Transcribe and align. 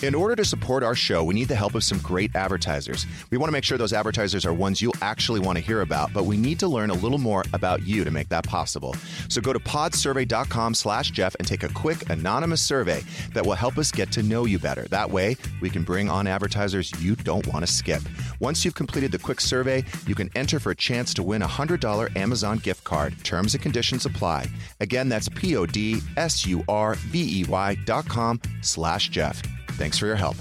In 0.00 0.14
order 0.14 0.36
to 0.36 0.44
support 0.44 0.84
our 0.84 0.94
show, 0.94 1.24
we 1.24 1.34
need 1.34 1.48
the 1.48 1.56
help 1.56 1.74
of 1.74 1.82
some 1.82 1.98
great 1.98 2.36
advertisers. 2.36 3.04
We 3.32 3.36
want 3.36 3.48
to 3.48 3.52
make 3.52 3.64
sure 3.64 3.76
those 3.76 3.92
advertisers 3.92 4.46
are 4.46 4.54
ones 4.54 4.80
you'll 4.80 4.94
actually 5.02 5.40
want 5.40 5.58
to 5.58 5.64
hear 5.64 5.80
about, 5.80 6.12
but 6.12 6.24
we 6.24 6.36
need 6.36 6.60
to 6.60 6.68
learn 6.68 6.90
a 6.90 6.94
little 6.94 7.18
more 7.18 7.42
about 7.52 7.84
you 7.84 8.04
to 8.04 8.10
make 8.12 8.28
that 8.28 8.46
possible. 8.46 8.94
So 9.28 9.40
go 9.40 9.52
to 9.52 9.58
podsurvey.com 9.58 10.74
slash 10.74 11.10
Jeff 11.10 11.34
and 11.40 11.48
take 11.48 11.64
a 11.64 11.68
quick 11.70 12.08
anonymous 12.10 12.62
survey 12.62 13.02
that 13.34 13.44
will 13.44 13.56
help 13.56 13.76
us 13.76 13.90
get 13.90 14.12
to 14.12 14.22
know 14.22 14.44
you 14.44 14.60
better. 14.60 14.82
That 14.82 15.10
way, 15.10 15.36
we 15.60 15.68
can 15.68 15.82
bring 15.82 16.08
on 16.08 16.28
advertisers 16.28 16.92
you 17.02 17.16
don't 17.16 17.48
want 17.48 17.66
to 17.66 17.72
skip. 17.72 18.02
Once 18.38 18.64
you've 18.64 18.76
completed 18.76 19.10
the 19.10 19.18
quick 19.18 19.40
survey, 19.40 19.84
you 20.06 20.14
can 20.14 20.30
enter 20.36 20.60
for 20.60 20.70
a 20.70 20.76
chance 20.76 21.12
to 21.14 21.24
win 21.24 21.42
a 21.42 21.48
$100 21.48 22.16
Amazon 22.16 22.58
gift 22.58 22.84
card. 22.84 23.16
Terms 23.24 23.54
and 23.54 23.62
conditions 23.64 24.06
apply. 24.06 24.46
Again, 24.78 25.08
that's 25.08 25.28
P-O-D-S-U-R-V-E-Y 25.28 25.66
dot 27.84 28.08
com 28.08 28.40
slash 28.60 29.08
Jeff. 29.08 29.42
Thanks 29.78 29.96
for 29.96 30.06
your 30.06 30.16
help. 30.16 30.36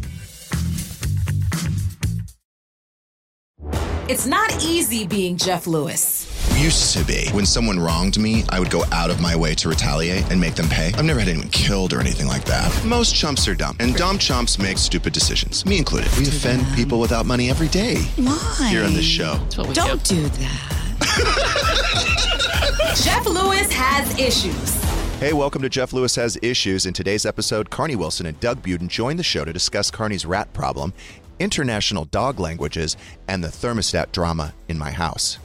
It's 4.09 4.25
not 4.25 4.63
easy 4.63 5.05
being 5.05 5.37
Jeff 5.37 5.67
Lewis. 5.67 6.33
Used 6.57 6.97
to 6.97 7.03
be. 7.03 7.27
When 7.33 7.45
someone 7.45 7.79
wronged 7.79 8.17
me, 8.17 8.43
I 8.49 8.59
would 8.59 8.71
go 8.71 8.83
out 8.91 9.11
of 9.11 9.21
my 9.21 9.35
way 9.35 9.53
to 9.55 9.69
retaliate 9.69 10.31
and 10.31 10.41
make 10.41 10.55
them 10.55 10.67
pay. 10.69 10.87
I've 10.95 11.03
never 11.05 11.19
had 11.19 11.29
anyone 11.29 11.49
killed 11.49 11.93
or 11.93 11.99
anything 11.99 12.25
like 12.25 12.45
that. 12.45 12.73
Most 12.85 13.13
chumps 13.13 13.47
are 13.47 13.53
dumb, 13.53 13.75
and 13.79 13.93
dumb 13.95 14.17
chumps 14.17 14.57
make 14.57 14.77
stupid 14.77 15.13
decisions, 15.13 15.65
me 15.65 15.77
included. 15.77 16.09
We 16.17 16.27
offend 16.27 16.65
people 16.73 16.99
without 16.99 17.25
money 17.25 17.49
every 17.49 17.67
day 17.67 17.97
Why? 18.15 18.67
here 18.69 18.83
on 18.85 18.93
this 18.93 19.05
show. 19.05 19.37
Don't 19.73 20.03
do 20.03 20.27
that. 20.29 20.73
Jeff 23.03 23.25
Lewis 23.27 23.71
has 23.71 24.17
issues. 24.17 24.86
Hey, 25.19 25.33
welcome 25.33 25.63
to 25.63 25.69
Jeff 25.69 25.93
Lewis 25.93 26.15
Has 26.15 26.37
Issues. 26.43 26.85
In 26.85 26.93
today's 26.93 27.25
episode, 27.25 27.71
Carnie 27.71 27.95
Wilson 27.95 28.27
and 28.27 28.39
Doug 28.39 28.61
Buden 28.61 28.87
join 28.87 29.17
the 29.17 29.23
show 29.23 29.43
to 29.43 29.51
discuss 29.51 29.89
Carnie's 29.89 30.27
rat 30.27 30.53
problem, 30.53 30.93
international 31.39 32.05
dog 32.05 32.39
languages, 32.39 32.95
and 33.27 33.43
the 33.43 33.47
thermostat 33.47 34.11
drama 34.11 34.53
in 34.67 34.77
my 34.77 34.91
house. 34.91 35.39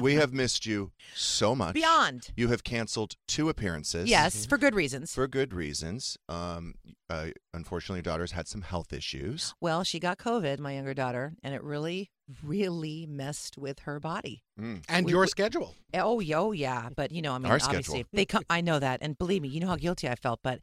We 0.00 0.14
have 0.14 0.32
missed 0.32 0.64
you 0.64 0.92
so 1.14 1.54
much. 1.54 1.74
Beyond. 1.74 2.28
You 2.36 2.48
have 2.48 2.64
canceled 2.64 3.16
two 3.28 3.50
appearances. 3.50 4.08
Yes, 4.08 4.46
for 4.46 4.56
good 4.56 4.74
reasons. 4.74 5.12
For 5.12 5.28
good 5.28 5.52
reasons. 5.52 6.16
Um, 6.30 6.74
uh, 7.10 7.26
unfortunately, 7.52 7.98
your 7.98 8.02
daughter's 8.04 8.32
had 8.32 8.48
some 8.48 8.62
health 8.62 8.92
issues. 8.92 9.54
Well, 9.60 9.84
she 9.84 9.98
got 9.98 10.18
COVID, 10.18 10.58
my 10.60 10.72
younger 10.74 10.94
daughter, 10.94 11.34
and 11.42 11.54
it 11.54 11.62
really, 11.62 12.10
really 12.44 13.06
messed 13.06 13.58
with 13.58 13.80
her 13.80 13.98
body. 13.98 14.44
Mm. 14.58 14.84
And 14.88 15.06
We- 15.06 15.12
your 15.12 15.22
we- 15.22 15.26
schedule. 15.28 15.74
Oh, 15.92 16.20
yo, 16.20 16.52
yeah, 16.52 16.88
but 16.94 17.10
you 17.10 17.20
know, 17.20 17.32
I 17.32 17.38
mean, 17.38 17.46
Our 17.50 17.54
obviously, 17.60 17.82
schedule. 18.00 18.08
they 18.12 18.24
come. 18.24 18.44
I 18.48 18.60
know 18.60 18.78
that, 18.78 19.00
and 19.02 19.18
believe 19.18 19.42
me, 19.42 19.48
you 19.48 19.58
know 19.58 19.66
how 19.66 19.74
guilty 19.76 20.08
I 20.08 20.14
felt. 20.14 20.38
But 20.44 20.60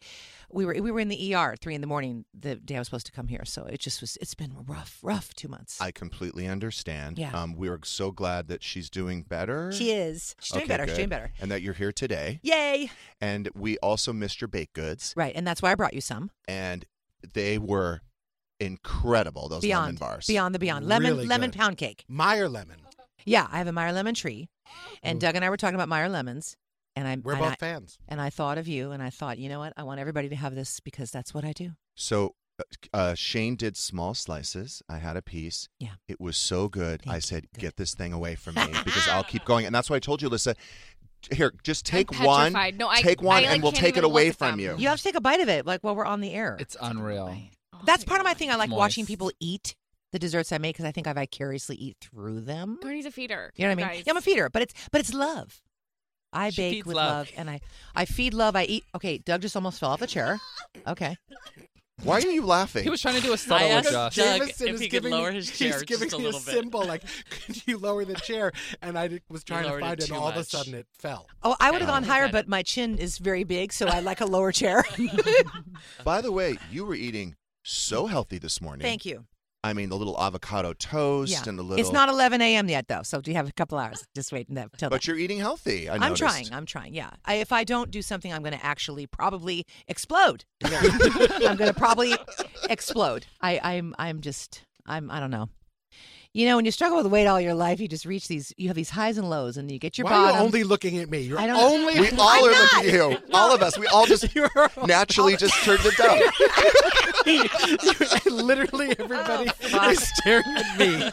we 0.50 0.66
were 0.66 0.74
we 0.80 0.90
were 0.92 1.02
in 1.02 1.10
the 1.10 1.34
ER 1.36 1.52
at 1.54 1.60
three 1.60 1.76
in 1.76 1.82
the 1.82 1.88
morning 1.88 2.24
the 2.34 2.56
day 2.56 2.76
I 2.78 2.80
was 2.80 2.88
supposed 2.88 3.08
to 3.08 3.12
come 3.12 3.28
here, 3.28 3.44
so 3.44 3.66
it 3.66 3.82
just 3.82 4.00
was. 4.00 4.18
It's 4.22 4.36
been 4.36 4.54
rough, 4.66 5.00
rough 5.02 5.34
two 5.34 5.50
months. 5.50 5.82
I 5.82 5.92
completely 5.92 6.48
understand. 6.48 7.18
Yeah. 7.20 7.38
Um, 7.38 7.56
we 7.58 7.68
are 7.68 7.80
so 7.84 8.12
glad 8.12 8.48
that 8.48 8.64
she's 8.64 8.90
doing 8.90 9.24
better. 9.24 9.74
she 9.74 9.92
is. 9.92 10.34
She's 10.40 10.52
doing 10.54 10.64
Okay, 10.64 10.70
better. 10.70 10.88
She's 10.88 10.96
doing 10.96 11.10
better. 11.10 11.34
And 11.42 11.52
that 11.52 11.62
you're 11.62 11.74
here 11.74 11.92
today. 11.92 12.40
Yay! 12.44 12.90
And 13.20 13.50
we 13.54 13.78
also 13.80 14.14
missed 14.14 14.40
your 14.40 14.48
baked 14.48 14.74
goods. 14.74 15.14
Right, 15.18 15.36
and 15.36 15.46
that's 15.46 15.62
why 15.62 15.72
I 15.72 15.76
brought 15.76 15.94
you 15.94 16.02
some. 16.02 16.32
And 16.48 16.86
they 17.34 17.58
were 17.58 18.02
incredible, 18.60 19.50
those 19.50 19.64
lemon 19.66 19.96
bars. 19.96 20.26
beyond 20.28 20.56
the 20.56 20.60
beyond. 20.60 20.88
Lemon, 20.88 21.12
Really 21.14 21.28
lemon 21.28 21.52
good. 21.52 21.60
pound 21.60 21.78
cake. 21.78 22.06
Meyer 22.08 22.50
lemon. 22.50 22.78
Yeah, 23.26 23.48
I 23.52 23.58
have 23.58 23.68
a 23.68 23.72
Meyer 23.74 23.92
lemon 23.92 24.16
tree, 24.16 24.48
and 25.04 25.18
Ooh. 25.18 25.20
Doug 25.28 25.36
and 25.36 25.44
I 25.44 25.50
were 25.50 25.58
talking 25.58 25.76
about 25.76 25.90
Meyer 25.90 26.08
lemons, 26.10 26.56
and 26.96 27.08
I 27.08 27.18
We're 27.22 27.34
and 27.34 27.42
both 27.42 27.52
I, 27.54 27.56
fans. 27.56 28.00
and 28.08 28.22
I 28.22 28.30
thought 28.30 28.58
of 28.58 28.68
you, 28.68 28.92
and 28.92 29.04
I 29.04 29.10
thought, 29.10 29.38
you 29.38 29.50
know 29.50 29.60
what? 29.60 29.74
I 29.76 29.84
want 29.84 30.00
everybody 30.00 30.30
to 30.30 30.36
have 30.36 30.56
this 30.56 30.80
because 30.80 31.12
that's 31.12 31.34
what 31.34 31.44
I 31.44 31.52
do. 31.52 31.72
So 31.96 32.36
uh, 32.58 32.64
uh, 32.94 33.14
Shane 33.16 33.56
did 33.58 33.76
small 33.76 34.14
slices. 34.14 34.82
I 34.90 34.98
had 35.00 35.18
a 35.18 35.22
piece. 35.22 35.68
Yeah. 35.80 35.96
It 36.08 36.22
was 36.22 36.38
so 36.38 36.70
good. 36.70 37.02
Thank 37.02 37.12
I 37.12 37.16
you. 37.18 37.22
said, 37.22 37.48
Good. 37.54 37.62
get 37.62 37.76
this 37.76 37.94
thing 37.94 38.14
away 38.14 38.36
from 38.36 38.56
me 38.56 38.68
because 38.86 39.08
I'll 39.10 39.24
keep 39.26 39.44
going. 39.44 39.66
And 39.66 39.76
that's 39.76 39.90
why 39.90 39.98
I 39.98 40.00
told 40.00 40.22
you, 40.22 40.30
Lisa, 40.30 40.56
here, 41.32 41.54
just 41.64 41.88
I'm 41.88 41.98
take 41.98 42.12
one. 42.20 42.54
petrified. 42.54 42.78
No, 42.78 42.88
I- 42.88 43.02
take 43.02 43.22
one 43.22 43.38
I, 43.38 43.42
like, 43.42 43.50
and 43.52 43.64
we'll 43.64 43.72
can't 43.72 43.84
take 43.84 43.96
it 43.96 44.00
even 44.00 44.12
away 44.12 44.26
look 44.26 44.34
at 44.34 44.38
from 44.38 44.52
them. 44.52 44.60
you. 44.60 44.76
You 44.78 44.88
have 44.90 44.98
to 44.98 45.04
take 45.04 45.16
a 45.16 45.22
bite 45.22 45.40
of 45.42 45.50
it, 45.50 45.66
like 45.66 45.82
while 45.84 45.96
we're 45.96 46.06
on 46.06 46.22
the 46.22 46.34
air. 46.34 46.58
It's 46.60 46.76
unreal. 46.82 47.36
Oh 47.74 47.80
That's 47.86 48.04
part 48.04 48.20
of 48.20 48.26
my 48.26 48.32
gosh. 48.32 48.40
thing. 48.40 48.52
I 48.52 48.56
like 48.56 48.70
It's 48.70 48.78
watching 48.78 49.02
moist. 49.04 49.10
people 49.10 49.32
eat 49.40 49.76
the 50.14 50.20
desserts 50.20 50.52
I 50.52 50.58
make 50.58 50.76
because 50.76 50.86
I 50.86 50.92
think 50.92 51.06
I 51.08 51.14
vicariously 51.14 51.76
eat 51.76 51.98
through 52.02 52.42
them. 52.42 52.80
Courtney's 52.82 53.06
a 53.06 53.12
feeder. 53.12 53.52
You 53.56 53.66
know 53.66 53.70
what 53.76 53.84
I 53.84 53.88
mean? 53.88 53.96
guys. 53.98 54.04
Yeah, 54.06 54.14
I'm 54.14 54.18
a 54.18 54.22
feeder, 54.22 54.50
but 54.50 54.62
it's 54.62 54.74
but 54.92 55.02
it's 55.02 55.14
love. 55.14 55.62
I 56.34 56.50
She 56.50 56.62
bake 56.62 56.74
feeds 56.76 56.86
with 56.88 56.96
love. 56.98 57.28
love. 57.28 57.32
and 57.38 57.50
I 57.50 57.60
I 57.96 58.06
feed 58.06 58.34
love. 58.34 58.56
I 58.56 58.64
eat. 58.66 58.84
Okay, 58.96 59.18
Doug 59.18 59.42
just 59.42 59.56
almost 59.56 59.80
fell 59.80 59.90
off 59.92 60.00
the 60.00 60.08
chair. 60.08 60.40
Okay, 60.88 61.18
Why 62.04 62.18
are 62.18 62.22
you 62.22 62.46
laughing? 62.46 62.84
He 62.84 62.90
was 62.90 63.02
trying 63.02 63.16
to 63.16 63.22
do 63.22 63.34
a 63.34 63.38
subtle 63.38 63.68
asked 63.72 63.90
adjust. 63.90 64.18
Doug 64.18 64.40
Jameson 64.40 64.68
if 64.68 64.74
is 64.76 64.82
he 64.82 64.86
could 64.88 64.92
giving 64.92 65.12
lower 65.12 65.30
me, 65.30 65.36
his 65.38 65.50
he's 65.50 65.58
chair 65.58 65.84
giving 65.84 66.10
just 66.10 66.14
a 66.14 66.20
me 66.20 66.26
little 66.26 66.40
a 66.40 66.44
bit. 66.44 66.54
symbol 66.54 66.86
like, 66.86 67.04
could 67.30 67.66
you 67.68 67.78
lower 67.80 68.06
the 68.06 68.14
chair? 68.16 68.52
And 68.82 68.98
I 69.00 69.20
was 69.30 69.44
trying 69.44 69.64
to 69.64 69.70
lowered 69.70 69.80
it 69.82 69.86
find 69.86 70.00
it, 70.00 70.06
too 70.06 70.14
and 70.14 70.22
all 70.22 70.30
of 70.30 70.36
a 70.36 70.40
much. 70.40 70.48
sudden 70.48 70.74
it 70.76 70.86
fell. 70.94 71.28
Oh, 71.44 71.56
I 71.60 71.72
would 71.72 71.82
have 71.82 71.90
gone 71.90 72.04
higher, 72.04 72.30
but 72.30 72.48
my 72.48 72.62
chin 72.62 72.98
is 73.00 73.18
very 73.18 73.44
big, 73.44 73.74
so 73.74 73.88
I 73.88 74.00
like 74.00 74.22
a 74.22 74.26
lower 74.26 74.52
chair. 74.52 74.86
By 76.04 76.22
the 76.22 76.32
way, 76.32 76.58
you 76.72 76.86
were 76.86 76.96
eating 76.96 77.36
so 77.64 78.06
healthy 78.06 78.38
this 78.38 78.62
morning. 78.62 78.84
Thank 78.84 79.06
you. 79.06 79.26
I 79.64 79.74
mean, 79.74 79.90
the 79.90 79.98
little 79.98 80.18
avocado 80.22 80.74
toast 80.74 81.32
Yeah. 81.32 81.44
and 81.48 81.58
the 81.60 81.64
little. 81.64 81.80
It's 81.80 81.92
not 81.92 82.10
11 82.10 82.42
a.m. 82.42 82.70
yet, 82.70 82.88
though, 82.88 83.02
so 83.04 83.20
do 83.22 83.32
you 83.32 83.38
have 83.38 83.50
a 83.50 83.52
couple 83.52 83.78
hours? 83.78 84.06
Just 84.16 84.32
wait 84.32 84.48
until 84.48 84.70
But 84.72 84.90
then. 84.92 85.00
you're 85.04 85.18
eating 85.18 85.40
healthy. 85.40 85.90
I 85.90 85.96
I'm 85.96 86.02
noticed. 86.02 86.20
trying. 86.22 86.48
I'm 86.54 86.66
trying. 86.66 86.94
Yeah. 86.94 87.10
I, 87.26 87.36
if 87.36 87.52
I 87.52 87.64
don't 87.64 87.92
do 87.92 88.02
something, 88.02 88.32
I'm 88.32 88.44
going 88.44 88.58
to 88.58 88.64
actually 88.66 89.08
probably 89.08 89.66
explode. 89.88 90.46
I'm 90.64 91.58
going 91.58 91.72
to 91.72 91.74
probably 91.76 92.16
explode. 92.70 93.26
I, 93.42 93.60
I'm. 93.64 93.96
I'm 93.98 94.22
just. 94.22 94.64
I'm. 94.86 95.10
I 95.12 95.20
don't 95.20 95.32
know. 95.32 95.50
You 96.34 96.46
know, 96.46 96.56
when 96.56 96.66
you 96.66 96.72
struggle 96.72 96.98
with 96.98 97.08
weight 97.08 97.26
all 97.26 97.42
your 97.42 97.56
life, 97.56 97.80
you 97.80 97.88
just 97.88 98.06
reach 98.06 98.28
these. 98.28 98.54
You 98.58 98.68
have 98.68 98.76
these 98.76 98.92
highs 98.92 99.18
and 99.18 99.28
lows, 99.30 99.58
and 99.58 99.72
you 99.72 99.80
get 99.80 99.98
your 99.98 100.06
Why 100.06 100.12
bottom. 100.12 100.36
are 100.36 100.40
you 100.40 100.46
only 100.46 100.64
looking 100.64 101.00
at 101.00 101.10
me? 101.10 101.22
You're 101.22 101.40
I 101.40 101.48
don't- 101.48 101.58
only. 101.60 102.00
We 102.00 102.10
all 102.12 102.22
I'm 102.22 102.44
are 102.46 102.52
not. 102.52 102.74
looking 102.74 102.90
at 102.90 102.94
you. 102.94 103.18
All 103.34 103.52
of 103.56 103.62
us. 103.64 103.78
We 103.78 103.88
all 103.88 104.06
just 104.06 104.36
You're- 104.36 104.50
naturally 104.86 105.36
just 105.46 105.54
turned 105.64 105.80
it 105.84 105.98
down. 105.98 106.20
Literally 108.26 108.96
everybody 109.00 109.50
Oh, 109.74 109.90
is 109.90 110.08
staring 110.18 110.44
at 110.58 110.78
me. 110.80 111.10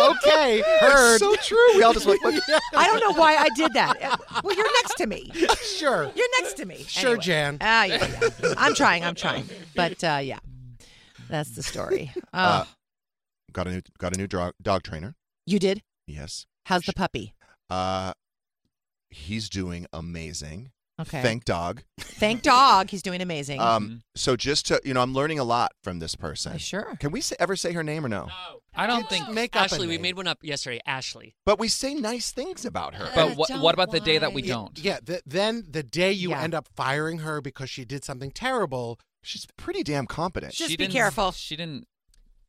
Okay, 0.00 0.62
heard. 0.80 1.14
It's 1.14 1.20
so 1.20 1.34
true. 1.36 1.76
We 1.76 1.82
all 1.82 1.92
just 1.92 2.06
like, 2.06 2.22
what? 2.24 2.34
I 2.74 2.86
don't 2.86 3.00
know 3.00 3.12
why 3.20 3.36
I 3.36 3.48
did 3.56 3.72
that. 3.74 4.02
Uh, 4.02 4.16
Well, 4.44 4.54
you're 4.56 4.72
next 4.82 4.94
to 4.96 5.06
me. 5.06 5.30
sure. 5.62 6.10
You're 6.14 6.28
next 6.40 6.54
to 6.54 6.66
me. 6.66 6.84
Sure, 6.88 7.10
Anyway. 7.10 7.22
Jan. 7.24 7.58
Ah, 7.60 7.84
yeah, 7.84 8.06
yeah. 8.42 8.54
I'm 8.56 8.74
trying. 8.74 9.04
I'm 9.04 9.14
trying. 9.14 9.48
But 9.74 10.02
uh, 10.04 10.20
yeah, 10.22 10.38
that's 11.28 11.50
the 11.50 11.62
story. 11.62 12.12
Oh, 12.34 12.38
Uh, 12.38 12.64
got 13.56 13.66
a 13.66 13.70
new 13.70 13.80
got 13.98 14.14
a 14.14 14.18
new 14.18 14.26
dog 14.26 14.52
dog 14.62 14.82
trainer. 14.82 15.14
you 15.46 15.58
did? 15.58 15.82
Yes. 16.06 16.46
How's 16.66 16.84
the 16.84 16.92
puppy? 16.92 17.34
Uh, 17.70 18.12
he's 19.10 19.48
doing 19.48 19.86
amazing. 19.92 20.70
Okay. 21.00 21.20
Thank 21.20 21.44
dog. 21.44 21.82
Thank 22.00 22.40
dog. 22.42 22.88
He's 22.90 23.02
doing 23.02 23.20
amazing. 23.20 23.60
Um, 23.60 24.02
so 24.14 24.34
just 24.36 24.66
to 24.68 24.80
you 24.84 24.94
know, 24.94 25.02
I'm 25.02 25.12
learning 25.12 25.38
a 25.38 25.44
lot 25.44 25.72
from 25.82 25.98
this 25.98 26.14
person. 26.14 26.52
Uh, 26.52 26.58
sure. 26.58 26.96
Can 27.00 27.10
we 27.12 27.20
say, 27.20 27.36
ever 27.38 27.54
say 27.56 27.72
her 27.72 27.82
name 27.82 28.06
or 28.06 28.08
no? 28.08 28.28
I 28.74 28.86
don't 28.86 29.00
Just 29.00 29.10
think. 29.10 29.30
make 29.34 29.54
up 29.56 29.62
a 29.62 29.64
Ashley, 29.64 29.86
we 29.86 29.94
name. 29.94 30.02
made 30.02 30.16
one 30.16 30.26
up 30.26 30.38
yesterday. 30.42 30.80
Ashley. 30.86 31.34
But 31.44 31.58
we 31.58 31.68
say 31.68 31.94
nice 31.94 32.30
things 32.32 32.64
about 32.64 32.94
her. 32.94 33.10
But 33.14 33.36
what, 33.36 33.48
don't 33.48 33.60
what 33.62 33.74
about 33.74 33.90
the 33.90 34.00
day 34.00 34.18
that 34.18 34.32
we 34.32 34.42
lie. 34.42 34.48
don't? 34.48 34.78
Yeah, 34.78 34.98
th- 35.04 35.22
then 35.26 35.64
the 35.68 35.82
day 35.82 36.12
you 36.12 36.30
Yeah. 36.30 36.42
end 36.42 36.54
up 36.54 36.66
firing 36.74 37.18
her 37.18 37.40
because 37.42 37.68
she 37.70 37.84
did 37.84 38.04
something 38.04 38.30
terrible. 38.30 38.98
She's 39.22 39.46
pretty 39.58 39.82
damn 39.82 40.06
competent. 40.06 40.52
Just 40.54 40.70
she 40.70 40.76
be 40.76 40.84
didn't- 40.84 40.94
careful. 40.94 41.32
She 41.32 41.56
didn't. 41.56 41.86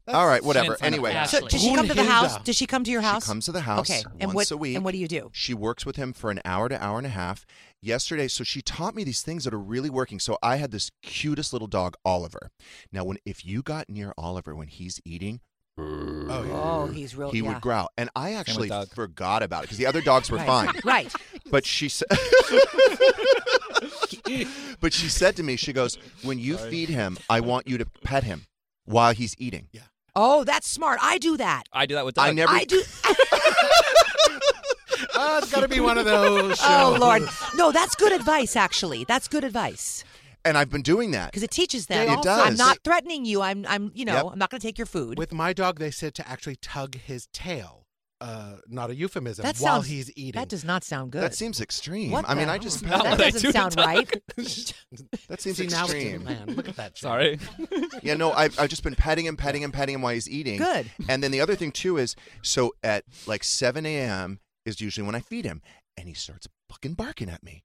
All 0.08 0.26
right, 0.28 0.44
whatever. 0.44 0.68
didn't 0.70 0.80
sign 0.80 0.88
up 0.88 0.94
Anyway, 0.94 1.12
for. 1.12 1.28
So 1.28 1.38
Ashley. 1.38 1.50
did 1.50 1.62
she 1.62 1.76
come 1.76 1.88
to 1.88 1.94
the 1.94 2.04
house? 2.04 2.38
Did 2.44 2.56
she 2.56 2.66
come 2.66 2.84
to 2.84 2.92
your 2.92 3.02
house? 3.02 3.24
She 3.26 3.28
comes 3.30 3.46
to 3.46 3.52
the 3.52 3.62
house 3.62 3.90
Okay. 3.90 4.04
And 4.20 4.34
once 4.34 4.52
what? 4.52 4.56
a 4.56 4.58
week. 4.58 4.76
And 4.76 4.86
what 4.86 4.92
do 4.94 4.98
you 5.00 5.08
do? 5.08 5.30
She 5.34 5.54
works 5.54 5.86
with 5.86 5.96
him 5.98 6.14
for 6.14 6.32
an 6.32 6.40
hour 6.46 6.70
to 6.70 6.82
hour 6.84 6.98
and 6.98 7.08
a 7.08 7.12
half. 7.12 7.46
Yesterday, 7.82 8.28
so 8.28 8.44
she 8.44 8.62
taught 8.62 8.96
me 8.96 9.04
these 9.04 9.22
things 9.22 9.44
that 9.44 9.54
are 9.54 9.60
really 9.60 9.90
working. 9.90 10.20
So 10.20 10.38
I 10.42 10.56
had 10.56 10.72
this 10.72 10.92
cutest 11.04 11.54
little 11.54 11.68
dog, 11.68 11.96
Oliver. 12.06 12.50
Now, 12.92 13.04
when 13.04 13.18
if 13.26 13.46
you 13.46 13.62
got 13.62 13.90
near 13.90 14.14
Oliver 14.18 14.56
when 14.56 14.68
he's 14.68 15.00
eating, 15.06 15.42
Oh, 15.80 16.44
yeah. 16.44 16.54
Oh, 16.54 16.88
he's 16.88 17.16
real. 17.16 17.30
he 17.30 17.38
yeah. 17.42 17.50
would 17.50 17.62
growl, 17.62 17.90
and 18.00 18.10
I 18.16 18.34
actually 18.34 18.72
forgot 18.96 19.44
about 19.44 19.60
it 19.60 19.62
because 19.68 19.78
the 19.78 19.86
other 19.86 20.02
dogs 20.02 20.32
were 20.32 20.38
Right. 20.38 20.48
fine. 20.48 20.74
Right. 20.84 21.14
But 21.52 21.68
she 21.68 21.88
said, 21.88 22.08
but 24.80 24.92
she 24.94 25.08
said 25.10 25.36
to 25.36 25.44
me, 25.44 25.56
she 25.56 25.74
goes, 25.74 25.98
"When 26.24 26.40
you 26.40 26.58
feed 26.58 26.90
him, 26.90 27.18
I 27.30 27.42
want 27.42 27.68
you 27.68 27.78
to 27.78 27.86
pet 28.04 28.24
him 28.24 28.46
while 28.86 29.14
he's 29.14 29.36
eating." 29.38 29.68
Yeah. 29.72 29.82
Oh, 30.20 30.44
that's 30.44 30.68
smart. 30.68 31.00
I 31.02 31.18
do 31.20 31.38
that. 31.38 31.64
I 31.72 31.86
do 31.86 31.96
that 31.96 32.06
with 32.06 32.16
Doug. 32.16 32.28
I 32.28 32.32
never. 32.32 32.52
I 32.52 32.64
do. 32.64 32.84
Oh, 35.20 35.40
it's 35.40 35.52
got 35.52 35.62
to 35.62 35.68
be 35.68 35.80
one 35.80 35.98
of 35.98 36.06
those. 36.06 36.58
oh. 36.62 36.98
Lord. 37.00 37.24
No, 37.56 37.72
that's 37.72 37.96
good 37.96 38.12
advice. 38.12 38.56
Actually, 38.56 39.04
that's 39.04 39.28
good 39.28 39.44
advice 39.44 40.04
and 40.48 40.58
I've 40.58 40.70
been 40.70 40.82
doing 40.82 41.12
that. 41.12 41.32
because 41.32 41.44
it 41.44 41.52
teaches 41.52 41.88
them. 41.88 42.08
It 42.10 42.22
does. 42.24 42.42
I'm 42.42 42.56
not 42.56 42.80
threatening 42.84 43.26
you. 43.26 43.42
I'm. 43.42 43.66
I'm. 43.68 43.92
You 43.94 44.06
know. 44.06 44.14
Yep. 44.14 44.26
I'm 44.34 44.40
not 44.40 44.50
going 44.50 44.60
to 44.62 44.68
take 44.68 44.78
your 44.78 44.86
food. 44.86 45.18
With 45.18 45.34
my 45.34 45.54
dog, 45.54 45.80
they 45.80 45.92
said 45.92 46.14
to 46.16 46.28
actually 46.28 46.56
tug 46.56 46.96
his 46.96 47.28
tail. 47.34 47.87
Uh, 48.20 48.58
not 48.68 48.90
a 48.90 48.96
euphemism. 48.96 49.44
That 49.44 49.58
while 49.58 49.76
sounds- 49.76 49.88
he's 49.88 50.12
eating. 50.18 50.40
That 50.40 50.50
does 50.50 50.64
not 50.64 50.84
sound 50.84 51.12
good. 51.12 51.22
That 51.22 51.36
seems 51.36 51.62
extreme. 51.62 52.12
What 52.12 52.26
I 52.28 52.34
mean, 52.34 52.50
I 52.50 52.58
just 52.58 52.84
Not 52.86 53.04
that 53.04 53.18
doesn't 53.18 53.42
do 53.42 53.52
sound 53.52 53.76
right. 53.78 54.10
that 55.30 55.40
seems 55.42 55.58
See, 55.58 55.64
extreme. 55.66 56.24
man. 56.24 56.56
Look 56.56 56.68
at 56.70 56.76
that. 56.78 56.98
Sorry. 56.98 57.40
Yeah, 58.02 58.16
no, 58.16 58.32
I've, 58.32 58.60
I've 58.60 58.70
just 58.70 58.84
been 58.84 58.96
petting 58.96 59.26
him, 59.26 59.38
petting 59.38 59.62
him, 59.62 59.72
petting 59.72 59.96
him 59.96 60.02
while 60.02 60.14
he's 60.14 60.30
eating. 60.30 60.58
Good. 60.58 60.90
And 61.08 61.22
then 61.24 61.32
the 61.32 61.42
other 61.42 61.56
thing 61.56 61.72
too 61.72 61.98
is, 61.98 62.16
so 62.42 62.74
at 62.84 63.04
like 63.26 63.44
7 63.44 63.86
a.m. 63.86 64.40
is 64.66 64.82
usually 64.82 65.06
when 65.06 65.16
I 65.16 65.20
feed 65.20 65.46
him, 65.46 65.62
and 65.96 66.08
he 66.08 66.14
starts 66.14 66.48
fucking 66.70 66.94
barking 66.96 67.30
at 67.30 67.44
me, 67.44 67.64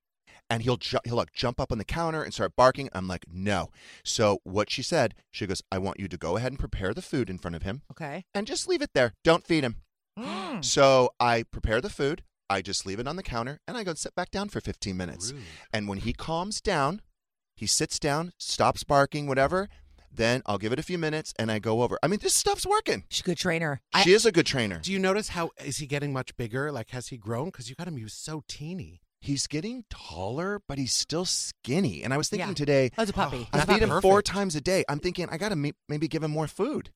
and 0.51 0.63
he'll 0.63 0.77
ju- 0.77 0.99
he'll 1.05 1.17
like 1.17 1.33
jump 1.33 1.61
up 1.61 1.73
on 1.73 1.79
the 1.79 1.85
counter 1.85 2.23
and 2.23 2.33
start 2.35 2.53
barking. 2.57 2.89
I'm 2.93 3.09
like, 3.09 3.25
no. 3.33 3.71
So 4.05 4.41
what 4.45 4.71
she 4.71 4.83
said, 4.83 5.15
she 5.31 5.47
goes, 5.47 5.63
I 5.73 5.79
want 5.79 5.99
you 6.01 6.09
to 6.09 6.17
go 6.19 6.37
ahead 6.37 6.53
and 6.53 6.59
prepare 6.59 6.93
the 6.95 7.03
food 7.03 7.31
in 7.31 7.39
front 7.39 7.55
of 7.57 7.63
him, 7.63 7.83
Okay. 7.91 8.25
and 8.35 8.47
just 8.47 8.69
leave 8.69 8.83
it 8.83 8.91
there. 8.95 9.15
Don't 9.25 9.47
feed 9.47 9.65
him. 9.65 9.77
Mm. 10.19 10.65
So 10.65 11.11
I 11.21 11.45
prepare 11.45 11.81
the 11.81 11.91
food. 11.91 12.23
I 12.51 12.61
just 12.61 12.85
leave 12.85 12.99
it 13.01 13.07
on 13.09 13.17
the 13.17 13.23
counter, 13.23 13.61
and 13.67 13.77
I 13.79 13.85
go 13.85 13.95
sit 13.95 14.15
back 14.15 14.31
down 14.31 14.51
for 14.51 14.61
15 14.61 14.95
minutes. 14.97 15.33
Rude. 15.33 15.43
And 15.73 15.89
when 15.89 15.99
he 15.99 16.13
calms 16.13 16.61
down, 16.61 17.01
he 17.57 17.67
sits 17.67 17.99
down, 17.99 18.33
stops 18.39 18.85
barking, 18.85 19.27
whatever. 19.27 19.69
Then 20.15 20.43
I'll 20.45 20.59
give 20.59 20.73
it 20.75 20.79
a 20.79 20.83
few 20.83 20.99
minutes 20.99 21.33
and 21.39 21.51
I 21.51 21.59
go 21.59 21.81
over. 21.81 21.99
I 22.03 22.07
mean, 22.07 22.19
this 22.21 22.35
stuff's 22.35 22.67
working. 22.67 23.05
She's 23.09 23.21
a 23.23 23.25
good 23.25 23.39
trainer. 23.39 23.81
She 24.03 24.13
is 24.13 24.27
a 24.27 24.33
good 24.33 24.45
trainer. 24.45 24.79
Do 24.79 24.93
you 24.93 24.99
notice 24.99 25.29
how 25.29 25.51
is 25.65 25.79
he 25.79 25.87
getting 25.87 26.13
much 26.13 26.37
bigger? 26.37 26.71
Like, 26.71 26.91
has 26.91 27.09
he 27.09 27.17
grown? 27.17 27.47
Because 27.47 27.71
you 27.71 27.77
got 27.77 27.89
him. 27.89 27.97
He 27.97 28.03
was 28.05 28.13
so 28.13 28.43
teeny. 28.47 29.01
He's 29.23 29.47
getting 29.47 29.85
taller, 29.89 30.61
but 30.69 30.77
he's 30.77 30.93
still 30.93 31.25
skinny. 31.25 32.03
And 32.03 32.13
I 32.13 32.19
was 32.19 32.29
thinking 32.29 32.49
Yeah. 32.51 32.55
today, 32.55 32.91
As 32.99 33.09
a 33.09 33.15
puppy. 33.15 33.49
I 33.55 33.59
That's 33.59 33.73
feed 33.73 33.83
him 33.83 33.89
not 33.89 34.03
four 34.03 34.21
times 34.21 34.55
a 34.55 34.61
day. 34.61 34.85
I'm 34.87 34.99
thinking 34.99 35.29
I 35.31 35.39
got 35.39 35.49
to 35.51 35.73
maybe 35.89 36.09
give 36.09 36.23
him 36.23 36.31
more 36.33 36.47
food. 36.49 36.91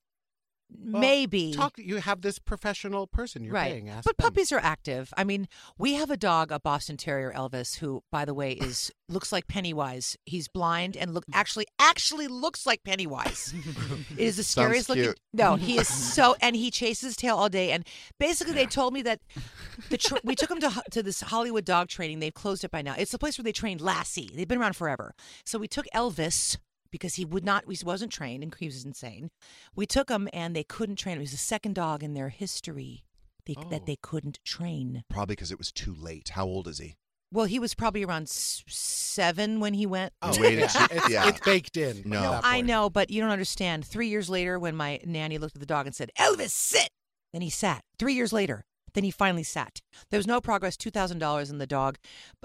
Well, 0.69 1.01
Maybe. 1.01 1.53
Talk. 1.53 1.77
You 1.77 1.97
have 1.97 2.21
this 2.21 2.39
professional 2.39 3.07
person 3.07 3.43
you're 3.43 3.53
right. 3.53 3.71
paying. 3.71 3.89
Ask 3.89 4.03
but 4.05 4.17
them. 4.17 4.25
puppies 4.25 4.51
are 4.51 4.59
active. 4.59 5.13
I 5.15 5.23
mean, 5.23 5.47
we 5.77 5.93
have 5.93 6.11
a 6.11 6.17
dog, 6.17 6.51
a 6.51 6.59
Boston 6.59 6.97
Terrier, 6.97 7.31
Elvis, 7.33 7.77
who, 7.77 8.03
by 8.11 8.25
the 8.25 8.33
way, 8.33 8.51
is 8.51 8.91
looks 9.09 9.31
like 9.31 9.47
Pennywise. 9.47 10.17
He's 10.25 10.47
blind 10.47 10.97
and 10.97 11.13
look 11.13 11.25
mm. 11.25 11.35
actually 11.35 11.67
actually 11.79 12.27
looks 12.27 12.65
like 12.65 12.83
Pennywise. 12.83 13.53
it 14.11 14.19
is 14.19 14.37
the 14.37 14.43
scariest 14.43 14.89
looking. 14.89 15.13
No, 15.33 15.55
he 15.55 15.77
is 15.77 15.87
so, 16.13 16.35
and 16.41 16.55
he 16.55 16.69
chases 16.69 17.01
his 17.01 17.15
tail 17.15 17.37
all 17.37 17.49
day. 17.49 17.71
And 17.71 17.87
basically, 18.19 18.53
they 18.53 18.65
told 18.65 18.93
me 18.93 19.01
that 19.03 19.21
the 19.89 19.97
tr- 19.97 20.17
we 20.23 20.35
took 20.35 20.51
him 20.51 20.59
to 20.59 20.83
to 20.91 21.01
this 21.01 21.21
Hollywood 21.21 21.63
dog 21.65 21.87
training. 21.87 22.19
They've 22.19 22.33
closed 22.33 22.63
it 22.63 22.71
by 22.71 22.81
now. 22.81 22.95
It's 22.97 23.11
the 23.11 23.19
place 23.19 23.37
where 23.37 23.43
they 23.43 23.53
trained 23.53 23.79
Lassie. 23.79 24.31
They've 24.33 24.47
been 24.47 24.59
around 24.59 24.75
forever. 24.75 25.13
So 25.45 25.59
we 25.59 25.67
took 25.67 25.85
Elvis. 25.95 26.57
Because 26.97 27.15
he 27.15 27.25
would 27.25 27.45
not, 27.45 27.65
he 27.69 27.77
wasn't 27.85 28.11
trained, 28.11 28.43
and 28.43 28.53
he 28.59 28.65
was 28.65 28.83
insane. 28.83 29.29
We 29.75 29.85
took 29.85 30.09
him, 30.09 30.27
and 30.33 30.55
they 30.55 30.63
couldn't 30.63 30.95
train 30.95 31.13
him. 31.13 31.19
He 31.19 31.23
was 31.23 31.31
the 31.31 31.37
second 31.37 31.75
dog 31.75 32.01
in 32.03 32.13
their 32.15 32.29
history 32.29 33.03
they, 33.45 33.53
Oh. 33.57 33.69
that 33.69 33.85
they 33.85 33.97
couldn't 34.01 34.39
train. 34.43 35.03
Probably 35.09 35.33
because 35.35 35.51
it 35.51 35.57
was 35.59 35.71
too 35.71 35.93
late. 35.93 36.29
How 36.29 36.45
old 36.45 36.67
is 36.67 36.79
he? 36.79 36.95
Well, 37.31 37.45
he 37.45 37.59
was 37.59 37.73
probably 37.75 38.03
around 38.05 38.29
seven 38.29 39.59
when 39.59 39.73
he 39.73 39.85
went. 39.85 40.13
Oh, 40.21 40.33
wait, 40.39 40.59
yeah. 40.59 40.87
It's, 40.91 41.09
yeah. 41.09 41.27
it's 41.27 41.39
baked 41.41 41.77
in. 41.77 42.03
No. 42.05 42.21
No, 42.21 42.39
I 42.43 42.61
know, 42.61 42.89
but 42.89 43.09
you 43.09 43.21
don't 43.21 43.31
understand. 43.31 43.85
Three 43.85 44.07
years 44.07 44.29
later, 44.29 44.57
when 44.57 44.75
my 44.75 44.99
nanny 45.05 45.37
looked 45.37 45.55
at 45.55 45.59
the 45.59 45.65
dog 45.65 45.85
and 45.85 45.95
said, 45.95 46.09
"Elvis, 46.17 46.51
sit," 46.51 46.89
then 47.33 47.41
he 47.41 47.49
sat. 47.49 47.81
Three 47.99 48.13
years 48.13 48.31
later, 48.31 48.63
then 48.97 49.03
he 49.03 49.11
finally 49.11 49.43
sat. 49.43 49.79
There 50.09 50.17
was 50.17 50.25
no 50.25 50.41
progress. 50.41 50.75
Two 50.75 50.89
thousand 50.89 51.19
dollars 51.19 51.51
in 51.51 51.59
the 51.59 51.67
dog. 51.67 51.97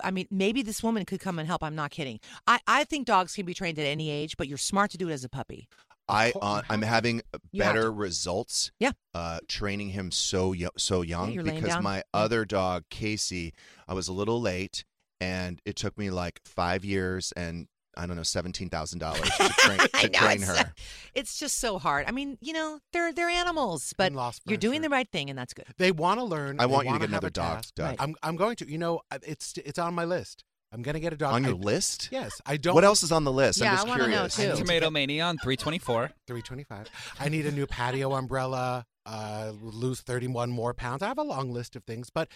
I 0.05 0.11
mean, 0.11 0.27
maybe 0.31 0.61
this 0.61 0.83
woman 0.83 1.07
could 1.07 1.19
come 1.19 1.39
and 1.39 1.49
help. 1.49 1.63
I'm 1.65 1.75
not 1.75 1.91
kidding. 1.91 2.21
I, 2.47 2.61
I 2.67 2.85
think 2.85 3.07
dogs 3.07 3.35
can 3.35 3.47
be 3.47 3.55
trained 3.55 3.79
at 3.79 3.87
any 3.87 4.11
age, 4.11 4.37
but 4.37 4.49
you're 4.49 4.59
smart 4.59 4.91
to 4.91 4.99
do 4.99 5.09
it 5.09 5.13
as 5.13 5.25
a 5.25 5.31
puppy. 5.31 5.67
I 6.09 6.33
uh, 6.43 6.61
I'm 6.69 6.83
having 6.83 7.23
better 7.55 7.91
results. 7.91 8.71
Yeah. 8.79 8.93
Uh, 9.15 9.39
training 9.49 9.91
him 9.91 10.11
so 10.11 10.53
yo- 10.53 10.69
so 10.77 11.01
young 11.01 11.33
you're 11.33 11.43
because 11.45 11.71
down. 11.71 11.83
my 11.83 11.97
Yeah. 11.99 12.03
other 12.13 12.45
dog 12.45 12.85
Casey, 12.91 13.55
I 13.89 13.95
was 13.95 14.09
a 14.09 14.13
little 14.13 14.41
late, 14.41 14.85
and 15.21 15.59
it 15.65 15.77
took 15.77 15.97
me 15.97 16.11
like 16.11 16.41
five 16.45 16.85
years 16.85 17.33
and 17.33 17.67
I 17.97 18.07
don't 18.07 18.17
know 18.17 18.23
seventeen 18.23 18.69
thousand 18.71 18.99
dollars 19.01 19.21
to 19.37 19.49
train 19.51 19.79
to 19.79 20.09
know, 20.09 20.19
train 20.19 20.43
it's- 20.43 20.59
her. 20.59 20.73
It's 21.15 21.39
just 21.39 21.59
so 21.59 21.79
hard. 21.79 22.07
I 22.09 22.11
mean, 22.11 22.39
you 22.41 22.53
know, 22.53 22.79
they're 22.93 23.13
they're 23.13 23.29
animals, 23.29 23.93
but 23.97 24.13
you're 24.47 24.57
doing 24.57 24.81
the 24.83 24.89
right 24.89 25.09
thing, 25.11 25.29
and 25.31 25.39
that's 25.39 25.53
good. 25.55 25.67
They 25.79 25.93
want 25.93 26.19
to 26.21 26.25
learn. 26.25 26.59
I 26.61 26.67
want 26.67 26.87
you 26.87 26.95
to 26.95 26.99
get 27.01 27.09
another 27.11 27.29
a 27.29 27.31
dog, 27.31 27.65
Right. 27.79 27.97
I'm 27.99 28.15
I'm 28.23 28.37
going 28.37 28.57
to. 28.57 28.71
You 28.71 28.79
know, 28.79 29.01
it's 29.23 29.55
it's 29.65 29.79
on 29.79 29.95
my 29.95 30.05
list. 30.05 30.45
I'm 30.75 30.81
going 30.81 30.95
to 30.95 31.01
get 31.01 31.13
a 31.13 31.17
dog. 31.19 31.35
On 31.35 31.45
your 31.45 31.53
I- 31.53 31.57
list? 31.57 32.09
Yes, 32.11 32.41
I 32.47 32.57
don't. 32.57 32.75
What 32.75 32.85
else 32.85 33.03
is 33.03 33.13
on 33.13 33.25
the 33.25 33.33
list? 33.33 33.61
Yeah, 33.61 33.73
I'm 33.73 33.75
just 33.77 33.87
I 33.87 33.91
wanna 33.91 34.03
know, 34.09 34.29
curious. 34.29 34.59
too. 34.59 34.65
Tomato 34.65 34.89
Mania 34.91 35.25
on 35.25 35.37
324. 35.37 36.11
325. 36.27 36.87
I 37.21 37.29
need 37.29 37.45
a 37.45 37.53
new 37.53 37.67
patio 37.67 38.15
umbrella. 38.15 38.87
Uh, 39.05 39.53
lose 39.61 40.01
31 40.01 40.51
more 40.53 40.73
pounds. 40.73 41.03
I 41.03 41.09
have 41.09 41.19
a 41.19 41.23
long 41.25 41.51
list 41.53 41.75
of 41.75 41.83
things, 41.85 42.09
but 42.09 42.29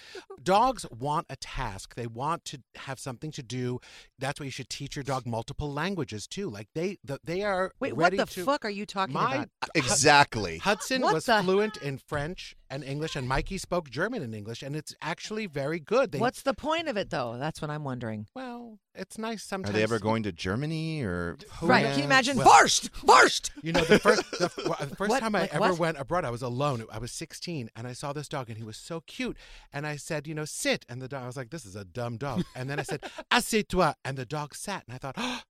dogs 0.42 0.84
want 0.90 1.26
a 1.30 1.36
task. 1.36 1.94
They 1.94 2.08
want 2.08 2.44
to 2.46 2.58
have 2.74 2.98
something 2.98 3.30
to 3.32 3.42
do. 3.42 3.78
That's 4.18 4.40
why 4.40 4.46
you 4.46 4.50
should 4.50 4.68
teach 4.68 4.96
your 4.96 5.04
dog 5.04 5.26
multiple 5.26 5.72
languages 5.72 6.26
too. 6.26 6.50
Like 6.50 6.66
they, 6.74 6.98
the, 7.04 7.20
they 7.22 7.42
are 7.44 7.70
Wait, 7.78 7.96
what 7.96 8.16
the 8.16 8.26
to. 8.26 8.44
fuck 8.44 8.64
are 8.64 8.70
you 8.70 8.84
talking 8.84 9.14
My 9.14 9.34
about? 9.36 9.48
Exactly. 9.76 10.58
Hudson 10.58 11.02
What 11.02 11.14
was 11.14 11.26
the- 11.26 11.40
fluent 11.42 11.76
in 11.78 11.98
French 11.98 12.56
and 12.70 12.82
English, 12.84 13.16
and 13.16 13.28
Mikey 13.28 13.58
spoke 13.58 13.88
German 13.90 14.22
and 14.22 14.34
English, 14.34 14.62
and 14.62 14.74
it's 14.76 14.94
actually 15.00 15.46
very 15.46 15.78
good. 15.80 16.12
They, 16.12 16.18
What's 16.18 16.42
the 16.42 16.54
point 16.54 16.88
of 16.88 16.96
it, 16.96 17.10
though? 17.10 17.36
That's 17.38 17.60
what 17.62 17.70
I'm 17.70 17.84
wondering. 17.84 18.26
well? 18.34 18.78
It's 18.98 19.18
nice 19.18 19.42
sometimes. 19.42 19.68
Are 19.74 19.76
they 19.76 19.82
ever 19.82 19.98
going 19.98 20.22
to 20.22 20.32
Germany 20.32 21.02
or 21.02 21.36
Right? 21.60 21.84
Can 21.84 21.98
you 21.98 22.04
imagine? 22.04 22.38
Well- 22.38 22.46
Farsht, 22.48 22.88
Farsht. 22.92 23.50
You 23.62 23.72
know, 23.74 23.82
the 23.82 23.98
first 23.98 24.22
the, 24.32 24.48
the 24.88 24.94
first 24.96 25.10
What? 25.10 25.20
time 25.20 25.34
I 25.36 25.40
Like 25.42 25.54
ever 25.54 25.68
what? 25.72 25.78
went 25.78 25.98
abroad, 26.00 26.24
I 26.24 26.30
was 26.30 26.40
alone. 26.40 26.82
I 26.90 26.96
was 26.98 27.12
16, 27.12 27.68
and 27.76 27.86
I 27.86 27.92
saw 27.92 28.14
this 28.14 28.26
dog, 28.26 28.48
and 28.48 28.56
he 28.56 28.64
was 28.64 28.78
so 28.78 29.00
cute. 29.06 29.36
And 29.70 29.86
I 29.86 29.96
said, 29.96 30.26
you 30.26 30.34
know, 30.34 30.46
sit. 30.46 30.86
And 30.88 31.02
the 31.02 31.08
dog, 31.08 31.24
I 31.24 31.26
was 31.26 31.36
like, 31.36 31.50
this 31.50 31.66
is 31.66 31.76
a 31.76 31.84
dumb 31.84 32.16
dog. 32.16 32.44
And 32.54 32.70
then 32.70 32.78
I 32.80 32.84
said, 32.84 33.02
assieds-toi. 33.30 33.94
And 34.04 34.16
the 34.16 34.24
dog 34.24 34.54
sat, 34.54 34.84
and 34.88 34.94
I 34.94 34.98
thought, 34.98 35.14
oh, 35.18 35.40
d- 35.40 35.42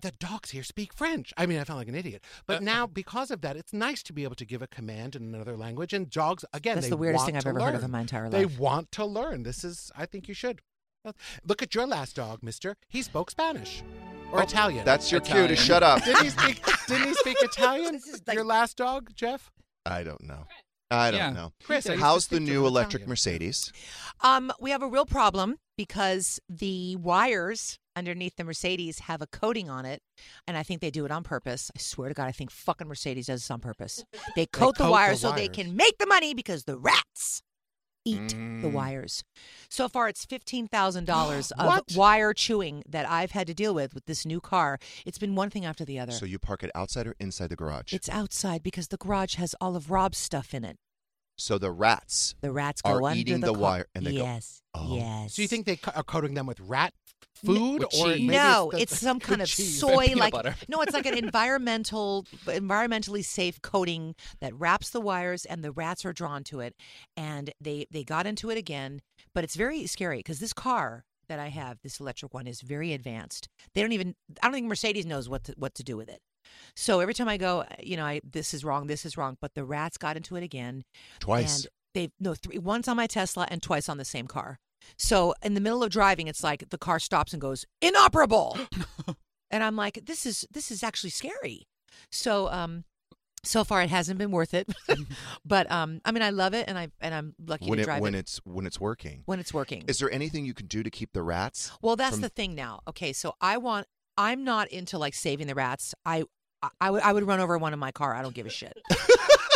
the 0.00 0.12
dogs 0.12 0.50
here 0.50 0.62
speak 0.62 0.92
French. 0.94 1.32
I 1.36 1.46
mean, 1.46 1.58
I 1.58 1.64
felt 1.64 1.78
like 1.78 1.88
an 1.88 1.94
idiot. 1.94 2.22
But 2.46 2.62
now, 2.62 2.86
because 2.86 3.30
of 3.30 3.40
that, 3.42 3.56
it's 3.56 3.72
nice 3.72 4.02
to 4.04 4.12
be 4.12 4.24
able 4.24 4.36
to 4.36 4.44
give 4.44 4.62
a 4.62 4.66
command 4.66 5.16
in 5.16 5.22
another 5.34 5.56
language. 5.56 5.92
And 5.92 6.08
dogs, 6.10 6.44
again, 6.52 6.76
That's 6.76 6.86
they 6.86 6.90
the 6.90 6.96
weirdest 6.96 7.20
want 7.22 7.26
thing 7.28 7.36
I've 7.36 7.42
to 7.44 7.48
ever 7.50 7.60
heard 7.60 7.68
of 7.74 7.80
learn. 7.80 7.84
in 7.84 7.90
my 7.90 8.00
entire 8.00 8.24
life. 8.28 8.32
They 8.32 8.44
want 8.46 8.92
to 8.92 9.04
learn. 9.04 9.42
This 9.42 9.64
is, 9.64 9.90
I 9.96 10.06
think 10.06 10.28
you 10.28 10.34
should. 10.34 10.60
Look 11.44 11.62
at 11.62 11.74
your 11.74 11.86
last 11.86 12.14
dog, 12.14 12.42
mister. 12.42 12.76
He 12.88 13.02
spoke 13.02 13.30
Spanish 13.30 13.82
or 14.30 14.38
Oh, 14.38 14.42
Italian. 14.42 14.84
That's 14.84 15.10
your 15.10 15.20
cue 15.20 15.48
to 15.48 15.56
shut 15.56 15.82
up. 15.82 16.04
Didn't 16.04 16.22
he 16.24 16.30
speak? 16.30 16.64
Didn't 16.86 17.08
he 17.08 17.14
speak 17.14 17.36
Italian? 17.42 17.94
This 17.94 18.06
is 18.06 18.22
like- 18.26 18.36
Your 18.36 18.44
last 18.44 18.76
dog, 18.76 19.10
Jeff. 19.16 19.50
I 19.84 20.04
don't 20.04 20.22
know. 20.22 20.46
I 20.92 21.10
don't 21.10 21.18
Yeah. 21.18 21.30
know. 21.30 21.52
Chris, 21.64 21.88
I 21.88 21.96
How's 21.96 22.28
the 22.28 22.38
new 22.38 22.66
electric 22.66 23.00
Italian. 23.02 23.08
Mercedes? 23.08 23.72
Um, 24.20 24.52
we 24.60 24.70
have 24.70 24.82
a 24.82 24.86
real 24.86 25.06
problem 25.06 25.56
because 25.76 26.38
the 26.48 26.94
wires 26.96 27.78
underneath 27.96 28.36
the 28.36 28.44
Mercedes 28.44 29.00
have 29.00 29.20
a 29.22 29.26
coating 29.26 29.68
on 29.70 29.84
it, 29.84 30.02
and 30.46 30.56
I 30.56 30.62
think 30.62 30.80
they 30.80 30.90
do 30.90 31.04
it 31.04 31.10
on 31.10 31.22
purpose. 31.24 31.70
I 31.76 31.78
swear 31.78 32.08
to 32.08 32.14
God, 32.14 32.26
I 32.26 32.32
think 32.32 32.50
fucking 32.50 32.88
Mercedes 32.88 33.26
does 33.26 33.40
this 33.42 33.50
on 33.50 33.60
purpose. 33.60 34.04
They 34.36 34.46
coat 34.46 34.76
the 34.76 34.84
coat 34.84 34.86
the 34.86 34.90
wires 34.90 35.20
so 35.20 35.32
they 35.32 35.48
can 35.48 35.76
make 35.76 35.98
the 35.98 36.06
money 36.06 36.34
because 36.34 36.64
the 36.64 36.78
rats 36.78 37.42
eat 38.04 38.34
the 38.60 38.68
Mm. 38.68 38.72
wires. 38.72 39.24
So 39.68 39.88
far, 39.88 40.08
it's 40.08 40.24
fifteen 40.24 40.66
thousand 40.68 41.04
dollars 41.06 41.50
of 41.58 41.66
What? 41.66 41.84
wire 41.96 42.32
chewing 42.32 42.82
that 42.88 43.08
I've 43.08 43.32
had 43.32 43.46
to 43.48 43.54
deal 43.54 43.74
with 43.74 43.94
with 43.94 44.06
this 44.06 44.24
new 44.24 44.40
car. 44.40 44.78
It's 45.04 45.18
been 45.18 45.34
one 45.34 45.50
thing 45.50 45.64
after 45.64 45.84
the 45.84 45.98
other. 45.98 46.12
So 46.12 46.24
you 46.26 46.38
park 46.38 46.62
it 46.62 46.70
outside 46.74 47.06
or 47.06 47.14
inside 47.18 47.48
the 47.50 47.56
garage? 47.56 47.92
it's 47.92 48.08
outside 48.08 48.62
because 48.62 48.88
the 48.88 48.96
garage 48.96 49.34
has 49.36 49.54
all 49.60 49.74
of 49.76 49.90
Rob's 49.90 50.18
stuff 50.18 50.54
in 50.54 50.64
it. 50.64 50.76
So 51.42 51.58
the 51.58 51.70
rats. 51.70 52.34
The 52.40 52.52
rats 52.52 52.82
go 52.82 52.90
Are 52.90 53.02
under 53.02 53.18
eating 53.18 53.40
the, 53.40 53.48
the 53.48 53.52
car. 53.54 53.60
wire 53.62 53.86
and 53.94 54.06
they 54.06 54.12
go- 54.12 54.22
yes, 54.22 54.62
Oh. 54.74 54.96
yes. 54.96 55.34
So 55.34 55.42
you 55.42 55.48
think 55.48 55.66
they 55.66 55.76
co- 55.76 55.92
are 55.94 56.02
coating 56.04 56.34
them 56.34 56.46
with 56.46 56.60
rat 56.60 56.94
f- 57.06 57.40
food 57.44 57.80
with 57.80 57.94
or 57.94 58.06
cheese. 58.12 58.26
maybe 58.26 58.26
no, 58.28 58.70
the- 58.72 58.80
it's 58.80 58.98
some 58.98 59.18
kind 59.20 59.42
of 59.42 59.48
cheese. 59.48 59.78
soy 59.80 60.06
Peanut 60.06 60.18
like 60.18 60.32
butter. 60.32 60.54
no, 60.68 60.80
it's 60.82 60.94
like 60.94 61.06
an 61.06 61.18
environmental 61.24 62.24
environmentally 62.46 63.24
safe 63.24 63.60
coating 63.62 64.14
that 64.40 64.54
wraps 64.54 64.90
the 64.90 65.00
wires 65.00 65.44
and 65.44 65.62
the 65.64 65.72
rats 65.72 66.04
are 66.04 66.12
drawn 66.12 66.44
to 66.44 66.60
it 66.60 66.74
and 67.16 67.52
they 67.60 67.86
they 67.90 68.04
got 68.04 68.26
into 68.26 68.50
it 68.50 68.56
again, 68.58 69.00
but 69.34 69.44
it's 69.44 69.56
very 69.56 69.86
scary 69.86 70.18
because 70.18 70.38
this 70.38 70.52
car 70.52 71.04
that 71.28 71.38
I 71.38 71.48
have, 71.48 71.78
this 71.82 71.98
electric 72.00 72.34
one 72.34 72.46
is 72.46 72.60
very 72.60 72.92
advanced. 72.92 73.48
They 73.74 73.80
don't 73.82 73.92
even 73.92 74.14
I 74.42 74.46
don't 74.46 74.52
think 74.54 74.66
Mercedes 74.66 75.06
knows 75.06 75.28
what 75.28 75.44
to, 75.44 75.54
what 75.56 75.74
to 75.76 75.82
do 75.82 75.96
with 75.96 76.08
it. 76.08 76.20
So 76.76 77.00
every 77.00 77.14
time 77.14 77.28
I 77.28 77.36
go, 77.36 77.64
you 77.82 77.96
know, 77.96 78.04
I 78.04 78.20
this 78.28 78.54
is 78.54 78.64
wrong, 78.64 78.86
this 78.86 79.04
is 79.04 79.16
wrong, 79.16 79.36
but 79.40 79.54
the 79.54 79.64
rats 79.64 79.98
got 79.98 80.16
into 80.16 80.36
it 80.36 80.42
again 80.42 80.84
Twice. 81.18 81.64
and 81.64 81.66
they 81.94 82.10
no 82.20 82.34
three 82.34 82.58
once 82.58 82.88
on 82.88 82.96
my 82.96 83.06
Tesla 83.06 83.46
and 83.50 83.62
twice 83.62 83.88
on 83.88 83.98
the 83.98 84.04
same 84.04 84.26
car. 84.26 84.58
So 84.96 85.34
in 85.42 85.54
the 85.54 85.60
middle 85.60 85.82
of 85.82 85.90
driving, 85.90 86.26
it's 86.26 86.42
like 86.42 86.70
the 86.70 86.78
car 86.78 86.98
stops 86.98 87.32
and 87.32 87.40
goes 87.40 87.64
inoperable, 87.80 88.58
and 89.50 89.62
I'm 89.62 89.76
like, 89.76 90.06
this 90.06 90.26
is 90.26 90.46
this 90.50 90.70
is 90.70 90.82
actually 90.82 91.10
scary. 91.10 91.66
So 92.10 92.48
um, 92.50 92.84
so 93.44 93.64
far 93.64 93.82
it 93.82 93.90
hasn't 93.90 94.18
been 94.18 94.30
worth 94.30 94.54
it, 94.54 94.68
but 95.44 95.70
um, 95.70 96.00
I 96.04 96.12
mean 96.12 96.22
I 96.22 96.30
love 96.30 96.54
it 96.54 96.68
and 96.68 96.78
I 96.78 96.88
and 97.00 97.14
I'm 97.14 97.34
lucky 97.44 97.68
when 97.68 97.78
to 97.78 97.82
it 97.82 97.84
drive 97.84 98.02
when 98.02 98.14
it 98.14 98.20
it's 98.20 98.40
when 98.44 98.66
it's 98.66 98.80
working. 98.80 99.22
when 99.26 99.40
it's 99.40 99.52
working. 99.52 99.84
Is 99.88 99.98
there 99.98 100.10
anything 100.10 100.44
you 100.44 100.54
can 100.54 100.66
do 100.66 100.82
to 100.82 100.90
keep 100.90 101.12
the 101.12 101.22
rats? 101.22 101.72
Well, 101.80 101.96
that's 101.96 102.16
from- 102.16 102.22
the 102.22 102.28
thing 102.28 102.54
now. 102.54 102.80
Okay, 102.88 103.12
so 103.12 103.34
I 103.40 103.56
want. 103.58 103.86
I'm 104.16 104.44
not 104.44 104.68
into 104.68 104.98
like 104.98 105.14
saving 105.14 105.46
the 105.46 105.54
rats. 105.54 105.94
I. 106.04 106.20
I- 106.20 106.68
I 106.80 106.90
would 106.92 107.02
I 107.02 107.12
would 107.12 107.24
run 107.26 107.40
over 107.40 107.58
one 107.58 107.72
in 107.72 107.80
my 107.80 107.90
car. 107.90 108.14
I 108.14 108.22
don't 108.22 108.34
give 108.36 108.46
a 108.46 108.48
shit. 108.48 108.72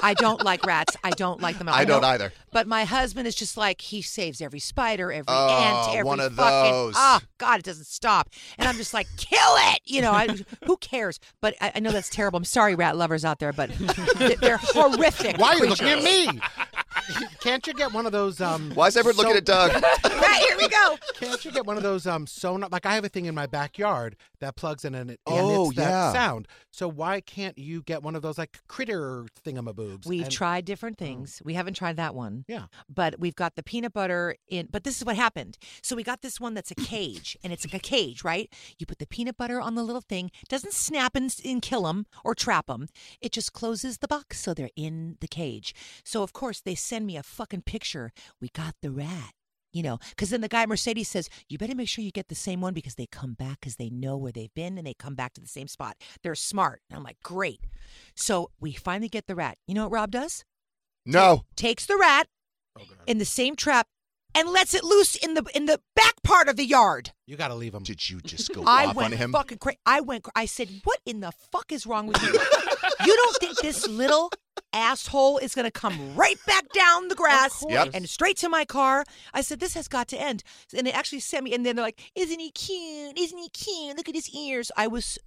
I 0.03 0.15
don't 0.15 0.43
like 0.45 0.67
rats. 0.67 0.97
I 1.05 1.11
don't 1.11 1.41
like 1.41 1.57
them. 1.57 1.69
I 1.69 1.85
don't 1.85 2.01
know- 2.03 2.09
either. 2.09 2.33
But 2.51 2.67
my 2.67 2.83
husband 2.85 3.29
is 3.29 3.37
just 3.37 3.57
like 3.57 3.81
he 3.81 4.03
saves 4.03 4.41
every 4.41 4.59
spider, 4.59 5.13
every 5.13 5.25
Oh, 5.29 5.85
ant, 5.87 5.97
every 5.99 6.03
one 6.03 6.19
of 6.19 6.35
fucking. 6.35 6.73
those. 6.73 6.95
Oh 6.97 7.21
God, 7.39 7.61
it 7.61 7.65
doesn't 7.65 7.87
stop. 7.87 8.31
And 8.59 8.67
I'm 8.69 8.75
just 8.75 8.93
like, 8.93 9.07
kill 9.19 9.39
it. 9.39 9.83
You 9.85 10.03
know, 10.03 10.11
I, 10.11 10.27
who 10.67 10.77
cares? 10.79 11.21
But 11.41 11.55
I, 11.61 11.73
I 11.77 11.79
know 11.79 11.93
that's 11.93 12.09
terrible. 12.11 12.39
I'm 12.39 12.45
sorry, 12.45 12.75
rat 12.75 12.97
lovers 12.97 13.25
out 13.25 13.39
there, 13.39 13.53
but 13.53 13.71
they- 14.19 14.35
they're 14.41 14.59
horrific. 14.61 15.39
Why 15.39 15.51
are 15.51 15.55
you 15.55 15.59
creatures. 15.61 15.81
looking 15.83 15.99
at 15.99 16.03
me? 16.35 16.41
Can't 17.41 17.67
you 17.67 17.75
get 17.75 17.93
one 17.93 18.07
of 18.07 18.13
those? 18.13 18.41
Um, 18.41 18.71
Why 18.75 18.87
is 18.89 18.97
everyone 18.97 19.17
looking 19.19 19.33
so- 19.33 19.39
at 19.39 19.45
Doug? 19.45 19.83
Right 20.27 20.45
here 20.49 20.57
we 20.59 20.69
go. 20.69 20.97
Can't 21.15 21.45
you 21.45 21.51
get 21.53 21.67
one 21.67 21.77
of 21.77 21.83
those 21.83 22.07
um 22.07 22.27
sonar? 22.27 22.69
Like 22.71 22.85
I 22.87 22.95
have 22.95 23.05
a 23.05 23.09
thing 23.09 23.27
in 23.27 23.35
my 23.35 23.47
backyard 23.47 24.17
that 24.41 24.57
plugs 24.57 24.85
in 24.85 24.95
and 24.95 25.11
it 25.11 25.21
Oh, 25.27 25.65
emits 25.67 25.77
that 25.77 25.89
yeah. 25.91 26.13
sound. 26.13 26.49
So 26.73 26.89
why 26.89 27.21
can't 27.21 27.57
you 27.59 27.83
get 27.83 28.03
one 28.03 28.15
of 28.17 28.23
those 28.23 28.37
like 28.39 28.59
critter 28.69 29.27
thingamaboobs? 29.45 30.07
We've 30.07 30.25
and- 30.25 30.33
tried 30.33 30.65
different 30.65 30.99
things. 30.99 31.41
We 31.45 31.55
haven't 31.55 31.75
tried 31.75 31.97
that 31.97 32.15
one. 32.15 32.45
Yeah. 32.49 32.65
But 32.89 33.19
we've 33.19 33.35
got 33.37 33.55
the 33.57 33.63
peanut 33.63 33.93
butter 33.93 34.37
in. 34.49 34.69
But 34.71 34.85
this 34.85 34.97
is 34.99 35.05
what 35.05 35.17
happened. 35.17 35.59
So 35.83 35.97
we 35.97 36.03
got 36.03 36.23
this 36.23 36.41
one 36.41 36.55
that's 36.55 36.71
a 36.71 36.75
cage, 36.93 37.37
and 37.45 37.53
it's 37.53 37.65
like 37.65 37.75
a 37.75 37.79
cage, 37.79 38.25
right? 38.25 38.53
You 38.79 38.87
put 38.87 38.99
the 38.99 39.07
peanut 39.07 39.37
butter 39.37 39.61
on 39.61 39.75
the 39.75 39.83
little 39.85 40.03
thing. 40.03 40.31
Doesn't 40.49 40.73
snap 40.75 41.15
and, 41.15 41.35
and 41.45 41.63
kill 41.63 41.83
them 41.85 42.07
or 42.25 42.35
trap 42.35 42.67
them. 42.67 42.89
It 43.21 43.33
just 43.33 43.53
closes 43.53 43.99
the 43.99 44.09
box 44.09 44.41
so 44.41 44.55
they're 44.55 44.71
in 44.77 45.17
the 45.21 45.29
cage. 45.29 45.75
So 46.05 46.23
of 46.23 46.33
course 46.33 46.61
they 46.61 46.75
send 46.97 47.07
me 47.07 47.17
a 47.19 47.23
fucking 47.23 47.61
picture. 47.63 48.11
We 48.41 48.49
got 48.55 48.75
the 48.81 48.91
rat. 48.91 49.33
You 49.73 49.83
know, 49.83 49.99
because 50.11 50.31
then 50.31 50.41
the 50.41 50.49
guy 50.49 50.63
at 50.63 50.71
Mercedes 50.71 51.09
says, 51.09 51.29
You 51.51 51.59
better 51.59 51.75
make 51.75 51.89
sure 51.91 52.03
you 52.03 52.11
get 52.11 52.29
the 52.29 52.35
same 52.35 52.63
one 52.63 52.73
because 52.73 52.95
they 52.95 53.05
come 53.05 53.35
back 53.35 53.61
because 53.61 53.77
they 53.77 53.91
know 53.91 54.17
where 54.17 54.33
they've 54.33 54.55
been 54.55 54.79
and 54.79 54.87
they 54.87 54.95
come 54.95 55.15
back 55.15 55.35
to 55.35 55.41
the 55.43 55.47
same 55.47 55.69
spot. 55.69 55.97
They're 56.23 56.35
smart. 56.35 56.81
And 56.89 56.97
I'm 56.97 57.03
like, 57.05 57.19
Great. 57.23 57.61
So 58.15 58.51
we 58.59 58.73
finally 58.73 59.11
get 59.11 59.27
the 59.27 59.35
rat. 59.35 59.59
You 59.67 59.75
know 59.75 59.83
what 59.83 59.93
Rob 59.93 60.11
does? 60.13 60.45
No. 61.05 61.45
takes 61.57 61.85
the 61.85 61.97
rat 61.99 62.27
Oh, 62.79 62.83
in 63.07 63.19
the 63.19 63.27
same 63.27 63.55
trap 63.55 63.87
and 64.35 64.49
lets 64.49 64.73
it 64.73 64.83
loose 64.85 65.15
in 65.15 65.35
the 65.35 65.45
in 65.55 65.67
the 65.67 65.81
back 65.95 66.15
part 66.23 66.49
of 66.49 66.57
the 66.57 66.65
yard. 66.65 67.13
You 67.27 67.37
got 67.37 67.49
to 67.49 67.55
leave 67.55 67.75
him. 67.75 67.83
Did 67.83 68.09
you 68.09 68.21
just 68.23 68.55
go 68.55 68.63
I 68.67 68.87
off 68.87 68.97
went 68.97 69.13
on 69.13 69.19
him? 69.19 69.33
fucking 69.33 69.59
crazy. 69.59 69.79
I 69.85 70.01
went. 70.01 70.25
cra- 70.25 70.33
I 70.37 70.47
said, 70.47 70.69
"What 70.85 71.01
in 71.05 71.21
the 71.21 71.33
fuck 71.53 71.71
is 71.73 71.87
wrong 71.87 72.07
with 72.07 72.23
you? 72.23 72.33
you 73.07 73.17
don't 73.17 73.37
think 73.37 73.59
this 73.61 73.87
little 73.89 74.31
asshole 74.73 75.39
is 75.39 75.55
going 75.55 75.65
to 75.65 75.71
come 75.71 76.15
right 76.17 76.39
back 76.47 76.65
down 76.75 77.09
the 77.09 77.15
grass 77.15 77.65
Yep. 77.69 77.91
and 77.95 78.09
straight 78.09 78.37
to 78.39 78.49
my 78.49 78.65
car?" 78.65 79.05
I 79.33 79.41
said, 79.43 79.61
"This 79.61 79.75
has 79.75 79.89
got 79.89 80.09
to 80.09 80.21
end." 80.21 80.43
And 80.77 80.87
they 80.87 80.93
actually 80.93 81.21
sent 81.21 81.45
me. 81.45 81.55
And 81.55 81.65
then 81.65 81.77
they're 81.77 81.85
like, 81.85 82.11
"Isn't 82.15 82.41
he 82.41 82.51
cute? 82.51 83.19
Isn't 83.19 83.39
he 83.39 83.49
cute? 83.51 83.97
Look 83.97 84.09
at 84.09 84.15
his 84.15 84.29
ears." 84.31 84.71
I 84.77 84.87
was. 84.87 85.19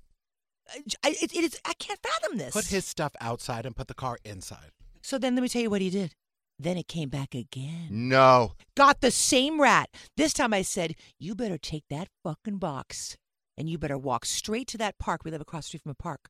I, 1.03 1.09
it, 1.21 1.33
it 1.33 1.43
is. 1.43 1.59
I 1.65 1.73
can't 1.73 1.99
fathom 2.01 2.37
this. 2.37 2.53
Put 2.53 2.65
his 2.67 2.85
stuff 2.85 3.15
outside 3.19 3.65
and 3.65 3.75
put 3.75 3.87
the 3.87 3.95
car 3.95 4.17
inside. 4.23 4.69
So 5.01 5.17
then 5.17 5.33
let 5.35 5.41
me 5.41 5.49
tell 5.49 5.61
you 5.63 5.69
what 5.69 5.81
he 5.81 5.89
did. 5.89 6.13
Then 6.61 6.77
it 6.77 6.87
came 6.89 7.07
back 7.09 7.33
again. 7.33 7.87
No. 7.89 8.51
got 8.75 8.99
the 8.99 9.11
same 9.11 9.61
rat. 9.61 9.89
This 10.17 10.33
time 10.33 10.53
I 10.53 10.61
said, 10.61 10.95
You 11.17 11.33
better 11.33 11.57
take 11.57 11.85
that 11.89 12.09
fucking 12.23 12.57
box 12.57 13.15
and 13.57 13.69
you 13.69 13.77
better 13.77 13.97
walk 13.97 14.25
straight 14.25 14.67
to 14.67 14.77
that 14.77 14.99
park. 14.99 15.21
We 15.23 15.31
live 15.31 15.39
across 15.41 15.63
the 15.63 15.67
street 15.69 15.83
from 15.83 15.91
a 15.93 15.95
park. 15.95 16.29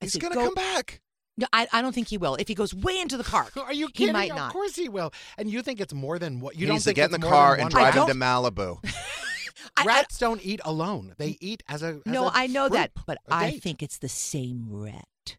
I 0.00 0.04
He's 0.04 0.12
said, 0.12 0.22
gonna 0.22 0.34
"Go-" 0.34 0.44
come 0.46 0.54
back. 0.54 1.00
No, 1.36 1.46
I, 1.52 1.68
I 1.72 1.82
don't 1.82 1.94
think 1.94 2.08
he 2.08 2.18
will. 2.18 2.34
If 2.34 2.48
he 2.48 2.54
goes 2.54 2.74
way 2.74 2.98
into 3.00 3.16
the 3.16 3.22
park, 3.24 3.56
Are 3.56 3.72
you 3.72 3.86
he 3.86 3.92
kidding? 3.92 4.12
might 4.12 4.30
of 4.30 4.36
not. 4.36 4.52
course 4.52 4.74
he 4.74 4.88
will. 4.88 5.12
And 5.36 5.48
you 5.50 5.62
think 5.62 5.80
it's 5.80 5.94
more 5.94 6.18
than 6.18 6.40
what 6.40 6.54
you 6.54 6.60
he 6.60 6.66
don't 6.66 6.74
needs 6.74 6.84
to 6.84 6.88
think 6.90 6.96
get 6.96 7.10
in 7.10 7.14
it's 7.14 7.22
the 7.22 7.26
more 7.26 7.30
car 7.30 7.50
than 7.56 7.66
and 7.66 7.74
one 7.74 7.82
drive 7.82 7.94
I 7.96 8.00
him 8.00 8.20
rat? 8.20 8.44
to 8.44 8.52
Malibu. 8.52 8.78
I, 9.76 9.82
I- 9.82 9.84
Rats 9.84 10.18
don't 10.18 10.44
eat 10.44 10.60
alone. 10.64 11.14
They 11.18 11.36
eat 11.40 11.62
as 11.68 11.82
a. 11.82 11.86
As 11.86 12.00
no, 12.06 12.26
a 12.28 12.30
I 12.34 12.46
know 12.48 12.68
that, 12.68 12.94
group, 12.94 13.06
but 13.06 13.18
a 13.28 13.34
I 13.34 13.50
date. 13.52 13.62
think 13.62 13.82
it's 13.82 13.98
the 13.98 14.08
same 14.08 14.66
rat. 14.68 15.36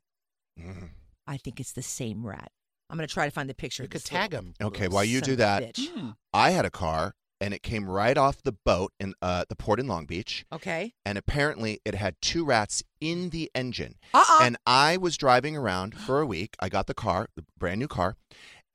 Mhm. 0.59 0.89
I 1.27 1.37
think 1.37 1.59
it's 1.59 1.73
the 1.73 1.81
same 1.81 2.25
rat. 2.25 2.51
I'm 2.89 2.97
going 2.97 3.07
to 3.07 3.13
try 3.13 3.25
to 3.25 3.31
find 3.31 3.49
the 3.49 3.53
picture. 3.53 3.83
you 3.83 3.85
of 3.85 3.91
could 3.91 4.01
this 4.01 4.11
little 4.11 4.27
tag 4.29 4.33
him. 4.33 4.53
Okay, 4.61 4.87
while 4.87 5.03
you 5.03 5.19
son 5.19 5.25
do 5.27 5.31
of 5.33 5.39
a 5.39 5.41
that, 5.43 5.63
bitch. 5.75 6.15
I 6.33 6.49
had 6.51 6.65
a 6.65 6.71
car 6.71 7.13
and 7.41 7.53
it 7.53 7.63
came 7.63 7.89
right 7.89 8.17
off 8.17 8.41
the 8.43 8.51
boat 8.65 8.91
in 8.99 9.13
uh, 9.21 9.45
the 9.49 9.55
port 9.55 9.79
in 9.79 9.87
Long 9.87 10.05
Beach, 10.05 10.45
Okay. 10.51 10.93
and 11.05 11.17
apparently 11.17 11.79
it 11.85 11.95
had 11.95 12.15
two 12.21 12.43
rats 12.45 12.83
in 12.99 13.29
the 13.29 13.49
engine. 13.55 13.95
Uh-uh. 14.13 14.39
And 14.41 14.57
I 14.65 14.97
was 14.97 15.17
driving 15.17 15.55
around 15.55 15.95
for 15.97 16.19
a 16.19 16.25
week. 16.25 16.55
I 16.59 16.69
got 16.69 16.87
the 16.87 16.93
car, 16.93 17.27
the 17.35 17.45
brand 17.57 17.79
new 17.79 17.87
car, 17.87 18.15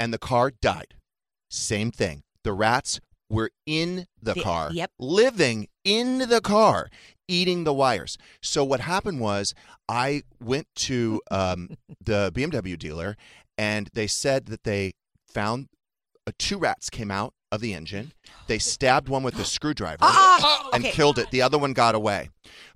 and 0.01 0.13
the 0.13 0.19
car 0.19 0.51
died. 0.51 0.95
Same 1.51 1.91
thing. 1.91 2.23
The 2.43 2.53
rats 2.53 3.01
were 3.31 3.51
in 3.67 4.07
the 4.23 4.35
The- 4.35 4.43
car, 4.43 4.71
yep. 4.73 4.91
living 4.99 5.69
in 5.85 6.19
the 6.29 6.41
car, 6.41 6.89
eating 7.29 7.65
the 7.65 7.73
wires. 7.75 8.17
So 8.43 8.65
what 8.65 8.81
happened 8.81 9.21
was 9.21 9.55
I 9.89 10.23
went 10.43 10.69
to 10.77 11.21
um, 11.31 11.71
the 12.05 12.31
BMW 12.35 12.79
dealer, 12.79 13.17
and 13.57 13.89
they 13.95 14.07
said 14.07 14.47
that 14.47 14.65
they 14.65 14.93
found 15.29 15.69
uh, 16.27 16.33
two 16.39 16.59
rats 16.59 16.91
came 16.91 17.11
out 17.11 17.35
of 17.55 17.61
the 17.61 17.73
engine. 17.75 18.13
They 18.47 18.59
stabbed 18.59 19.09
one 19.09 19.23
with 19.23 19.39
a 19.39 19.45
screwdriver 19.45 19.99
Uh-uh. 20.05 20.71
and 20.75 20.85
Okay. 20.85 20.93
killed 20.93 21.19
it. 21.19 21.31
The 21.31 21.43
other 21.43 21.57
one 21.59 21.73
got 21.73 21.95
away. 21.95 22.31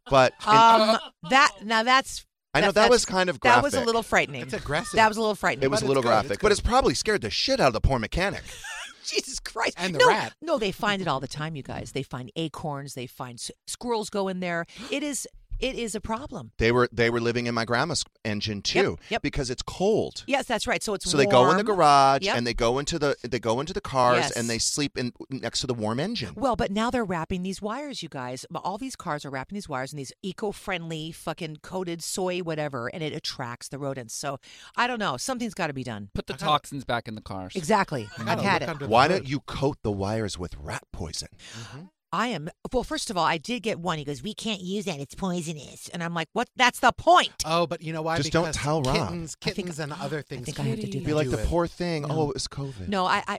But 0.08 0.32
in- 0.46 0.54
Um, 0.54 0.98
that 1.30 1.52
now 1.64 1.82
that's 1.82 2.24
I 2.54 2.60
know 2.60 2.68
that 2.68 2.74
that's- 2.74 2.90
was 2.90 3.04
kind 3.04 3.28
of 3.28 3.38
graphic. 3.40 3.56
that 3.56 3.62
was 3.62 3.74
a 3.74 3.84
little 3.84 4.02
frightening. 4.02 4.42
It's 4.42 4.54
aggressive. 4.54 4.94
That 4.96 5.08
was 5.08 5.16
a 5.16 5.20
little 5.20 5.34
frightening. 5.34 5.64
It 5.64 5.70
was 5.70 5.80
But 5.80 5.86
a 5.86 5.88
little 5.88 6.02
good, 6.02 6.08
it's 6.08 6.14
graphic, 6.22 6.38
good. 6.40 6.44
but 6.46 6.52
it's 6.52 6.60
probably 6.62 6.94
scared 6.94 7.20
the 7.20 7.30
shit 7.30 7.60
out 7.60 7.66
of 7.68 7.72
the 7.74 7.80
poor 7.80 7.98
mechanic. 7.98 8.42
Jesus 9.04 9.38
Christ. 9.38 9.74
And 9.78 9.94
the 9.94 9.98
no, 10.00 10.08
rat. 10.08 10.34
No, 10.42 10.58
they 10.58 10.70
find 10.72 11.00
it 11.02 11.08
all 11.08 11.20
the 11.20 11.28
time, 11.28 11.56
you 11.56 11.62
guys. 11.62 11.92
They 11.92 12.02
find 12.02 12.30
acorns, 12.36 12.94
they 12.94 13.06
find 13.06 13.38
s- 13.38 13.50
squirrels 13.66 14.10
go 14.10 14.28
in 14.28 14.40
there. 14.40 14.66
It 14.90 15.02
is 15.02 15.26
it 15.60 15.74
is 15.74 15.94
a 15.94 16.00
problem. 16.00 16.52
They 16.58 16.72
were 16.72 16.88
they 16.92 17.10
were 17.10 17.20
living 17.20 17.46
in 17.46 17.54
my 17.54 17.64
grandma's 17.64 18.04
engine 18.24 18.62
too, 18.62 18.96
yep. 19.08 19.22
because 19.22 19.50
it's 19.50 19.62
cold. 19.62 20.24
Yes, 20.26 20.46
that's 20.46 20.66
right. 20.66 20.82
So 20.82 20.94
it's 20.94 21.10
So 21.10 21.16
they 21.16 21.26
go 21.26 21.50
in 21.50 21.56
the 21.56 21.64
garage 21.64 22.22
Yep. 22.22 22.36
and 22.36 22.46
they 22.46 22.54
go 22.54 22.78
into 22.78 22.98
the 22.98 23.16
they 23.22 23.38
go 23.38 23.60
into 23.60 23.72
the 23.72 23.80
cars 23.80 24.18
Yes. 24.18 24.30
and 24.32 24.48
they 24.48 24.58
sleep 24.58 24.96
in 24.98 25.12
next 25.30 25.60
to 25.60 25.66
the 25.66 25.74
warm 25.74 26.00
engine. 26.00 26.34
Well, 26.36 26.56
but 26.56 26.70
now 26.70 26.90
they're 26.90 27.04
wrapping 27.04 27.42
these 27.42 27.60
wires, 27.62 28.02
you 28.02 28.08
guys. 28.08 28.44
All 28.54 28.78
these 28.78 28.96
cars 28.96 29.24
are 29.24 29.30
wrapping 29.30 29.54
these 29.56 29.68
wires 29.68 29.92
in 29.92 29.96
these 29.96 30.12
eco-friendly 30.22 31.12
fucking 31.12 31.58
coated 31.62 32.02
soy 32.02 32.40
whatever, 32.40 32.88
and 32.88 33.02
it 33.02 33.12
attracts 33.12 33.68
the 33.68 33.78
rodents. 33.78 34.14
So 34.14 34.38
I 34.76 34.86
don't 34.86 34.98
know. 34.98 35.16
Something's 35.16 35.54
got 35.54 35.68
to 35.68 35.72
be 35.72 35.84
done. 35.84 36.10
Put 36.14 36.26
the 36.26 36.34
I 36.34 36.36
gotta- 36.36 36.44
toxins 36.50 36.84
back 36.84 37.08
in 37.08 37.14
the 37.14 37.20
cars. 37.20 37.54
Exactly. 37.56 38.08
I 38.18 38.32
I've 38.32 38.40
had 38.40 38.62
it. 38.62 38.88
Why 38.88 39.08
don't 39.08 39.26
you 39.28 39.40
coat 39.40 39.78
the 39.82 39.92
wires 39.92 40.38
with 40.38 40.54
rat 40.56 40.84
poison? 40.92 41.28
Mm-hmm. 41.58 41.80
I 42.12 42.28
am. 42.28 42.48
Well, 42.72 42.84
first 42.84 43.10
of 43.10 43.16
all, 43.16 43.24
I 43.24 43.36
did 43.38 43.62
get 43.62 43.78
one. 43.78 43.98
He 43.98 44.04
goes, 44.04 44.22
"We 44.22 44.32
can't 44.34 44.60
use 44.62 44.86
that; 44.86 44.98
it's 44.98 45.14
poisonous." 45.14 45.88
And 45.92 46.02
I'm 46.02 46.14
like, 46.14 46.28
"What? 46.32 46.48
That's 46.56 46.80
the 46.80 46.92
point." 46.92 47.32
Oh, 47.44 47.66
but 47.66 47.82
you 47.82 47.92
know 47.92 48.00
why? 48.02 48.16
Just 48.16 48.32
don't 48.32 48.44
Because 48.44 48.56
tell 48.56 48.82
Rob. 48.82 48.94
Kittens, 48.96 49.36
I 49.42 49.44
think- 49.44 49.56
kittens, 49.56 49.78
and 49.78 49.92
other 49.92 50.22
things. 50.22 50.42
I 50.42 50.44
think 50.52 50.60
I 50.60 50.62
have 50.70 50.80
to 50.80 50.86
do 50.86 50.92
can 50.92 51.00
that. 51.00 51.06
Be 51.06 51.14
like 51.14 51.26
do 51.30 51.36
the 51.36 51.42
it. 51.42 51.48
poor 51.48 51.66
thing. 51.66 52.02
No. 52.02 52.08
Oh, 52.22 52.28
it 52.30 52.34
was 52.34 52.48
COVID. 52.48 52.88
No, 52.88 53.04
I. 53.06 53.22
I 53.28 53.38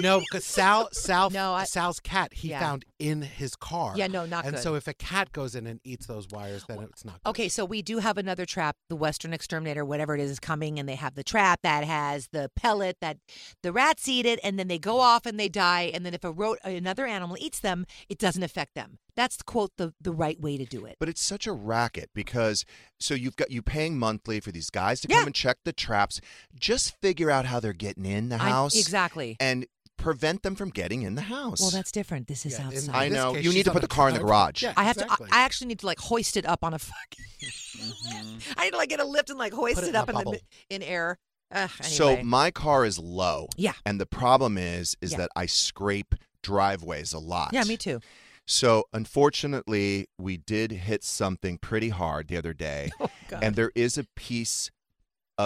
No, 0.00 0.20
because 0.20 0.44
Sal, 0.44 0.88
Sal, 0.92 1.30
No, 1.30 1.52
I- 1.52 1.64
Sal's 1.64 2.00
cat 2.00 2.32
he 2.32 2.48
Yeah. 2.48 2.60
found 2.60 2.84
in 3.02 3.22
his 3.22 3.56
car. 3.56 3.94
Yeah, 3.96 4.06
no, 4.06 4.24
not 4.26 4.44
And 4.44 4.54
good. 4.54 4.62
so 4.62 4.74
if 4.76 4.86
a 4.86 4.94
cat 4.94 5.32
goes 5.32 5.54
in 5.54 5.66
and 5.66 5.80
eats 5.84 6.06
those 6.06 6.28
wires, 6.28 6.64
then 6.68 6.78
it's 6.82 7.04
not. 7.04 7.22
Good. 7.24 7.30
Okay, 7.30 7.48
so 7.48 7.64
we 7.64 7.82
do 7.82 7.98
have 7.98 8.16
another 8.16 8.46
trap. 8.46 8.76
The 8.88 8.96
Western 8.96 9.32
Exterminator, 9.32 9.84
whatever 9.84 10.14
it 10.14 10.20
is, 10.20 10.30
is 10.30 10.38
coming, 10.40 10.78
and 10.78 10.88
they 10.88 10.94
have 10.94 11.14
the 11.14 11.24
trap 11.24 11.60
that 11.62 11.84
has 11.84 12.28
the 12.32 12.50
pellet 12.56 12.96
that 13.00 13.18
the 13.62 13.72
rats 13.72 14.08
eat 14.08 14.24
it, 14.26 14.38
and 14.44 14.58
then 14.58 14.68
they 14.68 14.78
go 14.78 15.00
off 15.00 15.26
and 15.26 15.38
they 15.38 15.48
die. 15.48 15.90
And 15.92 16.06
then 16.06 16.14
if 16.14 16.22
a 16.24 16.30
ro- 16.30 16.56
another 16.64 17.06
animal 17.06 17.36
eats 17.40 17.58
them, 17.60 17.86
it 18.08 18.18
doesn't 18.18 18.42
affect 18.42 18.74
them. 18.74 18.98
That's 19.14 19.42
quote 19.42 19.72
the 19.76 19.92
the 20.00 20.12
right 20.12 20.40
way 20.40 20.56
to 20.56 20.64
do 20.64 20.86
it. 20.86 20.96
But 20.98 21.08
it's 21.10 21.20
such 21.22 21.46
a 21.46 21.52
racket 21.52 22.08
because 22.14 22.64
so 22.98 23.12
you've 23.14 23.36
got 23.36 23.50
you 23.50 23.60
paying 23.60 23.98
monthly 23.98 24.40
for 24.40 24.52
these 24.52 24.70
guys 24.70 25.00
to 25.02 25.08
Yeah. 25.10 25.18
come 25.18 25.26
and 25.26 25.34
check 25.34 25.58
the 25.64 25.72
traps. 25.74 26.20
Just 26.58 26.98
figure 27.02 27.30
out 27.30 27.44
how 27.46 27.60
they're 27.60 27.74
getting 27.74 28.06
in 28.06 28.30
the 28.30 28.36
I- 28.36 28.48
house 28.48 28.74
exactly. 28.78 29.36
and 29.38 29.66
prevent 30.02 30.42
them 30.42 30.54
from 30.54 30.70
getting 30.70 31.02
in 31.02 31.14
the 31.14 31.22
house. 31.22 31.60
Well, 31.60 31.70
that's 31.70 31.92
different. 31.92 32.26
This 32.26 32.44
is 32.44 32.52
Yeah, 32.58 32.68
in- 32.70 32.76
outside. 32.76 32.94
I 32.94 33.08
this 33.08 33.16
know. 33.16 33.34
case, 33.34 33.44
You 33.44 33.52
need 33.52 33.64
to 33.64 33.70
on 33.70 33.74
put 33.74 33.82
the 33.82 33.88
car 33.88 34.08
in 34.08 34.14
the 34.14 34.20
garage. 34.20 34.62
Yeah, 34.62 34.72
I 34.76 34.84
have 34.84 34.96
exactly. 34.96 35.28
to. 35.28 35.34
I, 35.34 35.40
I 35.40 35.42
actually 35.44 35.68
need 35.68 35.78
to 35.80 35.86
like 35.86 35.98
hoist 36.00 36.36
it 36.36 36.44
up 36.46 36.62
on 36.64 36.74
a 36.74 36.78
fucking. 36.78 37.24
Mm-hmm. 37.82 38.52
I 38.56 38.64
need 38.64 38.70
to 38.72 38.76
like 38.76 38.88
get 38.90 39.00
a 39.00 39.04
lift 39.04 39.30
and 39.30 39.38
like 39.38 39.52
hoist 39.52 39.76
Put 39.76 39.84
it 39.84 39.86
it, 39.88 39.90
in 39.90 39.96
a 39.96 40.00
up 40.02 40.08
in 40.08 40.14
the 40.14 40.18
bubble. 40.20 40.32
mi- 40.32 40.40
in 40.70 40.82
air. 40.82 41.18
Ugh, 41.50 41.70
So 41.82 42.08
anyway. 42.08 42.22
my 42.22 42.50
car 42.52 42.84
is 42.84 42.98
low. 42.98 43.48
Yeah. 43.56 43.72
And 43.84 44.00
the 44.00 44.06
problem 44.06 44.56
is 44.56 44.96
is 45.00 45.12
Yeah. 45.12 45.18
that 45.18 45.30
I 45.34 45.46
scrape 45.46 46.14
driveways 46.42 47.12
a 47.12 47.18
lot. 47.18 47.50
yeah, 47.52 47.64
me 47.64 47.76
too. 47.76 48.00
So 48.46 48.84
unfortunately, 48.92 50.06
we 50.18 50.36
did 50.36 50.72
hit 50.72 51.02
something 51.04 51.58
pretty 51.58 51.88
hard 51.88 52.28
the 52.28 52.36
other 52.36 52.52
day. 52.52 52.90
Oh 53.00 53.08
God. 53.28 53.42
and 53.42 53.56
there 53.56 53.72
is 53.74 53.96
a 53.98 54.04
piece 54.16 54.70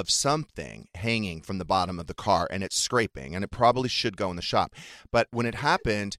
of 0.00 0.10
something 0.10 0.88
hanging 0.94 1.40
from 1.42 1.58
the 1.58 1.64
bottom 1.64 1.98
of 1.98 2.06
the 2.06 2.14
car 2.14 2.46
and 2.50 2.62
it's 2.62 2.76
scraping 2.76 3.34
and 3.34 3.42
it 3.44 3.50
probably 3.50 3.88
should 3.88 4.16
go 4.16 4.30
in 4.30 4.36
the 4.36 4.42
shop. 4.42 4.74
But 5.10 5.28
when 5.30 5.46
it 5.46 5.56
happened, 5.56 6.16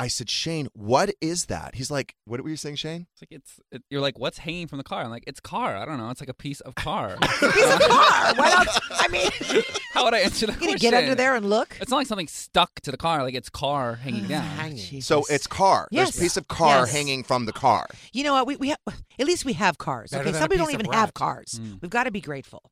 I 0.00 0.08
said, 0.08 0.28
Shane, 0.28 0.66
what 0.72 1.10
is 1.20 1.46
that? 1.46 1.76
He's 1.76 1.88
like, 1.88 2.16
What 2.24 2.40
were 2.42 2.48
you 2.50 2.56
saying, 2.56 2.76
Shane? 2.76 3.06
It's 3.12 3.22
like 3.22 3.30
it's. 3.30 3.60
It, 3.70 3.82
you're 3.90 4.00
like, 4.00 4.18
what's 4.18 4.38
hanging 4.38 4.66
from 4.66 4.78
the 4.78 4.84
car? 4.84 5.02
I'm 5.04 5.10
like, 5.10 5.22
it's 5.28 5.38
car. 5.38 5.76
I 5.76 5.84
don't 5.84 5.98
know. 5.98 6.10
It's 6.10 6.20
like 6.20 6.28
a 6.28 6.34
piece 6.34 6.60
of 6.62 6.74
car. 6.74 7.16
piece 7.22 7.42
of 7.74 7.80
car. 7.80 8.34
What 8.34 8.58
else? 8.66 8.80
I 8.90 9.06
mean, 9.08 9.30
How 9.92 10.02
would 10.04 10.12
I 10.12 10.18
answer 10.18 10.46
that 10.46 10.54
you 10.54 10.58
gonna 10.58 10.72
question? 10.72 10.90
get 10.90 10.94
under 11.00 11.14
there 11.14 11.36
and 11.36 11.48
look. 11.48 11.76
It's 11.80 11.92
not 11.92 11.98
like 11.98 12.08
something 12.08 12.26
stuck 12.26 12.80
to 12.80 12.90
the 12.90 12.96
car. 12.96 13.22
Like 13.22 13.34
it's 13.34 13.48
car 13.48 13.94
hanging 13.94 14.26
down. 14.26 14.42
hanging. 14.42 15.00
So 15.00 15.24
it's 15.30 15.46
car. 15.46 15.86
There's 15.92 16.08
Yes. 16.08 16.18
a 16.18 16.20
piece 16.22 16.36
of 16.36 16.48
car 16.48 16.80
Yes. 16.80 16.92
hanging 16.92 17.22
from 17.22 17.46
the 17.46 17.52
car. 17.52 17.86
You 18.12 18.24
know 18.24 18.32
what? 18.34 18.48
We 18.48 18.56
we 18.56 18.68
have, 18.70 18.78
at 18.88 19.26
least 19.26 19.44
we 19.44 19.52
have 19.52 19.78
cars. 19.78 20.10
Better 20.10 20.22
okay, 20.22 20.32
than 20.32 20.40
some 20.40 20.48
people 20.48 20.66
don't 20.66 20.72
piece 20.72 20.74
of 20.74 20.86
even 20.86 20.92
have 20.92 21.14
cars. 21.14 21.60
Mm. 21.62 21.80
We've 21.80 21.90
got 21.90 22.04
to 22.04 22.10
be 22.10 22.20
grateful. 22.20 22.62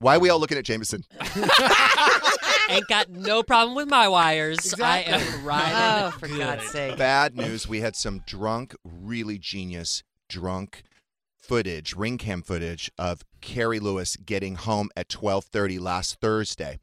Why 0.00 0.16
are 0.16 0.20
we 0.20 0.30
all 0.30 0.38
looking 0.38 0.58
at 0.58 0.64
Jameson? 0.64 1.04
Ain't 2.70 2.86
got 2.86 3.10
no 3.10 3.42
problem 3.42 3.74
with 3.74 3.88
my 3.88 4.08
wires. 4.08 4.74
I 4.80 5.00
am 5.00 5.44
riding. 5.44 5.74
Oh, 5.74 6.10
for 6.18 6.28
good. 6.28 6.38
God's 6.38 6.70
sake. 6.70 6.98
Bad 6.98 7.34
news. 7.36 7.66
We 7.66 7.80
had 7.80 7.96
some 7.96 8.22
drunk, 8.26 8.76
really 8.84 9.38
genius 9.38 10.02
drunk 10.28 10.82
footage, 11.36 11.96
ring 11.96 12.18
cam 12.18 12.42
footage 12.42 12.90
of 12.98 13.24
Carrie 13.40 13.80
Lewis 13.80 14.16
getting 14.16 14.56
home 14.56 14.90
at 14.96 15.08
12:30 15.08 15.80
last 15.80 16.20
Thursday. 16.20 16.78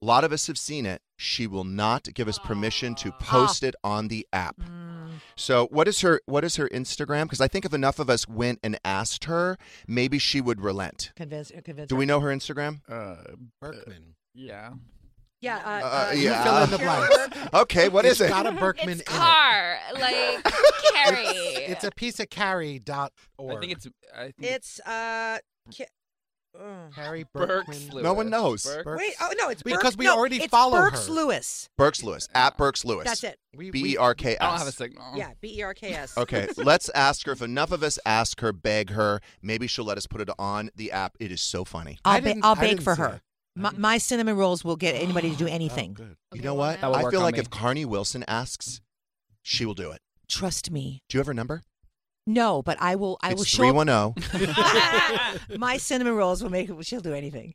A 0.00 0.06
lot 0.06 0.24
of 0.24 0.32
us 0.32 0.46
have 0.46 0.56
seen 0.56 0.86
it. 0.86 1.02
She 1.18 1.46
will 1.46 1.64
not 1.64 2.08
give 2.14 2.28
us 2.28 2.38
permission 2.38 2.94
to 2.96 3.10
ah. 3.12 3.16
post 3.20 3.62
it 3.62 3.74
on 3.84 4.08
the 4.08 4.26
app. 4.32 4.56
Mm. 4.60 4.79
So, 5.36 5.66
what 5.68 5.88
is 5.88 6.00
her 6.02 6.20
what 6.26 6.44
is 6.44 6.56
her 6.56 6.68
Instagram? 6.68 7.24
Because 7.24 7.40
I 7.40 7.48
think 7.48 7.64
if 7.64 7.72
enough 7.74 7.98
of 7.98 8.10
us 8.10 8.28
went 8.28 8.58
and 8.62 8.78
asked 8.84 9.24
her, 9.24 9.56
maybe 9.86 10.18
she 10.18 10.40
would 10.40 10.60
relent. 10.60 11.12
Convince, 11.16 11.50
convince 11.64 11.88
Do 11.88 11.94
her. 11.94 11.98
we 11.98 12.06
know 12.06 12.20
her 12.20 12.28
Instagram? 12.28 12.80
Uh, 12.88 13.16
Berkman. 13.60 14.14
yeah. 14.34 14.70
Yeah. 15.40 15.56
Uh, 15.56 15.70
Uh, 15.86 16.08
uh, 16.10 16.12
yeah. 16.14 16.44
fill 16.44 16.64
in 16.64 16.70
the 16.70 16.78
blanks. 17.30 17.54
Okay, 17.54 17.88
what 17.88 18.04
is 18.04 18.20
It's 18.20 18.22
it? 18.22 18.28
got 18.28 18.46
a 18.46 18.52
Berkman 18.52 19.00
It's 19.00 19.00
in 19.00 19.06
car, 19.06 19.78
like 19.94 20.14
Carrie. 20.94 21.24
it. 21.26 21.70
It's 21.70 21.84
a 21.84 21.90
piece 21.90 22.20
of 22.20 22.28
carry 22.28 22.78
dot 22.78 23.12
org. 23.38 23.56
I 23.56 23.60
think 23.60 23.72
it's. 23.72 23.86
I 24.14 24.22
think 24.24 24.34
it's 24.40 24.80
uh. 24.80 25.38
Ki- 25.70 25.84
Carrie 26.94 27.26
Burks 27.32 27.88
Lewis. 27.90 28.02
No 28.02 28.12
one 28.12 28.28
knows. 28.30 28.64
Burks. 28.64 29.00
Wait. 29.00 29.14
Oh 29.20 29.32
no, 29.38 29.48
it's 29.48 29.62
Because 29.62 29.82
Burks- 29.82 29.96
we 29.96 30.04
no, 30.06 30.16
already 30.16 30.36
it's 30.38 30.50
follow 30.50 30.78
Burks 30.78 31.06
her. 31.06 31.12
Lewis. 31.12 31.68
Burks 31.78 32.02
Lewis 32.02 32.28
at 32.34 32.56
Burks 32.56 32.84
Lewis. 32.84 33.04
That's 33.04 33.24
it. 33.24 33.38
We, 33.56 33.70
B 33.70 33.82
we- 33.82 33.92
E 33.92 33.96
R 33.96 34.14
K 34.14 34.36
I 34.38 34.46
don't 34.50 34.58
have 34.58 34.66
a 34.66 34.68
S. 34.68 34.76
signal. 34.76 35.16
Yeah. 35.16 35.30
B 35.40 35.58
e 35.58 35.62
r 35.62 35.74
k 35.74 35.92
s. 35.92 36.16
Okay, 36.18 36.48
let's 36.56 36.88
ask 36.90 37.26
her. 37.26 37.32
If 37.32 37.42
enough 37.42 37.72
of 37.72 37.82
us 37.82 37.98
ask 38.04 38.40
her, 38.40 38.52
beg 38.52 38.90
her, 38.90 39.20
maybe 39.42 39.66
she'll 39.66 39.84
let 39.84 39.96
us 39.98 40.06
put 40.06 40.20
it 40.20 40.30
on 40.38 40.70
the 40.76 40.92
app. 40.92 41.16
It 41.20 41.32
is 41.32 41.40
so 41.40 41.64
funny. 41.64 41.98
I'll, 42.04 42.16
I 42.16 42.20
ba- 42.20 42.28
didn't- 42.28 42.44
I'll 42.44 42.52
I 42.56 42.60
bake 42.60 42.70
didn't 42.70 42.82
for 42.84 42.94
see 42.96 43.02
her. 43.02 43.08
it. 43.14 43.20
My, 43.56 43.70
mm-hmm. 43.70 43.80
my 43.80 43.98
cinnamon 43.98 44.36
rolls 44.36 44.64
will 44.64 44.76
get 44.76 44.94
anybody 44.94 45.30
to 45.30 45.36
do 45.36 45.46
oh, 45.46 45.52
anything. 45.52 45.96
Oh, 45.98 46.04
good. 46.04 46.16
You 46.34 46.42
know 46.42 46.54
what? 46.54 46.80
That 46.80 46.86
will 46.88 46.96
I 46.96 47.02
work 47.02 47.12
feel 47.12 47.20
on 47.20 47.24
like 47.26 47.34
me. 47.34 47.40
if 47.40 47.50
Carnie 47.50 47.84
Wilson 47.84 48.24
asks, 48.28 48.80
she 49.42 49.64
will 49.66 49.74
do 49.74 49.90
it. 49.90 50.00
Trust 50.28 50.70
me. 50.70 51.02
Do 51.08 51.16
you 51.16 51.20
have 51.20 51.26
her 51.26 51.34
number? 51.34 51.62
No, 52.32 52.62
but 52.62 52.80
I 52.80 52.94
will. 52.94 53.18
I 53.22 53.34
will 53.34 53.44
show. 53.44 53.72
310. 53.72 55.58
my 55.58 55.76
cinnamon 55.76 56.14
rolls 56.14 56.42
will 56.42 56.50
make. 56.50 56.68
It 56.70 56.86
she'll 56.86 57.00
do 57.00 57.12
anything. 57.12 57.54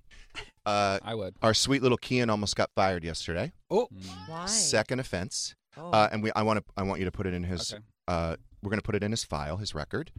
Uh, 0.65 0.99
I 1.01 1.15
would. 1.15 1.35
our 1.41 1.53
sweet 1.53 1.81
little 1.81 1.97
Kian 1.97 2.29
almost 2.29 2.55
got 2.55 2.69
fired 2.75 3.03
yesterday. 3.03 3.53
Oh, 3.69 3.87
Why? 4.27 4.47
Second 4.47 4.99
offense. 4.99 5.55
Oh. 5.77 5.91
Uh, 5.91 6.09
and 6.11 6.21
we, 6.23 6.31
I 6.35 6.43
want 6.43 6.59
to, 6.59 6.65
I 6.75 6.83
want 6.83 6.99
you 6.99 7.05
to 7.05 7.11
put 7.11 7.25
it 7.25 7.33
in 7.33 7.43
his. 7.43 7.73
Okay. 7.73 7.83
Uh, 8.07 8.35
we're 8.61 8.69
going 8.69 8.79
to 8.79 8.85
put 8.85 8.95
it 8.95 9.03
in 9.03 9.11
his 9.11 9.23
file, 9.23 9.57
his 9.57 9.73
record. 9.73 10.11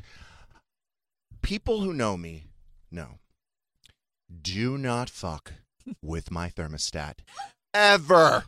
People 1.43 1.81
who 1.81 1.93
know 1.93 2.17
me 2.17 2.47
know. 2.91 3.19
Do 4.43 4.79
not 4.79 5.11
fuck 5.11 5.53
with 6.03 6.31
my 6.31 6.49
thermostat, 6.49 7.19
ever. 7.75 8.45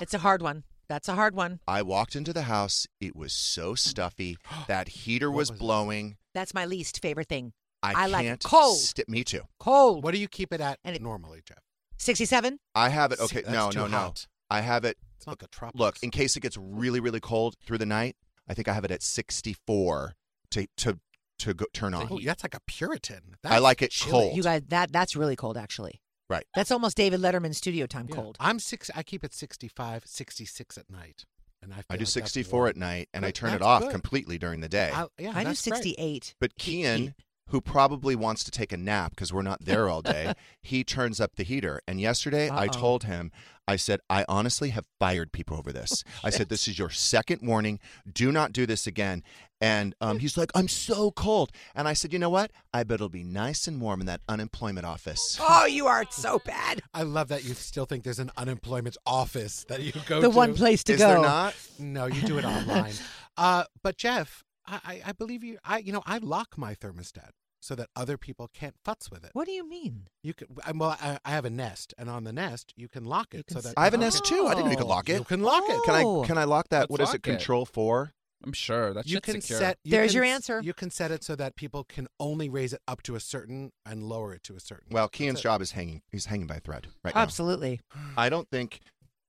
it's 0.00 0.14
a 0.14 0.18
hard 0.18 0.42
one. 0.42 0.64
That's 0.92 1.08
a 1.08 1.14
hard 1.14 1.34
one. 1.34 1.58
I 1.66 1.80
walked 1.80 2.14
into 2.14 2.34
the 2.34 2.42
house. 2.42 2.86
It 3.00 3.16
was 3.16 3.32
so 3.32 3.74
stuffy. 3.74 4.36
That 4.68 4.88
heater 4.88 5.30
was, 5.30 5.50
was 5.50 5.58
it? 5.58 5.58
blowing. 5.58 6.16
That's 6.34 6.52
my 6.52 6.66
least 6.66 7.00
favorite 7.00 7.28
thing. 7.30 7.54
I, 7.82 7.94
I 8.04 8.06
like 8.08 8.26
it 8.26 8.28
can't 8.28 8.42
cold. 8.44 8.76
sti- 8.76 9.04
me 9.08 9.24
too. 9.24 9.40
Cold. 9.58 10.04
what 10.04 10.12
do 10.12 10.20
you 10.20 10.28
keep 10.28 10.52
it 10.52 10.60
at 10.60 10.78
And 10.84 10.94
it- 10.94 11.00
normally, 11.00 11.40
Jeff? 11.46 11.62
Sixty-seven. 11.96 12.58
I 12.74 12.90
have 12.90 13.10
it. 13.12 13.20
See, 13.20 13.24
Okay, 13.24 13.40
that's 13.40 13.52
no, 13.54 13.70
too 13.70 13.78
no, 13.78 13.86
no. 13.86 13.96
hot. 13.96 14.26
I 14.50 14.60
have 14.60 14.84
it. 14.84 14.98
It's 15.16 15.26
not 15.26 15.38
the 15.38 15.48
tropics. 15.48 15.80
Look, 15.80 15.96
in 16.02 16.10
case 16.10 16.36
it 16.36 16.40
gets 16.40 16.58
really, 16.58 17.00
really 17.00 17.20
cold 17.20 17.54
through 17.64 17.78
the 17.78 17.86
night, 17.86 18.16
I 18.46 18.52
think 18.52 18.68
I 18.68 18.74
have 18.74 18.84
it 18.84 18.90
at 18.90 19.02
64 19.02 20.14
to 20.50 20.66
to 20.76 20.98
to 21.38 21.54
go, 21.54 21.64
turn 21.72 21.94
on. 21.94 22.08
Oh, 22.10 22.20
that's 22.22 22.42
like 22.42 22.54
a 22.54 22.60
Puritan. 22.66 23.36
I 23.44 23.58
like 23.60 23.80
it 23.80 23.92
chilly. 23.92 24.10
cold. 24.10 24.36
You 24.36 24.42
guys, 24.42 24.60
that 24.68 24.92
that's 24.92 25.16
really 25.16 25.36
cold, 25.36 25.56
actually. 25.56 26.02
Right. 26.30 26.44
That's 26.54 26.70
almost 26.70 26.96
David 26.96 27.20
Letterman 27.20 27.54
studio 27.54 27.86
time 27.86 28.06
Yeah. 28.08 28.16
cold. 28.16 28.36
I'm 28.40 28.58
six. 28.58 28.90
I 28.94 29.02
keep 29.02 29.22
it 29.24 29.34
65, 29.34 30.04
66 30.06 30.78
at 30.78 30.88
night, 30.90 31.24
and 31.62 31.72
I. 31.74 31.82
I 31.90 31.96
do 31.96 32.00
like 32.04 32.08
64 32.08 32.68
at 32.68 32.76
night, 32.76 33.08
and 33.12 33.24
I 33.26 33.30
turn 33.30 33.52
it 33.52 33.62
off 33.62 33.82
good. 33.82 33.90
completely 33.90 34.38
during 34.38 34.60
the 34.60 34.68
day. 34.68 34.90
I, 34.94 35.06
yeah, 35.18 35.32
I 35.34 35.40
do 35.42 35.48
that's 35.50 35.66
great. 35.68 35.82
sixty-eight. 35.82 36.34
but 36.40 36.56
Kian, 36.56 37.14
who 37.48 37.60
probably 37.60 38.14
wants 38.16 38.44
to 38.44 38.50
take 38.50 38.72
a 38.72 38.76
nap 38.78 39.10
because 39.10 39.32
we're 39.32 39.42
not 39.42 39.64
there 39.64 39.88
all 39.88 40.00
day, 40.00 40.32
he 40.62 40.84
turns 40.84 41.20
up 41.20 41.36
the 41.36 41.42
heater. 41.44 41.80
And 41.86 42.00
yesterday, 42.00 42.48
I 42.48 42.64
Uh-oh. 42.66 42.68
told 42.80 43.04
him, 43.04 43.30
I 43.68 43.76
said, 43.76 44.00
I 44.08 44.24
honestly 44.28 44.70
have 44.70 44.86
fired 44.98 45.32
people 45.32 45.56
over 45.58 45.70
this. 45.72 46.02
Oh, 46.24 46.28
I 46.28 46.30
said, 46.30 46.48
this 46.48 46.66
is 46.66 46.78
your 46.78 46.88
second 46.90 47.46
warning. 47.46 47.78
Do 48.10 48.32
not 48.32 48.52
do 48.52 48.64
this 48.64 48.86
again. 48.86 49.22
And 49.62 49.94
um, 50.00 50.18
he's 50.18 50.36
like, 50.36 50.50
I'm 50.56 50.66
so 50.68 51.12
cold. 51.12 51.52
And 51.76 51.86
I 51.86 51.92
said, 51.92 52.12
you 52.12 52.18
know 52.18 52.28
what? 52.30 52.50
I 52.74 52.82
bet 52.82 52.96
it'll 52.96 53.08
be 53.08 53.22
nice 53.22 53.68
and 53.68 53.80
warm 53.80 54.00
in 54.00 54.06
that 54.06 54.20
unemployment 54.28 54.84
office. 54.84 55.38
Oh, 55.40 55.66
you 55.66 55.86
are 55.86 56.04
so 56.10 56.40
bad. 56.44 56.82
I 56.92 57.02
love 57.04 57.28
that 57.28 57.44
you 57.44 57.54
still 57.54 57.86
think 57.86 58.02
there's 58.02 58.18
an 58.18 58.32
unemployment 58.36 58.96
office 59.06 59.64
that 59.68 59.80
you 59.80 59.92
go 60.06 60.20
The 60.20 60.28
to. 60.28 60.36
one 60.36 60.54
place 60.54 60.82
to 60.84 60.94
is 60.94 60.98
go. 60.98 61.06
there 61.08 61.20
not? 61.20 61.54
No, 61.78 62.06
you 62.06 62.20
do 62.22 62.38
it 62.38 62.44
online. 62.44 62.92
uh, 63.36 63.64
but 63.84 63.96
Jeff, 63.96 64.42
I, 64.66 64.80
I, 64.84 65.02
I 65.06 65.12
believe 65.12 65.44
you. 65.44 65.58
I, 65.64 65.78
you 65.78 65.92
know, 65.92 66.02
I 66.06 66.18
lock 66.18 66.58
my 66.58 66.74
thermostat 66.74 67.30
so 67.60 67.76
that 67.76 67.88
other 67.94 68.18
people 68.18 68.50
can't 68.52 68.74
futz 68.84 69.12
with 69.12 69.22
it. 69.24 69.30
What 69.32 69.46
do 69.46 69.52
you 69.52 69.68
mean? 69.68 70.08
You 70.24 70.34
can. 70.34 70.48
Well, 70.74 70.96
I, 71.00 71.18
I 71.24 71.30
have 71.30 71.44
a 71.44 71.50
Nest, 71.50 71.94
and 71.96 72.10
on 72.10 72.24
the 72.24 72.32
Nest 72.32 72.72
you 72.76 72.88
can 72.88 73.04
lock 73.04 73.32
it 73.32 73.44
You 73.48 73.54
so 73.54 73.60
that 73.60 73.74
I 73.76 73.84
have 73.84 73.94
a 73.94 73.98
Nest 73.98 74.24
can- 74.24 74.36
too. 74.38 74.46
I 74.46 74.50
didn't 74.54 74.64
know 74.64 74.70
you 74.72 74.76
could 74.76 74.86
lock 74.88 75.08
it. 75.08 75.18
You 75.18 75.24
can 75.24 75.40
lock 75.42 75.62
it. 75.68 75.80
Can 75.84 75.94
Oh. 76.04 76.24
I 76.24 76.26
can 76.26 76.36
I 76.38 76.44
lock 76.44 76.68
that? 76.70 76.80
Let's 76.82 76.90
what 76.90 77.00
is 77.02 77.06
lock 77.10 77.14
it? 77.14 77.18
it. 77.26 77.30
Control 77.30 77.64
four? 77.64 78.12
I'm 78.44 78.52
sure 78.52 78.92
that 78.94 79.06
you 79.06 79.20
can 79.20 79.40
secure. 79.40 79.58
set. 79.58 79.78
You 79.84 79.92
There's 79.92 80.10
can 80.12 80.16
your 80.16 80.24
answer. 80.24 80.60
You 80.62 80.74
can 80.74 80.90
set 80.90 81.10
it 81.10 81.22
so 81.22 81.36
that 81.36 81.56
people 81.56 81.84
can 81.84 82.08
only 82.18 82.48
raise 82.48 82.72
it 82.72 82.80
up 82.88 83.02
to 83.04 83.14
a 83.14 83.20
certain 83.20 83.72
and 83.86 84.02
lower 84.04 84.34
it 84.34 84.42
to 84.44 84.56
a 84.56 84.60
certain. 84.60 84.88
Well, 84.90 85.04
That's 85.06 85.18
Kian's 85.18 85.40
job 85.40 85.62
is 85.62 85.72
hanging. 85.72 86.02
He's 86.10 86.26
hanging 86.26 86.46
by 86.46 86.56
a 86.56 86.60
thread 86.60 86.88
right 87.04 87.14
now. 87.14 87.20
Absolutely. 87.20 87.80
I 88.16 88.28
don't 88.28 88.48
think 88.50 88.80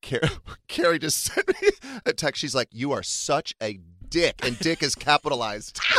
Car- 0.01 0.21
Carrie 0.67 0.99
just 0.99 1.21
sent 1.23 1.47
me 1.47 1.69
a 2.05 2.13
text. 2.13 2.41
She's 2.41 2.55
like, 2.55 2.69
"You 2.71 2.91
are 2.91 3.03
such 3.03 3.53
a 3.61 3.79
dick," 4.09 4.43
and 4.45 4.57
"dick" 4.59 4.81
is 4.83 4.95
capitalized. 4.95 5.79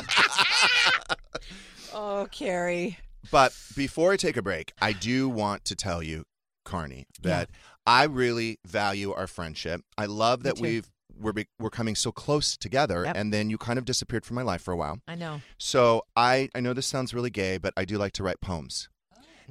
Oh, 1.96 2.26
Carrie. 2.32 2.98
but 3.30 3.56
before 3.76 4.12
I 4.12 4.16
take 4.16 4.36
a 4.36 4.42
break, 4.42 4.72
I 4.82 4.92
do 4.92 5.28
want 5.28 5.64
to 5.66 5.76
tell 5.76 6.02
you, 6.02 6.24
Carnie, 6.66 7.04
that 7.22 7.50
I 7.86 8.04
really 8.04 8.58
value 8.66 9.12
our 9.12 9.28
friendship. 9.28 9.82
I 9.96 10.06
love 10.06 10.42
that 10.42 10.58
we've 10.58 10.90
we're 11.18 11.32
be- 11.32 11.48
we're 11.58 11.70
coming 11.70 11.94
so 11.94 12.12
close 12.12 12.56
together, 12.56 13.04
Yep. 13.04 13.16
and 13.16 13.32
then 13.32 13.50
you 13.50 13.58
kind 13.58 13.78
of 13.78 13.84
disappeared 13.84 14.24
from 14.24 14.34
my 14.36 14.42
life 14.42 14.62
for 14.62 14.72
a 14.72 14.76
while. 14.76 14.98
I 15.08 15.14
know. 15.14 15.40
So 15.58 16.02
I 16.16 16.48
I 16.54 16.60
know 16.60 16.72
this 16.72 16.86
sounds 16.86 17.14
really 17.14 17.30
gay, 17.30 17.58
but 17.58 17.72
I 17.76 17.84
do 17.84 17.98
like 17.98 18.12
to 18.14 18.22
write 18.22 18.40
poems, 18.40 18.88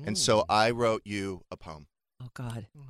and 0.06 0.18
so 0.18 0.46
I 0.50 0.72
wrote 0.72 1.02
you 1.06 1.42
a 1.52 1.58
poem. 1.58 1.88
Oh 2.22 2.30
God. 2.34 2.68
Oh, 2.78 2.82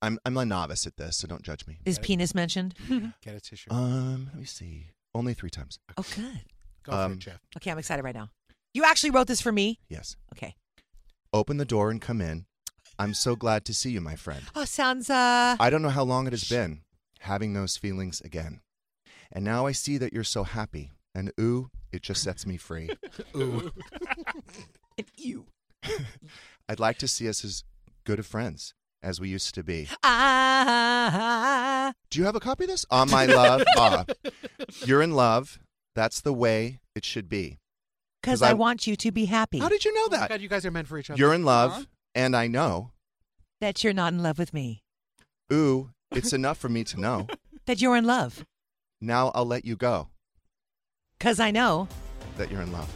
I'm 0.00 0.18
I'm 0.24 0.36
a 0.36 0.44
novice 0.44 0.86
at 0.86 0.96
this, 0.96 1.16
so 1.18 1.28
don't 1.28 1.42
judge 1.42 1.66
me. 1.66 1.78
Is 1.84 1.98
penis 1.98 2.34
mentioned? 2.34 2.74
get 3.22 3.34
a 3.36 3.40
tissue. 3.40 3.70
Um, 3.72 4.26
let 4.32 4.38
me 4.40 4.44
see. 4.44 4.86
Only 5.14 5.34
three 5.34 5.50
times. 5.50 5.78
oh, 5.98 6.04
good. 6.16 6.40
Go 6.84 6.92
for 6.92 6.98
um, 6.98 7.12
it, 7.12 7.18
Jeff. 7.20 7.40
Okay, 7.58 7.70
I'm 7.70 7.78
excited 7.78 8.02
right 8.02 8.14
now. 8.14 8.30
You 8.74 8.84
actually 8.84 9.10
wrote 9.10 9.26
this 9.26 9.40
for 9.42 9.52
me? 9.52 9.78
Yes. 9.88 10.16
Okay. 10.34 10.56
Open 11.32 11.58
the 11.58 11.64
door 11.64 11.90
and 11.90 12.00
come 12.00 12.20
in. 12.20 12.46
I'm 12.98 13.14
so 13.14 13.36
glad 13.36 13.64
to 13.66 13.74
see 13.74 13.90
you, 13.90 14.00
my 14.00 14.16
friend. 14.16 14.42
Oh, 14.56 14.64
sounds 14.64 15.08
uh. 15.10 15.56
I 15.60 15.70
don't 15.70 15.82
know 15.82 15.90
how 15.90 16.02
long 16.02 16.26
it 16.26 16.32
has 16.32 16.44
been 16.48 16.80
having 17.22 17.52
those 17.54 17.76
feelings 17.76 18.20
again. 18.20 18.60
And 19.30 19.44
now 19.44 19.66
I 19.66 19.72
see 19.72 19.98
that 19.98 20.12
you're 20.12 20.24
so 20.24 20.44
happy. 20.44 20.90
And 21.14 21.32
ooh, 21.40 21.68
it 21.92 22.02
just 22.02 22.22
sets 22.22 22.46
me 22.46 22.56
free. 22.56 22.90
Ooh. 23.36 23.70
you. 25.16 25.46
I'd 26.68 26.80
like 26.80 26.98
to 26.98 27.08
see 27.08 27.28
us 27.28 27.44
as 27.44 27.64
good 28.04 28.18
of 28.18 28.26
friends 28.26 28.74
as 29.02 29.20
we 29.20 29.28
used 29.28 29.54
to 29.54 29.62
be. 29.62 29.88
Ah. 30.62 31.92
Do 32.10 32.18
you 32.18 32.24
have 32.24 32.36
a 32.36 32.40
copy 32.40 32.64
of 32.64 32.70
this? 32.70 32.86
On 32.90 33.10
my 33.10 33.26
love. 33.26 33.62
Ah. 33.76 34.04
You're 34.84 35.02
in 35.02 35.12
love. 35.12 35.58
That's 35.94 36.20
the 36.20 36.32
way 36.32 36.80
it 36.94 37.04
should 37.04 37.28
be. 37.28 37.58
Because 38.22 38.40
I, 38.42 38.50
I- 38.50 38.54
want 38.54 38.86
you 38.86 38.96
to 38.96 39.10
be 39.12 39.24
happy. 39.26 39.58
How 39.58 39.68
did 39.68 39.84
you 39.84 39.92
know 39.94 40.02
Oh 40.06 40.08
my 40.10 40.16
that? 40.18 40.28
God, 40.30 40.40
you 40.40 40.48
guys 40.48 40.64
are 40.64 40.70
meant 40.70 40.86
for 40.88 40.98
each 40.98 41.10
other. 41.10 41.18
You're 41.18 41.34
in 41.34 41.44
love, 41.44 41.72
Huh? 41.72 41.84
and 42.14 42.36
I 42.36 42.46
know. 42.46 42.90
that 43.60 43.82
you're 43.84 43.92
not 43.92 44.12
in 44.12 44.22
love 44.22 44.38
with 44.38 44.52
me. 44.54 44.82
Ooh, 45.52 45.90
it's 46.16 46.32
enough 46.32 46.58
for 46.58 46.68
me 46.68 46.84
to 46.84 47.00
know. 47.00 47.26
That 47.66 47.80
you're 47.80 47.96
in 47.96 48.04
love. 48.04 48.44
Now 49.00 49.30
I'll 49.36 49.46
let 49.46 49.64
you 49.64 49.76
go 49.76 50.08
Because 51.16 51.38
I 51.38 51.52
know. 51.52 51.86
that 52.36 52.50
you're 52.50 52.60
in 52.62 52.72
love. 52.72 52.90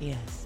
Yes. 0.00 0.45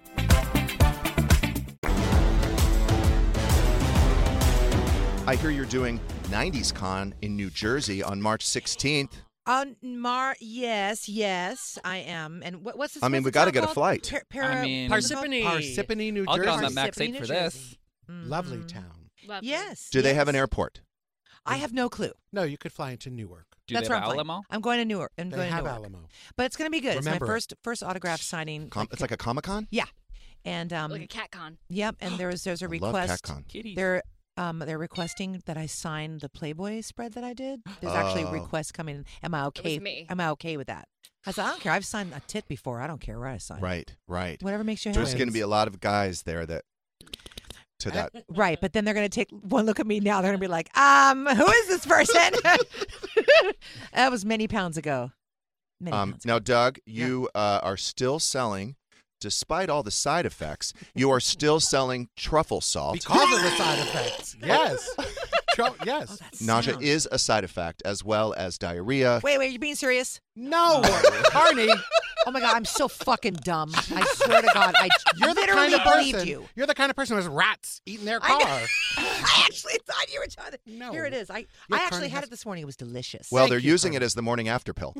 I 5.27 5.35
hear 5.35 5.49
you're 5.51 5.65
doing 5.65 5.99
90s 6.29 6.73
Con 6.73 7.13
in 7.21 7.35
New 7.35 7.49
Jersey 7.49 8.01
on 8.03 8.21
March 8.21 8.45
16th. 8.45 9.11
On 9.47 9.75
Mar, 9.81 10.35
yes, 10.39 11.07
yes, 11.09 11.77
I 11.83 11.97
am. 11.97 12.41
And 12.43 12.63
what, 12.63 12.77
what's 12.77 12.93
this? 12.95 13.03
I 13.03 13.07
mean, 13.07 13.21
we 13.23 13.29
the 13.29 13.31
gotta 13.31 13.51
get 13.51 13.63
a 13.63 13.67
flight. 13.67 14.07
Par- 14.09 14.23
para- 14.29 14.55
I 14.57 14.61
mean- 14.63 14.89
what's 14.89 15.09
it 15.09 15.13
called? 15.15 15.27
Parsippany. 15.27 15.43
Parsippany, 15.75 16.13
New 16.13 16.25
I'll 16.27 16.35
Jersey. 16.37 16.45
get 16.47 16.53
on 16.53 16.61
that 16.61 16.75
back 16.75 16.91
Parsippany, 16.91 16.95
seat 16.97 17.11
New 17.13 17.19
for 17.19 17.27
this. 17.27 17.75
Lovely 18.07 18.57
Mhm. 18.57 18.67
town. 18.67 19.09
Lovely. 19.27 19.49
Yes. 19.49 19.89
Do 19.91 20.01
they 20.01 20.13
have 20.15 20.27
an 20.27 20.35
airport? 20.35 20.81
I 21.45 21.57
have 21.57 21.73
no 21.73 21.89
clue. 21.89 22.11
No, 22.31 22.43
you 22.43 22.57
could 22.57 22.71
fly 22.71 22.91
into 22.91 23.09
Newark. 23.09 23.47
Do 23.67 23.73
That's 23.75 23.87
they 23.87 23.93
have 23.93 24.03
I'm 24.03 24.07
flying. 24.09 24.19
Alamo? 24.19 24.43
I'm 24.49 24.61
going 24.61 24.77
to 24.79 24.85
Newark. 24.85 25.11
I'm 25.17 25.29
They 25.29 25.37
going 25.37 25.49
to 25.49 25.55
have 25.55 25.63
Newark. 25.63 25.77
Alamo. 25.79 26.07
But 26.35 26.45
it's 26.47 26.55
going 26.55 26.67
to 26.67 26.71
be 26.71 26.81
good. 26.81 26.97
Remember 26.97 27.15
it's 27.15 27.21
my 27.21 27.27
first 27.27 27.53
first 27.63 27.83
autograph 27.83 28.21
signing. 28.21 28.69
Com- 28.69 28.87
it's 28.91 29.01
like 29.01 29.11
a 29.11 29.17
Comic 29.17 29.45
Con? 29.45 29.67
yeah, 29.71 29.85
and 30.45 30.71
um, 30.73 30.91
like 30.91 31.01
a 31.03 31.07
cat 31.07 31.31
con. 31.31 31.57
yep. 31.69 31.95
And 31.99 32.15
there's 32.19 32.43
there's 32.43 32.61
a 32.61 32.65
I 32.65 32.67
love 32.77 32.93
request. 32.93 33.23
CatCon. 33.23 33.47
Kitties. 33.47 33.75
They're 34.41 34.49
um 34.49 34.59
they're 34.59 34.77
requesting 34.77 35.41
that 35.45 35.57
I 35.57 35.65
sign 35.67 36.17
the 36.19 36.29
Playboy 36.29 36.81
spread 36.81 37.13
that 37.13 37.23
I 37.23 37.33
did. 37.33 37.61
There's 37.81 37.93
actually 37.93 38.23
Oh. 38.25 38.31
requests 38.31 38.71
coming. 38.71 39.05
Am 39.23 39.33
I 39.33 39.45
okay? 39.47 39.79
me. 39.79 40.05
Am 40.09 40.19
I 40.19 40.29
okay 40.29 40.57
with 40.57 40.67
that? 40.67 40.87
I 41.25 41.31
said 41.31 41.45
I 41.45 41.49
don't 41.51 41.61
care. 41.61 41.71
I've 41.71 41.85
signed 41.85 42.13
a 42.15 42.21
tit 42.27 42.47
before. 42.47 42.81
I 42.81 42.87
don't 42.87 43.01
care 43.01 43.19
where 43.19 43.27
I 43.27 43.37
sign. 43.37 43.61
Right, 43.61 43.93
right. 44.07 44.41
Whatever 44.41 44.63
makes 44.63 44.83
you 44.85 44.89
happy. 44.91 44.97
There's 45.03 45.13
going 45.15 45.27
to 45.27 45.33
be 45.33 45.41
a 45.41 45.47
lot 45.47 45.67
of 45.67 45.79
guys 45.79 46.23
there 46.23 46.45
that 46.47 46.63
to 47.79 47.91
that. 47.91 48.11
Right, 48.29 48.59
but 48.59 48.73
then 48.73 48.85
they're 48.85 48.93
going 48.95 49.09
to 49.09 49.13
take 49.15 49.29
one 49.31 49.65
look 49.67 49.79
at 49.79 49.85
me 49.87 49.99
now. 49.99 50.21
They're 50.21 50.31
going 50.31 50.39
to 50.39 50.43
be 50.43 50.47
like, 50.51 50.75
um, 50.77 51.25
who 51.27 51.45
is 51.51 51.67
this 51.67 51.85
person? 51.85 52.31
that 53.93 54.11
was 54.11 54.25
many 54.25 54.47
pounds 54.47 54.77
ago. 54.77 55.11
Many 55.79 55.95
Um, 55.95 56.11
pounds 56.13 56.25
ago. 56.25 56.33
now, 56.33 56.39
Doug, 56.39 56.79
you 56.85 57.29
uh, 57.35 57.59
are 57.63 57.77
still 57.77 58.19
selling, 58.19 58.75
despite 59.21 59.69
all 59.69 59.83
the 59.83 59.91
side 59.91 60.25
effects, 60.25 60.73
you 60.93 61.09
are 61.09 61.21
still 61.21 61.61
selling 61.61 62.09
truffle 62.17 62.59
salt. 62.59 62.95
Because 62.95 63.33
of 63.37 63.41
the 63.43 63.51
side 63.51 63.79
effects. 63.79 64.35
Yes. 64.43 64.89
Tro- 65.53 65.75
yes. 65.85 66.17
Oh, 66.21 66.25
Nausea 66.41 66.73
sound. 66.73 66.83
is 66.85 67.07
a 67.11 67.19
side 67.19 67.43
effect, 67.43 67.81
as 67.85 68.03
well 68.05 68.33
as 68.37 68.57
diarrhea. 68.57 69.19
Wait, 69.23 69.37
wait, 69.37 69.51
you 69.51 69.59
being 69.59 69.75
serious? 69.75 70.19
no, 70.35 70.81
Carnie. 70.83 71.69
Oh 72.25 72.31
my 72.31 72.39
god, 72.39 72.55
I'm 72.55 72.63
so 72.65 72.87
fucking 72.87 73.33
dumb. 73.43 73.71
I 73.75 74.05
swear 74.13 74.41
to 74.41 74.47
God, 74.53 74.75
I 74.77 74.87
You're 75.17 75.33
the 75.33 75.41
literally 75.41 75.71
kind 75.71 75.73
of 75.73 75.83
believed 75.83 76.13
person. 76.13 76.27
you. 76.29 76.45
You're 76.55 76.67
the 76.67 76.75
kind 76.75 76.89
of 76.89 76.95
person 76.95 77.15
who 77.17 77.21
has 77.21 77.27
rats 77.27 77.81
eating 77.85 78.05
their 78.05 78.19
car. 78.21 78.39
know. 78.39 78.45
I 78.97 79.43
actually 79.45 79.73
thought 79.85 80.13
you 80.13 80.19
were 80.21 80.27
trying 80.27 80.51
to. 80.51 80.59
No. 80.67 80.91
Here 80.91 81.05
it 81.05 81.13
is. 81.13 81.29
I, 81.29 81.39
Your 81.39 81.47
I 81.71 81.77
Carnie 81.79 81.85
actually 81.85 82.09
had 82.09 82.19
has- 82.19 82.27
it 82.27 82.29
this 82.29 82.45
morning. 82.45 82.61
It 82.61 82.65
was 82.65 82.77
delicious. 82.77 83.27
Well, 83.31 83.43
Thank 83.43 83.49
they're 83.51 83.59
you, 83.59 83.71
using 83.71 83.91
Carmen. 83.91 84.03
it 84.03 84.05
as 84.05 84.13
the 84.13 84.21
morning 84.21 84.47
after 84.47 84.73
pill. 84.73 84.95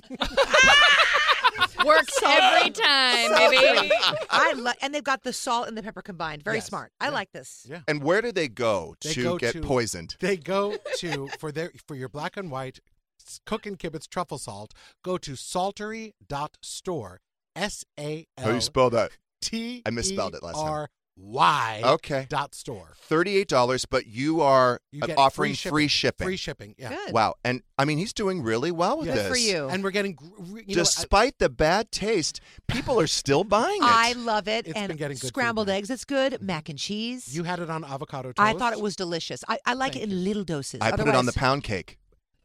Works 1.85 2.13
every 2.23 2.69
time, 2.71 3.31
baby. 3.35 3.91
I 4.29 4.53
lo- 4.55 4.71
and 4.81 4.93
they've 4.93 5.03
got 5.03 5.23
the 5.23 5.33
salt 5.33 5.67
and 5.67 5.77
the 5.77 5.83
pepper 5.83 6.01
combined. 6.01 6.43
Very 6.43 6.57
Yes. 6.57 6.67
smart. 6.67 6.91
I 6.99 7.05
Yeah. 7.05 7.11
like 7.11 7.31
this. 7.31 7.65
Yeah. 7.69 7.81
And 7.87 8.03
where 8.03 8.21
do 8.21 8.31
they 8.31 8.47
go 8.47 8.95
They 9.01 9.13
to 9.13 9.23
go 9.23 9.37
get 9.37 9.53
to- 9.53 9.61
poisoned? 9.61 10.15
They 10.19 10.37
go 10.37 10.77
to 10.97 11.27
for 11.39 11.51
their 11.51 11.71
for 11.87 11.95
your 11.95 12.09
black 12.09 12.37
and 12.37 12.51
white 12.51 12.79
s- 13.25 13.39
cook 13.45 13.65
and 13.65 13.77
kibitz 13.79 14.07
truffle 14.07 14.37
salt. 14.37 14.73
Go 15.03 15.17
to 15.17 15.31
saltery.store. 15.33 17.21
S 17.55 17.83
A 17.99 18.27
How 18.37 18.43
do 18.45 18.49
you 18.51 18.55
L 18.55 18.61
spell 18.61 18.89
that? 18.91 19.11
T 19.41 19.81
I 19.85 19.89
misspelled 19.89 20.35
it 20.35 20.43
last 20.43 20.55
time. 20.55 20.87
R 21.17 21.23
Y 21.23 21.81
Okay. 21.83 22.25
dot 22.29 22.55
store. 22.55 22.95
Thirty-eight 22.97 23.47
dollars, 23.49 23.85
but 23.85 24.07
you 24.07 24.41
are 24.41 24.79
You 24.91 25.01
uh, 25.03 25.13
offering 25.17 25.53
free 25.55 25.69
free 25.69 25.87
shipping. 25.87 25.89
shipping. 25.89 26.25
Free 26.27 26.37
shipping. 26.37 26.75
Yeah. 26.77 26.89
Good. 26.89 27.13
Wow, 27.13 27.35
and 27.43 27.61
I 27.77 27.85
mean 27.85 27.97
he's 27.97 28.13
doing 28.13 28.41
really 28.41 28.71
well 28.71 28.97
with 28.99 29.07
Yes. 29.07 29.17
this. 29.17 29.27
For 29.27 29.37
you. 29.37 29.67
And 29.69 29.83
we're 29.83 29.91
getting 29.91 30.13
gr- 30.13 30.25
re- 30.39 30.63
you 30.65 30.75
know, 30.75 30.81
I- 30.81 30.85
Despite 30.85 31.37
the 31.39 31.49
bad 31.49 31.91
taste, 31.91 32.39
people 32.67 32.99
are 32.99 33.07
still 33.07 33.43
buying 33.43 33.81
it. 33.81 33.83
I 33.83 34.13
love 34.13 34.47
it. 34.47 34.67
It's 34.67 34.75
and 34.77 34.87
been 34.87 34.97
getting 34.97 35.17
good 35.17 35.27
scrambled 35.27 35.67
feedback. 35.67 35.77
eggs. 35.79 35.89
It's 35.89 36.05
good. 36.05 36.41
Mac 36.41 36.69
and 36.69 36.79
cheese. 36.79 37.35
you 37.35 37.43
had 37.43 37.59
it 37.59 37.69
on 37.69 37.83
avocado 37.83 38.29
toast. 38.31 38.39
I 38.39 38.53
thought 38.57 38.73
it 38.73 38.81
was 38.81 38.95
delicious. 38.95 39.43
I, 39.49 39.59
I 39.65 39.73
like 39.73 39.93
Thank 39.93 40.03
it 40.03 40.09
in 40.11 40.17
you. 40.17 40.23
little 40.23 40.43
doses. 40.45 40.79
I 40.81 40.91
put 40.91 41.01
it 41.01 41.07
on 41.09 41.25
the 41.25 41.31
Otherwise- 41.31 41.35
pound 41.35 41.63
cake. 41.63 41.97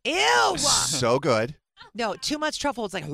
Ew. 0.05 0.55
so 0.59 1.18
good. 1.18 1.57
no, 1.94 2.14
too 2.14 2.38
much 2.38 2.59
truffle. 2.59 2.85
It's 2.85 2.94
like, 2.94 3.05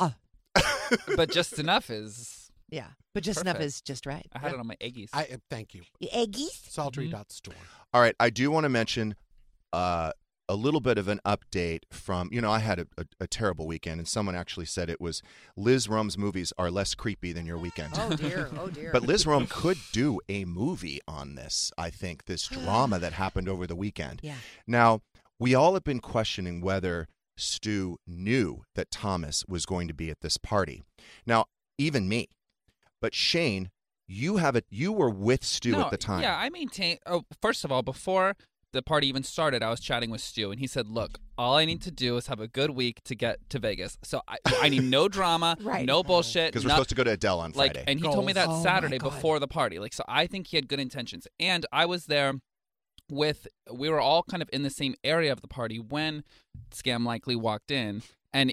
uh, 0.00 0.10
but 1.16 1.30
just 1.30 1.58
enough 1.58 1.90
is. 1.90 2.50
yeah. 2.70 2.88
But 3.16 3.22
just 3.22 3.40
enough 3.40 3.60
is 3.60 3.80
just 3.80 4.04
right. 4.04 4.26
I 4.34 4.40
had 4.40 4.52
it 4.52 4.60
on 4.60 4.66
my 4.66 4.76
eggies. 4.76 5.08
I 5.10 5.22
uh, 5.22 5.36
thank 5.48 5.72
you. 5.72 5.84
Eggies. 6.02 6.68
Saltery 6.70 7.10
dot 7.10 7.32
store. 7.32 7.54
All 7.94 8.02
right, 8.02 8.14
I 8.20 8.28
do 8.28 8.50
want 8.50 8.64
to 8.64 8.68
mention 8.68 9.14
uh, 9.72 10.12
a 10.50 10.54
little 10.54 10.82
bit 10.82 10.98
of 10.98 11.08
an 11.08 11.20
update 11.24 11.84
from 11.90 12.28
you 12.30 12.42
know 12.42 12.50
I 12.50 12.58
had 12.58 12.78
a, 12.78 12.86
a, 12.98 13.06
a 13.20 13.26
terrible 13.26 13.66
weekend, 13.66 14.00
and 14.00 14.06
someone 14.06 14.34
actually 14.34 14.66
said 14.66 14.90
it 14.90 15.00
was 15.00 15.22
Liz 15.56 15.88
Rum's 15.88 16.18
movies 16.18 16.52
are 16.58 16.70
less 16.70 16.94
creepy 16.94 17.32
than 17.32 17.46
your 17.46 17.56
weekend. 17.56 17.94
Oh 17.96 18.10
dear. 18.10 18.50
Oh 18.58 18.68
dear. 18.68 18.90
But 18.92 19.04
Liz 19.04 19.26
Rome 19.26 19.46
could 19.48 19.78
do 19.92 20.20
a 20.28 20.44
movie 20.44 21.00
on 21.08 21.36
this. 21.36 21.72
I 21.78 21.88
think 21.88 22.26
this 22.26 22.46
drama 22.48 22.98
that 22.98 23.14
happened 23.14 23.48
over 23.48 23.66
the 23.66 23.74
weekend. 23.76 24.20
Yeah. 24.22 24.34
Now 24.66 25.00
we 25.38 25.54
all 25.54 25.72
have 25.72 25.84
been 25.84 26.00
questioning 26.00 26.60
whether 26.60 27.08
Stu 27.38 27.96
knew 28.06 28.64
that 28.74 28.90
Thomas 28.90 29.42
was 29.48 29.64
going 29.64 29.88
to 29.88 29.94
be 29.94 30.10
at 30.10 30.20
this 30.20 30.36
party. 30.36 30.82
Now 31.26 31.46
even 31.78 32.08
me, 32.08 32.28
but 33.06 33.14
Shane, 33.14 33.70
you 34.08 34.38
have 34.38 34.56
it. 34.56 34.64
You 34.68 34.90
were 34.90 35.08
with 35.08 35.44
Stu 35.44 35.70
no, 35.70 35.82
at 35.82 35.90
the 35.92 35.96
time. 35.96 36.22
Yeah, 36.22 36.36
I 36.36 36.50
maintain. 36.50 36.98
Oh, 37.06 37.22
first 37.40 37.64
of 37.64 37.70
all, 37.70 37.82
before 37.84 38.34
the 38.72 38.82
party 38.82 39.06
even 39.06 39.22
started, 39.22 39.62
I 39.62 39.70
was 39.70 39.78
chatting 39.78 40.10
with 40.10 40.20
Stu, 40.20 40.50
and 40.50 40.58
he 40.58 40.66
said, 40.66 40.88
"Look, 40.88 41.20
all 41.38 41.54
I 41.54 41.64
need 41.66 41.80
to 41.82 41.92
do 41.92 42.16
is 42.16 42.26
have 42.26 42.40
a 42.40 42.48
good 42.48 42.70
week 42.70 43.00
to 43.04 43.14
get 43.14 43.48
to 43.50 43.60
Vegas. 43.60 43.96
So 44.02 44.22
I, 44.26 44.38
I 44.60 44.68
need 44.70 44.82
no 44.82 45.06
drama, 45.18 45.56
Right. 45.60 45.86
no 45.86 45.98
oh. 45.98 46.02
bullshit. 46.02 46.50
because 46.50 46.64
we're 46.64 46.70
supposed 46.70 46.88
to 46.88 46.96
go 46.96 47.04
to 47.04 47.12
Adele 47.12 47.38
on 47.38 47.52
like, 47.54 47.74
Friday. 47.74 47.84
and 47.86 48.00
he 48.00 48.04
told 48.04 48.26
me 48.26 48.32
that 48.32 48.48
Oh, 48.48 48.60
Saturday 48.60 48.98
before 48.98 49.38
the 49.38 49.46
party. 49.46 49.78
Like, 49.78 49.92
so 49.92 50.02
I 50.08 50.26
think 50.26 50.48
he 50.48 50.56
had 50.56 50.66
good 50.66 50.80
intentions, 50.80 51.28
and 51.38 51.64
I 51.70 51.86
was 51.86 52.06
there 52.06 52.32
with. 53.08 53.46
We 53.72 53.88
were 53.88 54.00
all 54.00 54.24
kind 54.24 54.42
of 54.42 54.50
in 54.52 54.62
the 54.64 54.70
same 54.70 54.96
area 55.04 55.30
of 55.30 55.42
the 55.42 55.48
party 55.48 55.78
when 55.78 56.24
Scam 56.74 57.06
likely 57.06 57.36
walked 57.36 57.70
in, 57.70 58.02
and 58.32 58.52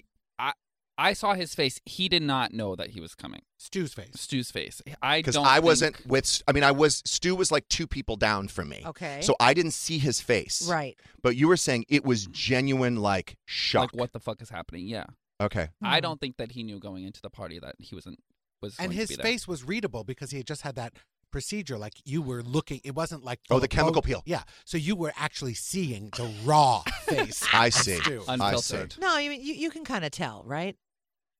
I. 0.97 1.09
I 1.09 1.13
saw 1.13 1.33
his 1.33 1.53
face. 1.55 1.79
He 1.85 2.09
did 2.09 2.23
not 2.23 2.53
know 2.53 2.75
that 2.75 2.91
he 2.91 2.99
was 3.01 3.15
coming. 3.15 3.41
Stu's 3.57 3.93
face. 3.93 4.11
Stu's 4.15 4.51
face. 4.51 4.81
I 5.01 5.19
because 5.19 5.35
don't. 5.35 5.45
I 5.45 5.55
think- 5.55 5.65
wasn't 5.65 6.05
with. 6.07 6.41
I 6.47 6.51
mean, 6.51 6.63
I 6.63 6.71
was. 6.71 7.01
Stu 7.05 7.35
was 7.35 7.51
like 7.51 7.67
two 7.69 7.87
people 7.87 8.15
down 8.15 8.47
from 8.47 8.69
me. 8.69 8.83
Okay. 8.85 9.19
So 9.21 9.35
I 9.39 9.53
didn't 9.53 9.71
see 9.71 9.97
his 9.99 10.21
face. 10.21 10.67
right. 10.69 10.97
But 11.21 11.35
you 11.35 11.47
were 11.47 11.57
saying 11.57 11.85
it 11.89 12.03
was 12.05 12.25
genuine, 12.27 12.95
like 12.97 13.37
shock. 13.45 13.93
Like, 13.93 13.99
what 13.99 14.13
the 14.13 14.19
fuck 14.19 14.41
is 14.41 14.49
happening? 14.49 14.87
Yeah. 14.87 15.05
Okay. 15.41 15.69
I 15.81 15.99
Mhm. 15.99 16.01
don't 16.03 16.19
think 16.21 16.37
that 16.37 16.51
he 16.51 16.63
knew 16.63 16.79
going 16.79 17.03
into 17.03 17.21
the 17.21 17.29
party 17.29 17.59
that 17.59 17.75
he 17.79 17.95
wasn't 17.95 18.19
was 18.61 18.77
And 18.79 18.89
going 18.89 18.97
his 18.97 19.09
to 19.09 19.17
be 19.17 19.21
there. 19.21 19.31
face 19.31 19.47
was 19.47 19.63
readable 19.65 20.03
because 20.05 20.31
he 20.31 20.37
had 20.37 20.47
just 20.47 20.61
had 20.61 20.75
that 20.75 20.93
procedure. 21.33 21.77
Like 21.77 21.95
you 22.05 22.21
were 22.21 22.41
looking, 22.41 22.79
it 22.85 22.95
wasn't 22.95 23.25
like 23.25 23.39
Oh, 23.49 23.55
full 23.55 23.59
the 23.59 23.67
chemical 23.67 24.01
bo- 24.01 24.07
peel. 24.07 24.23
Yeah, 24.25 24.43
so 24.63 24.77
you 24.77 24.95
were 24.95 25.11
actually 25.17 25.55
seeing 25.55 26.11
the 26.15 26.31
raw 26.45 26.83
face. 27.03 27.43
I 27.53 27.67
see. 27.69 27.97
Stu. 27.97 28.23
I 28.29 28.37
see. 28.37 28.43
Unfiltered. 28.45 28.95
No, 29.01 29.07
I 29.13 29.27
mean 29.27 29.41
you, 29.43 29.53
you 29.55 29.69
can 29.69 29.83
kind 29.83 30.05
of 30.05 30.11
tell, 30.11 30.43
right? 30.45 30.77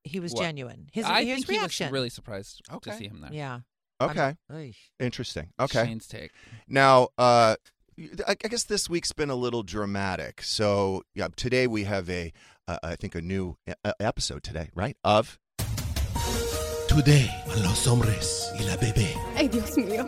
He 0.03 0.19
was 0.19 0.33
What? 0.33 0.41
genuine. 0.43 0.89
His 0.91 1.05
I 1.05 1.23
his 1.23 1.45
think 1.45 1.61
reaction. 1.61 1.85
he 1.85 1.91
was 1.91 1.93
really 1.93 2.09
surprised 2.09 2.61
Okay. 2.69 2.91
to 2.91 2.97
see 2.97 3.07
him 3.07 3.21
there. 3.21 3.31
Yeah. 3.31 3.59
Okay. 4.01 4.35
Oy. 4.51 4.73
Interesting. 4.99 5.51
Okay. 5.57 5.85
Shane's 5.85 6.07
take. 6.07 6.31
Now, 6.67 7.07
uh, 7.17 7.55
I 8.27 8.31
I 8.43 8.47
guess 8.49 8.63
this 8.65 8.89
week's 8.89 9.13
been 9.13 9.29
a 9.29 9.35
little 9.35 9.63
dramatic. 9.63 10.41
So, 10.41 11.03
yeah, 11.15 11.27
today 11.35 11.67
we 11.67 11.83
have 11.85 12.09
a, 12.09 12.33
uh, 12.67 12.79
I 12.83 12.95
think, 12.97 13.15
a 13.15 13.21
new 13.21 13.55
uh, 13.85 13.93
episode 14.01 14.43
today, 14.43 14.69
right? 14.75 14.97
Of 15.05 15.39
Today, 16.95 17.29
on 17.49 17.63
Los 17.63 17.85
Hombres 17.87 18.51
y 18.57 18.63
la 18.65 18.77
Bebé. 18.77 19.07
Ay, 19.35 19.47
Dios 19.47 19.75
mío. 19.77 20.07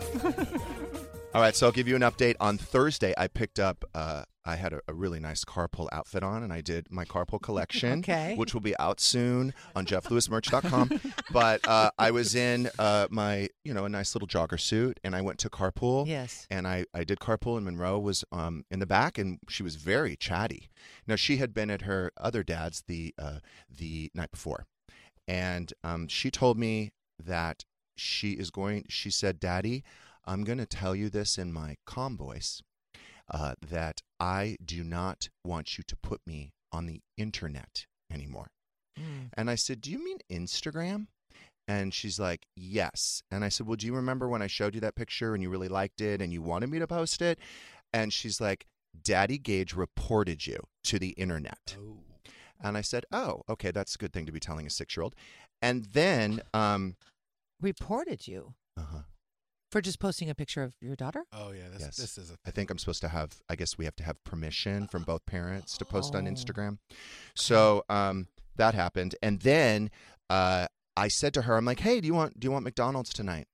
All 1.34 1.41
right, 1.41 1.56
so 1.56 1.65
I'll 1.65 1.71
give 1.74 1.88
you 1.88 1.95
an 1.95 2.04
update. 2.04 2.36
On 2.39 2.58
Thursday, 2.58 3.13
I 3.17 3.28
picked 3.28 3.60
up, 3.60 3.84
uh, 3.93 4.24
I 4.45 4.56
had 4.56 4.71
a, 4.71 4.80
a 4.88 4.93
really 4.93 5.19
nice 5.19 5.43
carpool 5.43 5.88
outfit 5.91 6.24
on, 6.24 6.43
and 6.43 6.54
I 6.54 6.62
did 6.62 6.88
my 6.91 7.04
carpool 7.04 7.41
collection, 7.41 8.00
Okay. 8.00 8.36
which 8.38 8.54
will 8.54 8.62
be 8.62 8.78
out 8.80 9.02
soon 9.02 9.54
on 9.76 9.86
jefflewismerch.com. 9.86 11.02
but 11.32 11.67
uh, 11.67 11.89
I 11.98 12.12
was 12.12 12.36
in 12.36 12.69
uh, 12.80 13.08
my, 13.10 13.50
you 13.65 13.74
know, 13.74 13.84
a 13.86 13.89
nice 13.89 14.15
little 14.15 14.28
jogger 14.28 14.60
suit, 14.60 15.00
and 15.04 15.15
I 15.15 15.21
went 15.21 15.39
to 15.39 15.50
carpool. 15.50 16.08
Yes. 16.08 16.48
And 16.52 16.65
I, 16.67 16.86
I 16.93 17.04
did 17.04 17.19
carpool, 17.19 17.58
and 17.58 17.65
Monroe 17.65 18.00
was 18.00 18.24
um, 18.32 18.63
in 18.71 18.80
the 18.80 18.86
back, 18.86 19.17
and 19.17 19.39
she 19.50 19.63
was 19.63 19.76
very 19.76 20.15
chatty. 20.15 20.69
Now, 21.08 21.15
she 21.15 21.38
had 21.38 21.54
been 21.54 21.69
at 21.71 21.82
her 21.82 22.12
other 22.15 22.43
dad's 22.43 22.84
the, 22.88 23.13
uh, 23.19 23.39
the 23.76 24.12
night 24.13 24.32
before, 24.32 24.67
and 25.27 25.73
um, 25.83 26.07
she 26.07 26.29
told 26.31 26.57
me 26.57 26.91
that 27.23 27.63
she 27.95 28.31
is 28.31 28.51
going. 28.51 28.85
She 28.89 29.09
said, 29.09 29.39
"Daddy, 29.39 29.83
I'm 30.25 30.43
going 30.43 30.57
to 30.57 30.65
tell 30.65 30.95
you 30.95 31.09
this 31.09 31.38
in 31.38 31.51
my 31.51 31.77
calm 31.85 32.17
voice 32.17 32.61
uh, 33.31 33.55
that 33.61 34.01
I 34.19 34.57
do 34.63 34.83
not 34.83 35.29
want 35.43 35.77
you 35.77 35.83
to 35.88 35.95
put 35.95 36.21
me 36.25 36.53
on 36.71 36.85
the 36.85 37.01
internet 37.17 37.85
anymore." 38.11 38.51
Mm. 38.99 39.29
And 39.33 39.49
I 39.49 39.55
said, 39.55 39.81
"Do 39.81 39.91
you 39.91 40.03
mean 40.03 40.19
Instagram?" 40.31 41.07
And 41.67 41.93
she's 41.93 42.19
like, 42.19 42.45
"Yes." 42.55 43.23
And 43.31 43.43
I 43.43 43.49
said, 43.49 43.67
"Well, 43.67 43.77
do 43.77 43.88
you 43.88 43.95
remember 43.95 44.27
when 44.27 44.41
I 44.41 44.47
showed 44.47 44.75
you 44.75 44.81
that 44.81 44.95
picture 44.95 45.33
and 45.33 45.41
you 45.41 45.49
really 45.49 45.69
liked 45.69 46.01
it 46.01 46.21
and 46.21 46.31
you 46.31 46.41
wanted 46.41 46.69
me 46.69 46.79
to 46.79 46.88
post 46.88 47.21
it?" 47.21 47.39
And 47.93 48.13
she's 48.13 48.39
like, 48.39 48.67
"Daddy 49.01 49.38
Gage 49.38 49.73
reported 49.73 50.45
you 50.45 50.59
to 50.83 50.99
the 50.99 51.09
internet." 51.11 51.77
Oh. 51.79 52.14
And 52.63 52.77
I 52.77 52.81
said, 52.81 53.05
"Oh, 53.11 53.41
okay, 53.49 53.71
that's 53.71 53.95
a 53.95 53.97
good 53.97 54.13
thing 54.13 54.25
to 54.25 54.31
be 54.31 54.39
telling 54.39 54.65
a 54.65 54.69
six-year-old." 54.69 55.15
And 55.61 55.85
then, 55.93 56.41
um, 56.53 56.95
Reported 57.61 58.27
you 58.27 58.53
uh-huh, 58.77 59.03
for 59.71 59.81
just 59.81 59.99
posting 59.99 60.29
a 60.29 60.35
picture 60.35 60.61
of 60.63 60.73
your 60.81 60.95
daughter? 60.95 61.23
Oh 61.31 61.51
yeah, 61.51 61.69
this, 61.69 61.81
Yes. 61.81 61.95
this 61.97 62.17
is 62.17 62.29
a 62.29 62.37
I 62.45 62.51
think 62.51 62.69
I'm 62.69 62.77
supposed 62.77 63.01
to 63.01 63.07
have. 63.09 63.41
I 63.49 63.55
guess 63.55 63.77
we 63.77 63.85
have 63.85 63.95
to 63.97 64.03
have 64.03 64.21
permission 64.23 64.87
from 64.87 65.03
both 65.03 65.25
parents 65.25 65.77
to 65.77 65.85
post 65.85 66.15
on 66.15 66.27
Oh. 66.27 66.31
Instagram. 66.31 66.79
So 67.35 67.83
um, 67.89 68.27
that 68.57 68.73
happened, 68.73 69.15
and 69.23 69.39
then 69.41 69.89
uh, 70.29 70.67
I 70.97 71.07
said 71.07 71.33
to 71.35 71.43
her, 71.43 71.55
"I'm 71.57 71.65
like, 71.65 71.79
hey, 71.79 72.01
do 72.01 72.07
you 72.07 72.13
want 72.13 72.39
do 72.39 72.45
you 72.45 72.51
want 72.51 72.63
McDonald's 72.65 73.13
tonight?" 73.13 73.47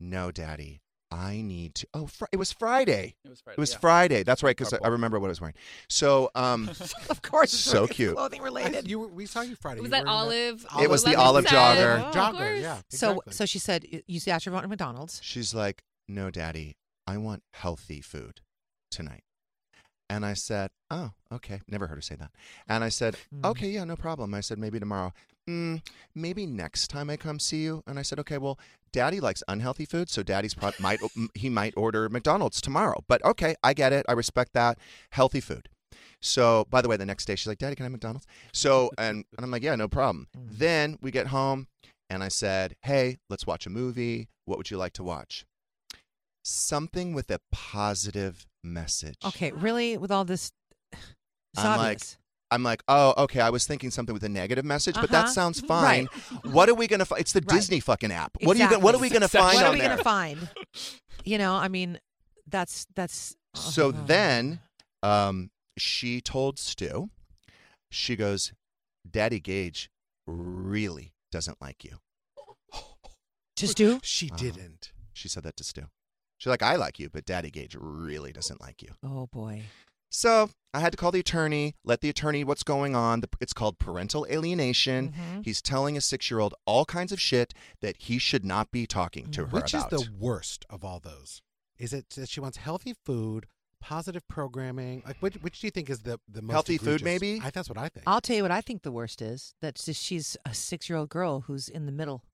No, 0.00 0.30
Daddy. 0.30 0.80
I 1.10 1.40
need 1.40 1.74
to. 1.76 1.86
Oh, 1.94 2.06
fr- 2.06 2.26
it 2.32 2.36
was 2.36 2.52
Friday. 2.52 3.14
It 3.24 3.28
was 3.30 3.40
Friday. 3.40 3.54
It 3.56 3.60
was 3.60 3.72
yeah. 3.72 3.78
Friday. 3.78 4.22
That's 4.24 4.42
right, 4.42 4.56
because 4.56 4.74
I, 4.74 4.78
I 4.84 4.88
remember 4.88 5.18
what 5.18 5.28
I 5.28 5.30
was 5.30 5.40
wearing. 5.40 5.54
So, 5.88 6.30
um, 6.34 6.68
Of 7.10 7.22
course. 7.22 7.54
it's 7.54 7.62
So 7.62 7.86
cute. 7.86 8.14
Clothing 8.14 8.42
I, 8.42 8.44
related. 8.44 8.88
you, 8.90 8.98
were- 9.00 9.08
we 9.08 9.24
saw 9.26 9.40
you 9.40 9.56
Friday. 9.56 9.80
Was 9.80 9.86
You 9.88 9.90
that 9.92 10.00
were 10.04 10.08
in 10.08 10.08
olive? 10.08 10.66
It 10.82 10.90
was 10.90 11.04
the 11.04 11.14
olive 11.14 11.46
salad? 11.48 11.78
jogger. 11.78 12.08
Oh, 12.08 12.12
jogger? 12.14 12.60
Yeah. 12.60 12.80
So, 12.90 13.10
exactly. 13.12 13.32
so 13.32 13.36
so 13.38 13.46
she 13.46 13.58
said, 13.58 13.86
y- 13.90 14.02
you 14.06 14.20
asked 14.28 14.44
her 14.44 14.50
about 14.50 14.68
McDonald's. 14.68 15.20
she's 15.22 15.54
like, 15.54 15.82
"No, 16.08 16.30
Daddy. 16.30 16.76
I 17.06 17.16
want 17.16 17.42
healthy 17.54 18.00
food 18.02 18.40
tonight." 18.90 19.22
And 20.10 20.24
I 20.24 20.34
said, 20.34 20.70
"Oh, 20.90 21.10
okay." 21.32 21.60
Never 21.68 21.86
heard 21.86 21.96
her 21.96 22.02
say 22.02 22.16
that. 22.16 22.30
And 22.66 22.82
I 22.82 22.88
said, 22.88 23.16
Mm. 23.34 23.50
Okay, 23.50 23.68
yeah, 23.68 23.84
no 23.84 23.96
problem. 23.96 24.34
I 24.34 24.40
said, 24.40 24.58
maybe 24.58 24.78
tomorrow. 24.80 25.12
Mm, 25.48 25.82
maybe 26.14 26.46
next 26.46 26.88
time 26.88 27.08
I 27.10 27.16
come 27.16 27.38
see 27.38 27.62
you. 27.62 27.82
And 27.86 27.98
I 27.98 28.02
said, 28.02 28.18
okay, 28.20 28.36
well, 28.38 28.58
Daddy 28.92 29.20
likes 29.20 29.42
unhealthy 29.48 29.84
food, 29.86 30.10
so 30.10 30.22
Daddy's 30.22 30.54
pro- 30.54 30.72
might 30.78 31.00
he 31.34 31.48
might 31.48 31.74
order 31.76 32.08
McDonald's 32.08 32.60
tomorrow. 32.60 33.02
But 33.08 33.24
okay, 33.24 33.54
I 33.62 33.72
get 33.74 33.92
it. 33.92 34.04
I 34.08 34.12
respect 34.12 34.52
that. 34.54 34.78
Healthy 35.10 35.40
food. 35.40 35.68
So, 36.20 36.66
by 36.70 36.80
the 36.82 36.88
way, 36.88 36.96
the 36.96 37.06
next 37.06 37.26
day 37.26 37.36
she's 37.36 37.46
like, 37.46 37.58
Daddy, 37.58 37.76
can 37.76 37.84
I 37.84 37.86
have 37.86 37.92
McDonald's? 37.92 38.26
So, 38.52 38.90
and, 38.98 39.24
and 39.36 39.44
I'm 39.44 39.50
like, 39.50 39.62
yeah, 39.62 39.76
no 39.76 39.88
problem. 39.88 40.26
Mm. 40.36 40.58
Then 40.58 40.98
we 41.00 41.10
get 41.10 41.28
home, 41.28 41.68
and 42.10 42.22
I 42.22 42.28
said, 42.28 42.74
hey, 42.82 43.18
let's 43.30 43.46
watch 43.46 43.66
a 43.66 43.70
movie. 43.70 44.28
What 44.44 44.58
would 44.58 44.70
you 44.70 44.76
like 44.78 44.92
to 44.94 45.02
watch? 45.04 45.44
Something 46.48 47.12
with 47.12 47.30
a 47.30 47.40
positive 47.52 48.46
message. 48.64 49.16
Okay, 49.24 49.52
really? 49.52 49.98
With 49.98 50.10
all 50.10 50.24
this. 50.24 50.50
It's 50.92 51.02
I'm 51.58 51.78
like. 51.78 52.00
I'm 52.50 52.62
like, 52.62 52.82
oh, 52.88 53.12
okay. 53.24 53.42
I 53.42 53.50
was 53.50 53.66
thinking 53.66 53.90
something 53.90 54.14
with 54.14 54.24
a 54.24 54.28
negative 54.30 54.64
message, 54.64 54.94
but 54.94 55.10
that 55.10 55.24
Uh-huh. 55.24 55.32
sounds 55.32 55.60
fine. 55.74 56.08
What 56.44 56.70
are 56.70 56.74
we 56.74 56.86
gonna? 56.86 57.04
Fi- 57.04 57.18
it's 57.18 57.32
the 57.32 57.40
Right. 57.46 57.56
Disney 57.56 57.80
fucking 57.80 58.10
app. 58.10 58.38
What 58.40 58.56
are 58.56 58.60
you? 58.60 58.70
Gonna, 58.70 58.78
what 58.82 58.94
are 58.94 58.98
we 58.98 59.10
gonna 59.10 59.26
Exactly. 59.26 59.50
find 59.52 59.56
what 59.56 59.64
are 59.64 59.68
on 59.68 59.74
we 59.74 59.80
there? 59.80 59.88
going 59.88 59.98
to 59.98 60.04
find? 60.04 60.48
You 61.24 61.36
know, 61.36 61.52
I 61.56 61.68
mean, 61.68 61.98
that's 62.46 62.86
that's. 62.96 63.36
So 63.54 63.88
oh. 63.88 63.92
then, 63.92 64.60
um, 65.02 65.50
she 65.76 66.22
told 66.22 66.58
Stu, 66.58 67.10
she 67.90 68.16
goes, 68.16 68.52
"Daddy 69.10 69.40
Gage 69.40 69.90
really 70.26 71.12
doesn't 71.30 71.60
like 71.60 71.84
you." 71.84 71.98
just 73.56 73.76
do. 73.76 74.00
she 74.02 74.28
Uh-huh. 74.30 74.38
didn't. 74.38 74.92
She 75.12 75.28
said 75.28 75.42
that 75.42 75.56
to 75.58 75.64
Stu. 75.64 75.82
She's 76.38 76.48
like, 76.50 76.62
"I 76.62 76.76
like 76.76 76.98
you, 76.98 77.10
but 77.10 77.24
Daddy 77.26 77.50
Gage 77.50 77.76
really 77.78 78.32
doesn't 78.32 78.60
like 78.60 78.80
you." 78.82 78.90
Oh 79.04 79.26
boy. 79.26 79.64
So 80.10 80.48
I 80.72 80.80
had 80.80 80.92
to 80.92 80.96
call 80.96 81.10
the 81.12 81.20
attorney, 81.20 81.74
let 81.84 82.00
the 82.00 82.08
attorney 82.08 82.42
what's 82.42 82.62
going 82.62 82.96
on. 82.96 83.20
The- 83.20 83.28
It's 83.40 83.52
called 83.52 83.78
parental 83.78 84.26
alienation. 84.30 85.12
Mhm. 85.12 85.44
He's 85.44 85.60
telling 85.60 85.96
a 85.98 86.00
six-year-old 86.00 86.54
all 86.64 86.86
kinds 86.86 87.12
of 87.12 87.20
shit 87.20 87.52
that 87.82 87.96
he 87.98 88.18
should 88.18 88.44
not 88.44 88.70
be 88.70 88.86
talking 88.86 89.30
to 89.32 89.42
her 89.46 89.50
Which 89.60 89.74
about. 89.74 89.92
is 89.92 90.00
the 90.06 90.10
worst 90.18 90.64
of 90.70 90.82
all 90.82 90.98
those? 91.00 91.42
Is 91.78 91.92
it 91.92 92.08
that 92.10 92.28
she 92.30 92.40
wants 92.40 92.56
healthy 92.56 92.94
food, 93.04 93.46
positive 93.80 94.26
programming? 94.28 95.02
Like, 95.06 95.18
which, 95.20 95.34
which 95.36 95.60
do 95.60 95.66
you 95.66 95.70
think 95.70 95.90
is 95.90 96.00
the 96.00 96.18
the 96.26 96.40
most 96.42 96.52
Healthy 96.54 96.78
food, 96.78 97.04
maybe? 97.04 97.40
I, 97.42 97.50
that's 97.50 97.68
what 97.68 97.78
I 97.78 97.88
think. 97.90 98.04
I'll 98.06 98.20
tell 98.22 98.36
you 98.36 98.42
what 98.42 98.50
I 98.50 98.62
think 98.62 98.82
the 98.82 98.92
worst 98.92 99.20
is. 99.20 99.54
That 99.60 99.74
just- 99.74 100.02
she's 100.02 100.36
a 100.46 100.54
six-year-old 100.54 101.10
girl 101.10 101.42
who's 101.42 101.68
in 101.68 101.84
the 101.86 101.92
middle. 101.92 102.24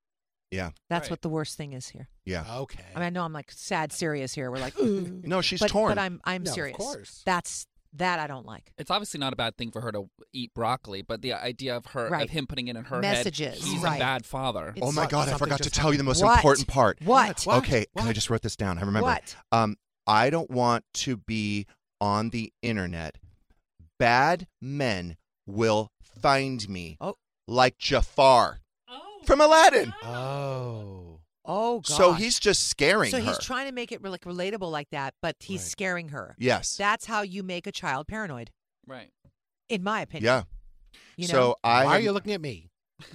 Yeah, 0.55 0.71
That's 0.89 1.05
Right. 1.07 1.11
what 1.13 1.23
the 1.23 1.29
worst 1.29 1.57
thing 1.57 1.73
is 1.73 1.89
here. 1.89 2.09
yeah. 2.25 2.45
okay. 2.59 2.85
I 2.95 2.99
mean, 2.99 3.07
I 3.07 3.11
know 3.11 3.25
I'm 3.25 3.33
like 3.33 3.51
sad 3.53 3.93
serious 3.93 4.33
here. 4.35 4.51
We're 4.51 4.59
like, 4.59 4.79
Ooh. 4.79 5.21
No, 5.25 5.41
she's 5.41 5.61
but, 5.61 5.71
torn. 5.71 5.91
But 5.91 5.99
I'm 6.01 6.21
I'm 6.25 6.43
No, 6.45 6.51
of 6.51 6.55
serious. 6.55 6.77
course. 6.77 7.23
That's 7.27 7.67
that 7.97 8.19
I 8.19 8.27
don't 8.27 8.45
like. 8.45 8.73
It's 8.77 8.91
obviously 8.91 9.21
not 9.21 9.33
a 9.33 9.37
bad 9.37 9.57
thing 9.57 9.71
for 9.71 9.81
her 9.81 9.93
to 9.93 10.11
eat 10.33 10.53
broccoli, 10.53 11.03
but 11.03 11.23
the 11.23 11.33
idea 11.33 11.77
of 11.77 11.87
her 11.87 12.09
Right. 12.09 12.25
of 12.25 12.31
him 12.31 12.47
putting 12.49 12.67
it 12.69 12.75
in 12.77 12.85
her 12.87 12.99
Messages, 13.01 13.61
head, 13.63 13.69
he's 13.73 13.83
right. 13.83 13.97
a 13.97 14.01
bad 14.01 14.27
father. 14.27 14.71
It's- 14.71 14.83
oh 14.83 14.91
my 14.91 15.03
What- 15.03 15.11
God, 15.11 15.21
I 15.21 15.25
something 15.33 15.39
forgot 15.39 15.59
to 15.59 15.63
just 15.65 15.77
tell 15.77 15.93
you 15.93 15.99
the 15.99 16.03
most 16.05 16.23
What? 16.23 16.37
important 16.39 16.67
part. 16.69 17.01
What? 17.03 17.43
What? 17.45 17.59
Okay, 17.59 17.87
and 17.95 18.03
I 18.05 18.07
What? 18.09 18.15
just 18.15 18.31
wrote 18.31 18.43
this 18.43 18.57
down. 18.57 18.79
I 18.79 18.81
remember. 18.81 19.03
What? 19.07 19.37
Um, 19.53 19.77
I 20.09 20.29
don't 20.31 20.51
want 20.51 20.85
to 20.95 21.17
be 21.19 21.67
on 22.01 22.31
the 22.31 22.53
internet. 22.63 23.17
Bad 23.99 24.49
men 24.61 25.17
will 25.47 25.93
find 26.03 26.69
me. 26.69 26.97
Oh. 27.01 27.15
Like 27.47 27.79
Jafar 27.79 28.61
from 29.27 29.41
Aladdin. 29.41 29.93
oh. 30.03 31.21
Oh 31.47 31.81
God. 31.81 31.87
So 31.87 32.13
he's 32.15 32.41
just 32.41 32.69
scaring 32.69 33.11
so 33.11 33.19
her. 33.21 33.25
he's 33.25 33.39
trying 33.39 33.67
to 33.67 33.73
make 33.73 33.93
it 33.93 34.03
like 34.03 34.23
relatable 34.23 34.71
like 34.71 34.89
that, 34.93 35.13
but 35.21 35.37
he's 35.41 35.61
Right. 35.61 35.69
scaring 35.71 36.09
her. 36.09 36.35
yes. 36.39 36.77
That's 36.79 37.05
how 37.05 37.21
you 37.23 37.43
make 37.43 37.67
a 37.67 37.73
child 37.73 38.07
paranoid, 38.09 38.51
right. 38.87 39.11
in 39.69 39.83
my 39.83 40.01
opinion. 40.01 40.25
yeah. 40.25 40.43
You 41.19 41.29
know? 41.29 41.33
so 41.35 41.57
I 41.63 41.85
Why 41.85 41.91
are 41.91 41.95
had- 41.97 42.05
you 42.05 42.13
looking 42.13 42.33
at 42.33 42.41
me? 42.41 42.71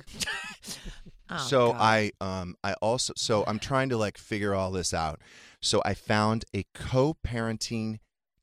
Oh, 1.31 1.37
so 1.37 1.73
God. 1.73 1.77
I 1.79 2.11
um 2.21 2.55
I 2.63 2.73
also 2.81 3.13
so 3.15 3.43
I'm 3.45 3.59
trying 3.59 3.89
to 3.89 3.97
like 3.97 4.17
figure 4.17 4.55
all 4.55 4.71
this 4.71 4.95
out. 4.95 5.21
So 5.61 5.79
I 5.85 5.93
found 5.93 6.43
a 6.55 6.65
co-parenting 6.73 7.99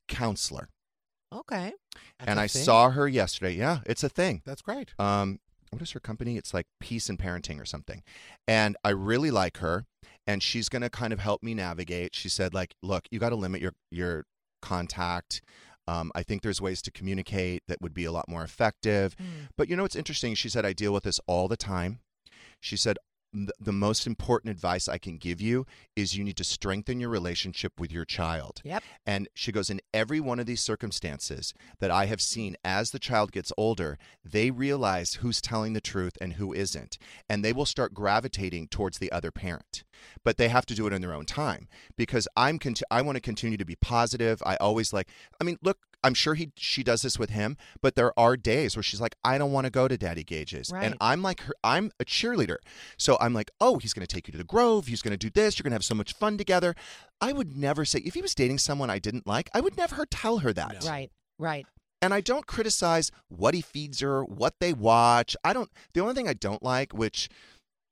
counselor 0.07 0.69
That's 1.31 1.39
okay. 1.41 1.73
and 2.21 2.39
a 2.39 2.43
I 2.43 2.47
thing? 2.47 2.63
saw 2.63 2.89
her 2.91 3.05
yesterday. 3.05 3.55
Yeah, 3.55 3.79
it's 3.85 4.03
a 4.05 4.09
thing. 4.09 4.41
That's 4.45 4.61
great. 4.61 4.93
Um 4.97 5.39
what 5.71 5.81
is 5.81 5.91
her 5.91 5.99
company? 5.99 6.37
It's 6.37 6.53
like 6.53 6.65
Peace 6.79 7.09
and 7.09 7.19
Parenting 7.19 7.61
or 7.61 7.65
something. 7.65 8.03
And 8.47 8.77
I 8.83 8.89
really 8.89 9.31
like 9.31 9.57
her 9.57 9.85
and 10.27 10.43
she's 10.43 10.69
going 10.69 10.81
to 10.81 10.89
kind 10.89 11.13
of 11.13 11.19
help 11.19 11.41
me 11.41 11.53
navigate. 11.53 12.13
She 12.13 12.29
said 12.29 12.53
like, 12.53 12.75
"Look, 12.83 13.07
you 13.09 13.19
got 13.19 13.29
to 13.29 13.35
limit 13.35 13.61
your 13.61 13.73
your 13.89 14.25
contact. 14.61 15.41
Um, 15.87 16.11
I 16.13 16.21
think 16.21 16.41
there's 16.41 16.61
ways 16.61 16.81
to 16.81 16.91
communicate 16.91 17.63
that 17.69 17.81
would 17.81 17.93
be 17.93 18.03
a 18.03 18.11
lot 18.11 18.27
more 18.27 18.43
effective. 18.43 19.15
Mm. 19.15 19.47
But 19.57 19.69
you 19.69 19.77
know 19.77 19.83
what's 19.83 19.95
interesting? 19.95 20.35
She 20.35 20.49
said, 20.49 20.65
I 20.65 20.73
deal 20.73 20.91
with 20.91 21.03
this 21.03 21.21
all 21.27 21.47
the 21.47 21.55
time. 21.55 21.99
She 22.59 22.75
said, 22.75 22.97
"Th- 22.97 23.06
the 23.33 23.73
most 23.73 24.07
important 24.07 24.51
advice 24.51 24.87
I 24.87 24.97
can 24.97 25.17
give 25.17 25.41
you 25.41 25.65
is 25.95 26.15
you 26.15 26.23
need 26.23 26.37
to 26.37 26.43
strengthen 26.43 26.99
your 26.99 27.09
relationship 27.09 27.79
with 27.79 27.91
your 27.91 28.05
child. 28.05 28.61
Yep. 28.63 28.83
And 29.05 29.27
she 29.33 29.51
goes, 29.51 29.69
in 29.69 29.81
every 29.93 30.19
one 30.19 30.39
of 30.39 30.45
these 30.45 30.61
circumstances 30.61 31.53
that 31.79 31.91
I 31.91 32.05
have 32.05 32.21
seen 32.21 32.55
as 32.63 32.91
the 32.91 32.99
child 32.99 33.31
gets 33.31 33.51
older, 33.57 33.97
they 34.23 34.49
realize 34.49 35.15
who's 35.15 35.41
telling 35.41 35.73
the 35.73 35.81
truth 35.81 36.17
and 36.21 36.33
who 36.33 36.53
isn't. 36.53 36.97
And 37.29 37.43
they 37.43 37.53
will 37.53 37.65
start 37.65 37.93
gravitating 37.93 38.69
towards 38.69 38.97
the 38.97 39.11
other 39.11 39.31
parent. 39.31 39.83
But 40.23 40.37
they 40.37 40.49
have 40.49 40.65
to 40.67 40.75
do 40.75 40.87
it 40.87 40.93
in 40.93 41.01
their 41.01 41.13
own 41.13 41.25
time 41.25 41.67
because 41.97 42.27
I'm 42.37 42.59
cont- 42.59 42.83
I 42.91 43.01
want 43.01 43.15
to 43.15 43.21
continue 43.21 43.57
to 43.57 43.65
be 43.65 43.75
positive. 43.75 44.41
I 44.45 44.55
always 44.57 44.93
like, 44.93 45.09
I 45.41 45.43
mean, 45.43 45.57
look, 45.61 45.79
I'm 46.03 46.13
sure 46.13 46.35
he 46.35 46.51
she 46.55 46.83
does 46.83 47.01
this 47.01 47.17
with 47.19 47.31
him, 47.31 47.57
but 47.81 47.95
there 47.95 48.17
are 48.19 48.37
days 48.37 48.75
where 48.75 48.83
she's 48.83 49.01
like, 49.01 49.15
I 49.23 49.37
don't 49.37 49.51
want 49.51 49.65
to 49.65 49.71
go 49.71 49.87
to 49.87 49.97
Daddy 49.97 50.23
Gage's, 50.23 50.71
Right. 50.71 50.85
and 50.85 50.95
I'm 51.01 51.21
like, 51.21 51.41
her, 51.41 51.53
I'm 51.63 51.91
a 51.99 52.05
cheerleader, 52.05 52.57
so 52.97 53.17
I'm 53.19 53.33
like, 53.33 53.51
oh, 53.59 53.77
he's 53.79 53.93
going 53.93 54.05
to 54.05 54.13
take 54.13 54.27
you 54.27 54.31
to 54.33 54.37
the 54.37 54.43
Grove, 54.43 54.87
he's 54.87 55.01
going 55.01 55.11
to 55.11 55.17
do 55.17 55.29
this, 55.29 55.57
you're 55.57 55.63
going 55.63 55.71
to 55.71 55.75
have 55.75 55.83
so 55.83 55.95
much 55.95 56.13
fun 56.13 56.37
together. 56.37 56.75
I 57.19 57.33
would 57.33 57.57
never 57.57 57.83
say 57.83 57.99
if 57.99 58.13
he 58.13 58.21
was 58.21 58.35
dating 58.35 58.59
someone 58.59 58.89
I 58.89 58.99
didn't 58.99 59.25
like, 59.27 59.49
I 59.53 59.59
would 59.61 59.75
never 59.77 60.05
tell 60.05 60.39
her 60.39 60.53
that. 60.53 60.85
Right. 60.85 61.11
Right. 61.39 61.65
And 61.99 62.13
I 62.13 62.21
don't 62.21 62.45
criticize 62.45 63.11
what 63.27 63.55
he 63.55 63.61
feeds 63.61 64.01
her, 64.01 64.23
what 64.23 64.53
they 64.59 64.71
watch. 64.71 65.35
I 65.43 65.51
don't. 65.51 65.71
The 65.93 66.01
only 66.01 66.13
thing 66.13 66.27
I 66.27 66.33
don't 66.33 66.61
like, 66.61 66.93
which 66.93 67.27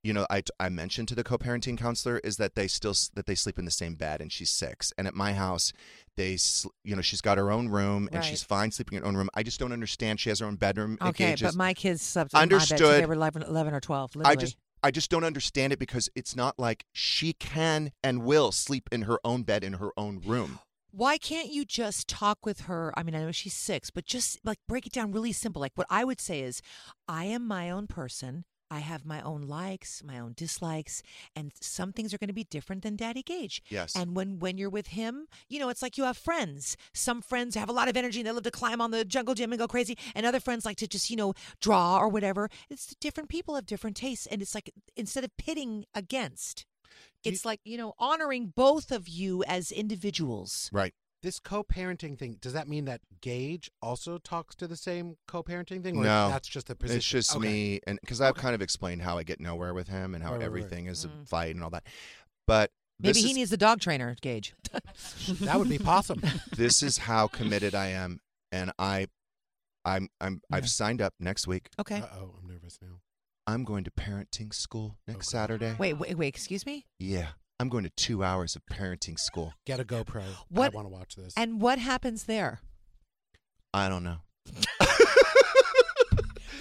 you 0.06 0.14
know, 0.14 0.28
I, 0.30 0.44
I 0.60 0.70
mentioned 0.70 1.08
to 1.08 1.16
the 1.16 1.24
co-parenting 1.24 1.80
counselor 1.80 2.20
is 2.20 2.38
that 2.38 2.54
they 2.54 2.68
still 2.68 2.94
that 3.16 3.26
they 3.26 3.34
sleep 3.34 3.58
in 3.58 3.66
the 3.66 3.72
same 3.72 3.96
bed, 3.96 4.22
and 4.22 4.32
she's 4.32 4.52
six. 4.52 4.94
And 5.00 5.08
at 5.08 5.16
my 5.16 5.34
house, 5.34 5.74
they, 6.16 6.38
sl- 6.38 6.70
you 6.84 6.96
know, 6.96 7.02
she's 7.02 7.22
got 7.22 7.40
her 7.40 7.50
own 7.52 7.70
room, 7.70 8.08
and 8.12 8.18
Right. 8.18 8.24
she's 8.24 8.44
fine 8.44 8.70
sleeping 8.70 8.98
in 8.98 9.02
her 9.02 9.08
own 9.08 9.18
room. 9.18 9.32
I 9.34 9.42
just 9.42 9.60
don't 9.60 9.72
understand. 9.72 10.20
She 10.20 10.30
has 10.30 10.42
her 10.42 10.46
own 10.46 10.58
bedroom. 10.58 11.00
Okay, 11.02 11.36
but 11.42 11.56
my 11.56 11.74
kids 11.74 12.04
slept 12.04 12.36
in 12.36 12.38
my 12.38 12.42
bed 12.46 12.52
Understood. 12.54 13.02
they 13.02 13.06
were 13.08 13.16
11, 13.16 13.42
11 13.42 13.74
or 13.74 13.80
12, 13.80 14.12
I 14.24 14.36
just 14.36 14.58
I 14.84 14.92
just 14.92 15.10
don't 15.10 15.24
understand 15.24 15.74
it 15.74 15.80
because 15.80 16.08
it's 16.14 16.36
not 16.36 16.60
like 16.60 16.86
she 16.94 17.34
can 17.34 17.92
and 18.04 18.24
will 18.24 18.52
sleep 18.52 18.88
in 18.92 19.04
her 19.04 19.20
own 19.26 19.42
bed 19.42 19.64
in 19.64 19.74
her 19.74 19.90
own 19.98 20.22
room. 20.24 20.60
Why 20.92 21.18
can't 21.18 21.50
you 21.52 21.66
just 21.66 22.08
talk 22.08 22.46
with 22.46 22.62
her? 22.62 22.94
I 22.96 23.02
mean, 23.02 23.16
I 23.16 23.22
know 23.22 23.32
she's 23.32 23.56
six, 23.56 23.90
but 23.90 24.06
just 24.06 24.40
like 24.46 24.60
break 24.68 24.86
it 24.86 24.94
down 24.94 25.12
really 25.12 25.32
simple. 25.32 25.60
Like 25.60 25.72
what 25.74 25.88
I 25.90 26.04
would 26.04 26.22
say 26.22 26.42
is, 26.42 26.62
I 27.08 27.26
am 27.26 27.48
my 27.48 27.72
own 27.72 27.88
person. 27.88 28.46
I 28.72 28.80
have 28.80 29.06
my 29.06 29.22
own 29.22 29.44
likes, 29.44 30.04
my 30.04 30.18
own 30.20 30.34
dislikes, 30.36 31.04
and 31.36 31.52
some 31.62 31.94
things 31.94 32.14
are 32.14 32.18
going 32.18 32.30
to 32.30 32.34
be 32.34 32.44
different 32.46 32.82
than 32.82 32.96
Daddy 32.96 33.22
Gage. 33.22 33.62
Yes. 33.70 33.96
And 33.96 34.16
when 34.16 34.40
when 34.40 34.58
you're 34.58 34.70
with 34.70 34.88
him, 34.88 35.28
you 35.50 35.60
know, 35.60 35.70
it's 35.70 35.82
like 35.82 35.98
you 35.98 36.04
have 36.06 36.18
friends. 36.18 36.76
Some 36.94 37.22
friends 37.22 37.56
have 37.56 37.70
a 37.70 37.74
lot 37.74 37.88
of 37.88 37.96
energy 37.96 38.20
and 38.20 38.28
they 38.28 38.32
love 38.32 38.44
to 38.44 38.52
climb 38.52 38.82
on 38.82 38.92
the 38.92 39.06
jungle 39.06 39.36
gym 39.36 39.52
and 39.52 39.60
go 39.60 39.68
crazy, 39.68 39.98
and 40.16 40.26
other 40.26 40.40
friends 40.40 40.66
like 40.66 40.78
to 40.78 40.88
just, 40.88 41.10
you 41.10 41.16
know, 41.16 41.34
draw 41.62 41.98
or 42.00 42.10
whatever. 42.10 42.50
It's 42.70 42.88
different 43.00 43.30
people 43.30 43.56
have 43.56 43.66
different 43.66 43.96
tastes, 43.98 44.26
and 44.26 44.42
it's 44.42 44.56
like 44.56 44.72
instead 44.96 45.24
of 45.24 45.36
pitting 45.38 45.86
against, 45.94 46.66
Do 47.24 47.30
you- 47.30 47.34
it's 47.34 47.46
like 47.46 47.60
you 47.64 47.78
know 47.78 47.94
honoring 48.00 48.48
both 48.56 48.92
of 48.92 49.08
you 49.08 49.44
as 49.48 49.72
individuals. 49.72 50.70
Right. 50.74 50.94
This 51.26 51.40
co-parenting 51.40 52.20
thing, 52.20 52.38
does 52.40 52.54
that 52.54 52.68
mean 52.68 52.86
that 52.86 53.02
Gage 53.20 53.72
also 53.82 54.20
talks 54.20 54.54
to 54.58 54.68
the 54.68 54.76
same 54.78 55.18
co-parenting 55.28 55.82
thing? 55.82 55.98
Or 55.98 56.04
No. 56.04 56.30
that's 56.30 56.48
just 56.48 56.68
the 56.68 56.76
position? 56.76 56.98
It's 56.98 57.08
just 57.08 57.36
Okay. 57.36 57.48
me, 57.48 57.80
and 57.88 58.00
because 58.00 58.22
I've 58.22 58.34
Okay. 58.34 58.42
kind 58.44 58.54
of 58.54 58.62
explained 58.62 59.02
how 59.02 59.18
I 59.18 59.24
get 59.24 59.40
nowhere 59.40 59.74
with 59.74 59.88
him 59.88 60.14
and 60.14 60.24
how 60.24 60.34
Right, 60.34 60.42
right, 60.42 60.42
right. 60.44 60.46
everything 60.46 60.86
is 60.86 61.04
Mm. 61.04 61.24
a 61.24 61.26
fight 61.26 61.56
and 61.56 61.64
all 61.64 61.72
that. 61.72 61.88
But 62.46 62.72
Maybe 63.00 63.22
he 63.22 63.32
is, 63.32 63.36
needs 63.38 63.52
a 63.52 63.58
dog 63.58 63.80
trainer, 63.80 64.16
Gage. 64.22 64.54
That 65.40 65.58
would 65.58 65.68
be 65.68 65.80
possum. 65.80 66.22
this 66.56 66.84
is 66.84 67.00
how 67.00 67.28
committed 67.28 67.74
I 67.74 67.88
am, 67.88 68.20
and 68.52 68.72
I, 68.78 69.08
I'm, 69.84 70.10
I'm, 70.22 70.44
I've 70.52 70.70
signed 70.70 71.02
up 71.02 71.16
next 71.20 71.48
week. 71.48 71.70
Okay. 71.80 72.02
Uh-oh, 72.02 72.36
I'm 72.40 72.48
nervous 72.48 72.78
now. 72.84 73.00
I'm 73.48 73.64
going 73.64 73.84
to 73.86 73.90
parenting 73.90 74.54
school 74.54 75.00
next 75.08 75.30
Okay. 75.30 75.38
Saturday. 75.40 75.76
Wait, 75.80 75.94
wait, 75.94 76.16
wait. 76.20 76.28
Excuse 76.28 76.68
me. 76.68 76.86
Yeah, 77.00 77.30
I'm 77.60 77.70
going 77.70 77.84
to 77.86 77.90
two 77.92 78.24
hours 78.24 78.56
of 78.56 78.64
parenting 78.66 79.18
school. 79.18 79.54
Get 79.66 79.80
a 79.80 79.86
GoPro. 79.86 80.24
What- 80.50 80.74
I 80.74 80.76
want 80.76 80.88
to 80.88 80.94
watch 80.94 81.16
this. 81.16 81.34
And 81.38 81.62
what 81.62 81.80
happens 81.80 82.26
there? 82.26 82.60
I 83.74 83.88
don't 83.90 84.04
know. 84.04 84.18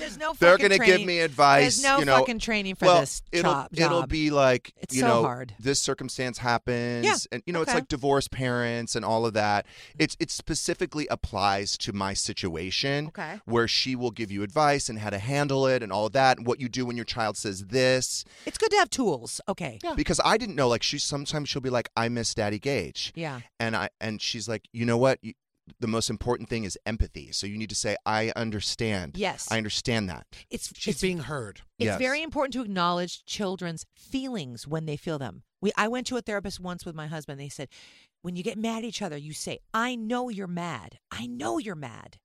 There's 0.04 0.18
no. 0.18 0.32
They're 0.38 0.58
going 0.58 0.70
to 0.70 0.78
give 0.78 1.04
me 1.04 1.20
advice. 1.20 1.62
There's 1.62 1.82
no 1.82 1.98
you 1.98 2.04
know, 2.04 2.18
fucking 2.18 2.38
training 2.38 2.74
for 2.76 2.86
well, 2.86 3.00
this 3.00 3.22
it'll 3.32 3.52
job. 3.52 3.68
it'll 3.72 4.06
be 4.06 4.30
like 4.30 4.72
It's 4.78 4.94
you 4.94 5.00
so 5.02 5.08
know 5.08 5.22
hard. 5.22 5.54
this 5.58 5.80
circumstance 5.80 6.38
happens, 6.38 7.04
Yeah, 7.06 7.16
and 7.32 7.42
you 7.46 7.52
know 7.52 7.62
it's 7.62 7.72
like 7.74 7.88
divorced 7.88 8.30
parents 8.30 8.94
and 8.96 9.04
all 9.04 9.24
of 9.26 9.32
that. 9.34 9.66
It's 9.98 10.16
it 10.20 10.30
specifically 10.30 11.06
applies 11.10 11.76
to 11.78 11.92
my 11.92 12.14
situation 12.14 13.06
Okay. 13.08 13.40
where 13.44 13.66
she 13.68 13.96
will 13.96 14.10
give 14.10 14.30
you 14.30 14.42
advice 14.42 14.88
and 14.88 14.98
how 14.98 15.10
to 15.10 15.18
handle 15.18 15.66
it 15.66 15.82
and 15.82 15.92
all 15.92 16.06
of 16.06 16.12
that, 16.12 16.38
and 16.38 16.46
what 16.46 16.60
you 16.60 16.68
do 16.68 16.86
when 16.86 16.96
your 16.96 17.04
child 17.04 17.36
says 17.36 17.66
this. 17.66 18.24
It's 18.46 18.58
good 18.58 18.70
to 18.70 18.76
have 18.76 18.90
tools. 18.90 19.40
Okay. 19.48 19.78
Because 19.96 20.20
I 20.24 20.36
didn't 20.36 20.56
know, 20.56 20.68
like 20.68 20.82
she 20.82 20.98
sometimes 20.98 21.48
she'll 21.48 21.62
be 21.62 21.70
like, 21.70 21.88
"I 21.96 22.08
miss 22.08 22.34
Daddy 22.34 22.58
Gage," 22.58 23.12
Yeah. 23.14 23.40
and 23.58 23.74
I 23.76 23.88
and 24.00 24.20
she's 24.20 24.48
like, 24.48 24.64
"You 24.72 24.84
know 24.86 24.98
what?" 24.98 25.18
You, 25.22 25.34
the 25.80 25.86
most 25.86 26.10
important 26.10 26.48
thing 26.48 26.64
is 26.64 26.78
empathy. 26.84 27.32
So 27.32 27.46
you 27.46 27.56
need 27.58 27.68
to 27.70 27.74
say, 27.74 27.96
"I 28.04 28.32
understand." 28.36 29.16
Yes. 29.16 29.48
I 29.50 29.56
understand 29.56 30.08
that. 30.08 30.26
It's 30.50 30.72
She's 30.76 30.94
it's, 30.94 31.02
being 31.02 31.18
heard. 31.20 31.62
It's 31.78 31.86
Yes. 31.86 31.98
very 31.98 32.22
important 32.22 32.52
to 32.54 32.62
acknowledge 32.62 33.24
children's 33.24 33.86
feelings 33.96 34.66
when 34.66 34.86
they 34.86 34.96
feel 34.96 35.18
them. 35.18 35.42
We 35.60 35.72
I 35.76 35.88
went 35.88 36.06
to 36.08 36.16
a 36.16 36.22
therapist 36.22 36.60
once 36.60 36.84
with 36.84 36.94
my 36.94 37.06
husband. 37.06 37.40
They 37.40 37.48
said, 37.48 37.68
when 38.22 38.36
you 38.36 38.42
get 38.42 38.58
mad 38.58 38.78
at 38.78 38.84
each 38.84 39.02
other, 39.02 39.16
you 39.16 39.32
say, 39.32 39.58
"I 39.72 39.94
know 39.94 40.28
you're 40.28 40.46
mad. 40.46 40.98
I 41.10 41.26
know 41.26 41.58
you're 41.58 41.74
mad," 41.74 42.18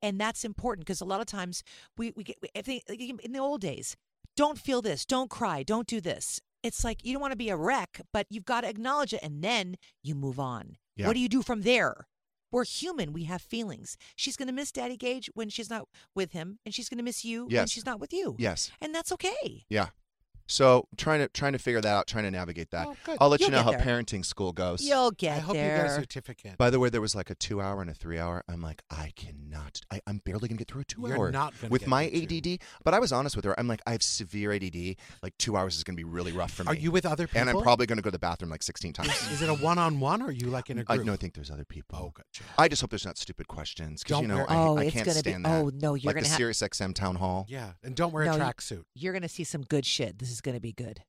and 0.00 0.20
that's 0.20 0.44
important 0.44 0.86
because 0.86 1.00
a 1.00 1.04
lot 1.06 1.20
of 1.20 1.26
times 1.26 1.62
we 1.96 2.12
we 2.16 2.24
get 2.24 2.36
I 2.56 2.62
think 2.62 2.84
like, 2.88 3.00
in 3.00 3.32
the 3.32 3.38
old 3.38 3.60
days, 3.60 3.96
don't 4.36 4.58
feel 4.58 4.82
this, 4.82 5.04
don't 5.04 5.30
cry, 5.30 5.62
don't 5.62 5.86
do 5.86 6.00
this. 6.00 6.40
It's 6.62 6.82
like 6.82 7.04
you 7.04 7.12
don't 7.12 7.20
want 7.20 7.32
to 7.32 7.36
be 7.36 7.50
a 7.50 7.56
wreck, 7.56 8.00
but 8.12 8.26
you've 8.30 8.46
got 8.46 8.62
to 8.62 8.68
acknowledge 8.68 9.12
it, 9.12 9.20
and 9.22 9.42
then 9.44 9.76
you 10.02 10.14
move 10.14 10.40
on. 10.40 10.76
Yeah. 10.96 11.06
What 11.06 11.14
do 11.14 11.20
you 11.20 11.28
do 11.28 11.42
from 11.42 11.62
there? 11.62 12.06
We're 12.54 12.64
human. 12.64 13.12
We 13.12 13.24
have 13.24 13.42
feelings. 13.42 13.96
She's 14.14 14.36
going 14.36 14.46
to 14.46 14.52
miss 14.54 14.70
Daddy 14.70 14.96
Gage 14.96 15.28
when 15.34 15.48
she's 15.48 15.68
not 15.68 15.88
with 16.14 16.30
him, 16.30 16.60
and 16.64 16.72
she's 16.72 16.88
going 16.88 16.98
to 16.98 17.02
miss 17.02 17.24
you 17.24 17.48
when 17.50 17.66
she's 17.66 17.84
not 17.84 17.98
with 17.98 18.12
you. 18.12 18.36
Yes. 18.38 18.70
And 18.80 18.94
that's 18.94 19.10
okay. 19.10 19.64
Yeah. 19.68 19.88
So 20.46 20.88
trying 20.96 21.20
to 21.20 21.28
trying 21.28 21.52
to 21.54 21.58
figure 21.58 21.80
that 21.80 21.88
out, 21.88 22.06
trying 22.06 22.24
to 22.24 22.30
navigate 22.30 22.70
that. 22.72 22.86
Oh. 22.86 23.16
I'll 23.20 23.28
let 23.30 23.40
You'll 23.40 23.48
you 23.50 23.56
know 23.56 23.62
how 23.62 23.70
there. 23.70 23.80
parenting 23.80 24.24
school 24.24 24.52
goes. 24.52 24.82
You'll 24.82 25.10
get 25.10 25.36
I 25.38 25.40
hope 25.40 25.54
there. 25.54 25.76
you 25.76 25.82
get 25.82 25.90
a 25.90 25.94
certificate. 25.94 26.58
By 26.58 26.68
the 26.70 26.78
way, 26.78 26.90
there 26.90 27.00
was 27.00 27.14
like 27.14 27.30
a 27.30 27.34
two 27.34 27.62
hour 27.62 27.80
and 27.80 27.90
a 27.90 27.94
three 27.94 28.18
hour. 28.18 28.44
I'm 28.48 28.60
like, 28.60 28.82
I 28.90 29.12
cannot. 29.16 29.80
I, 29.90 30.00
I'm 30.06 30.18
barely 30.18 30.48
gonna 30.48 30.58
get 30.58 30.68
through 30.68 30.82
a 30.82 30.84
2 30.84 31.02
You're 31.06 31.16
hour 31.16 31.30
not 31.30 31.54
gonna 31.60 31.70
with 31.70 31.82
get 31.82 31.88
my 31.88 32.08
through 32.10 32.26
two. 32.26 32.52
ADD. 32.56 32.58
But 32.84 32.92
I 32.94 32.98
was 32.98 33.10
honest 33.12 33.36
with 33.36 33.44
her. 33.46 33.58
I'm 33.58 33.66
like, 33.68 33.80
I 33.86 33.92
have 33.92 34.02
severe 34.02 34.52
ADD. 34.52 34.96
Like 35.22 35.32
two 35.38 35.56
hours 35.56 35.76
is 35.76 35.84
gonna 35.84 35.96
be 35.96 36.04
really 36.04 36.32
rough 36.32 36.50
for 36.52 36.64
me. 36.64 36.68
Are 36.68 36.74
you 36.74 36.90
with 36.90 37.06
other 37.06 37.26
people? 37.26 37.40
and 37.40 37.50
I'm 37.50 37.62
probably 37.62 37.86
gonna 37.86 38.02
go 38.02 38.08
to 38.08 38.12
the 38.12 38.18
bathroom 38.18 38.50
like 38.50 38.62
16 38.62 38.92
times. 38.92 39.08
Is 39.32 39.40
it 39.40 39.48
a 39.48 39.54
one-on-one 39.54 40.20
or 40.22 40.26
are 40.26 40.30
you 40.30 40.48
like 40.48 40.68
in 40.68 40.78
a 40.78 40.84
group? 40.84 41.00
I, 41.00 41.02
no, 41.02 41.14
I 41.14 41.16
think 41.16 41.34
there's 41.34 41.50
other 41.50 41.64
people. 41.64 41.98
Oh, 41.98 42.12
gotcha. 42.14 42.44
I 42.58 42.68
just 42.68 42.82
hope 42.82 42.90
there's 42.90 43.06
not 43.06 43.16
stupid 43.16 43.48
questions 43.48 44.02
because 44.02 44.20
you 44.20 44.28
Don't 44.28 44.36
know 44.36 44.42
worry. 44.44 44.50
I, 44.50 44.64
Oh, 44.64 44.76
I 44.78 44.84
it's 44.84 44.92
can't 44.94 45.06
gonna 45.06 45.14
be- 45.22 45.30
stand 45.30 45.44
that. 45.46 45.62
oh, 45.64 45.70
no, 45.74 45.94
you're 45.94 46.08
like 46.10 46.16
gonna 46.16 46.22
the 46.24 46.28
have- 46.28 46.36
Sirius 46.36 46.60
XM 46.60 46.94
town 46.94 47.16
hall. 47.16 47.46
Yeah, 47.48 47.72
and 47.82 47.94
don't 47.94 48.12
wear 48.12 48.24
a 48.24 48.26
No, 48.26 48.32
you- 48.36 48.38
tracksuit. 48.42 48.82
You're 48.94 49.12
going 49.12 49.22
to 49.22 49.28
see 49.28 49.44
some 49.44 49.62
good 49.62 49.84
shit. 49.86 50.18
This 50.18 50.30
is 50.34 50.40
going 50.40 50.54
to 50.56 50.60
be 50.60 50.72
good. 50.72 51.02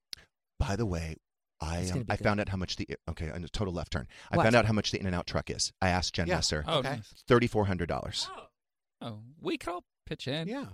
By 0.60 0.76
the 0.76 0.86
way, 0.86 1.18
I 1.62 1.90
um, 1.90 2.06
I 2.10 2.16
good. 2.16 2.24
found 2.24 2.40
out 2.40 2.50
how 2.50 2.58
much 2.58 2.76
the 2.78 2.88
okay, 3.10 3.28
a 3.28 3.40
total 3.50 3.74
left 3.74 3.92
turn. 3.92 4.08
I 4.32 4.38
What? 4.38 4.44
found 4.44 4.56
out 4.56 4.66
how 4.66 4.74
much 4.74 4.92
the 4.92 5.00
In 5.00 5.06
and 5.06 5.16
Out 5.16 5.28
truck 5.28 5.50
is. 5.50 5.74
I 5.82 5.90
asked 5.90 6.14
Jen 6.16 6.28
Yeah. 6.28 6.36
Messer. 6.36 6.64
Oh, 6.68 6.80
Okay. 6.80 6.90
nice. 6.96 7.14
Thirty 7.28 7.48
four 7.48 7.66
hundred 7.66 7.90
dollars. 7.90 8.28
Oh. 8.32 8.42
Oh, 9.02 9.20
we 9.42 9.58
could 9.58 9.70
all 9.74 9.84
pitch 10.06 10.28
in. 10.28 10.48
Yeah. 10.48 10.66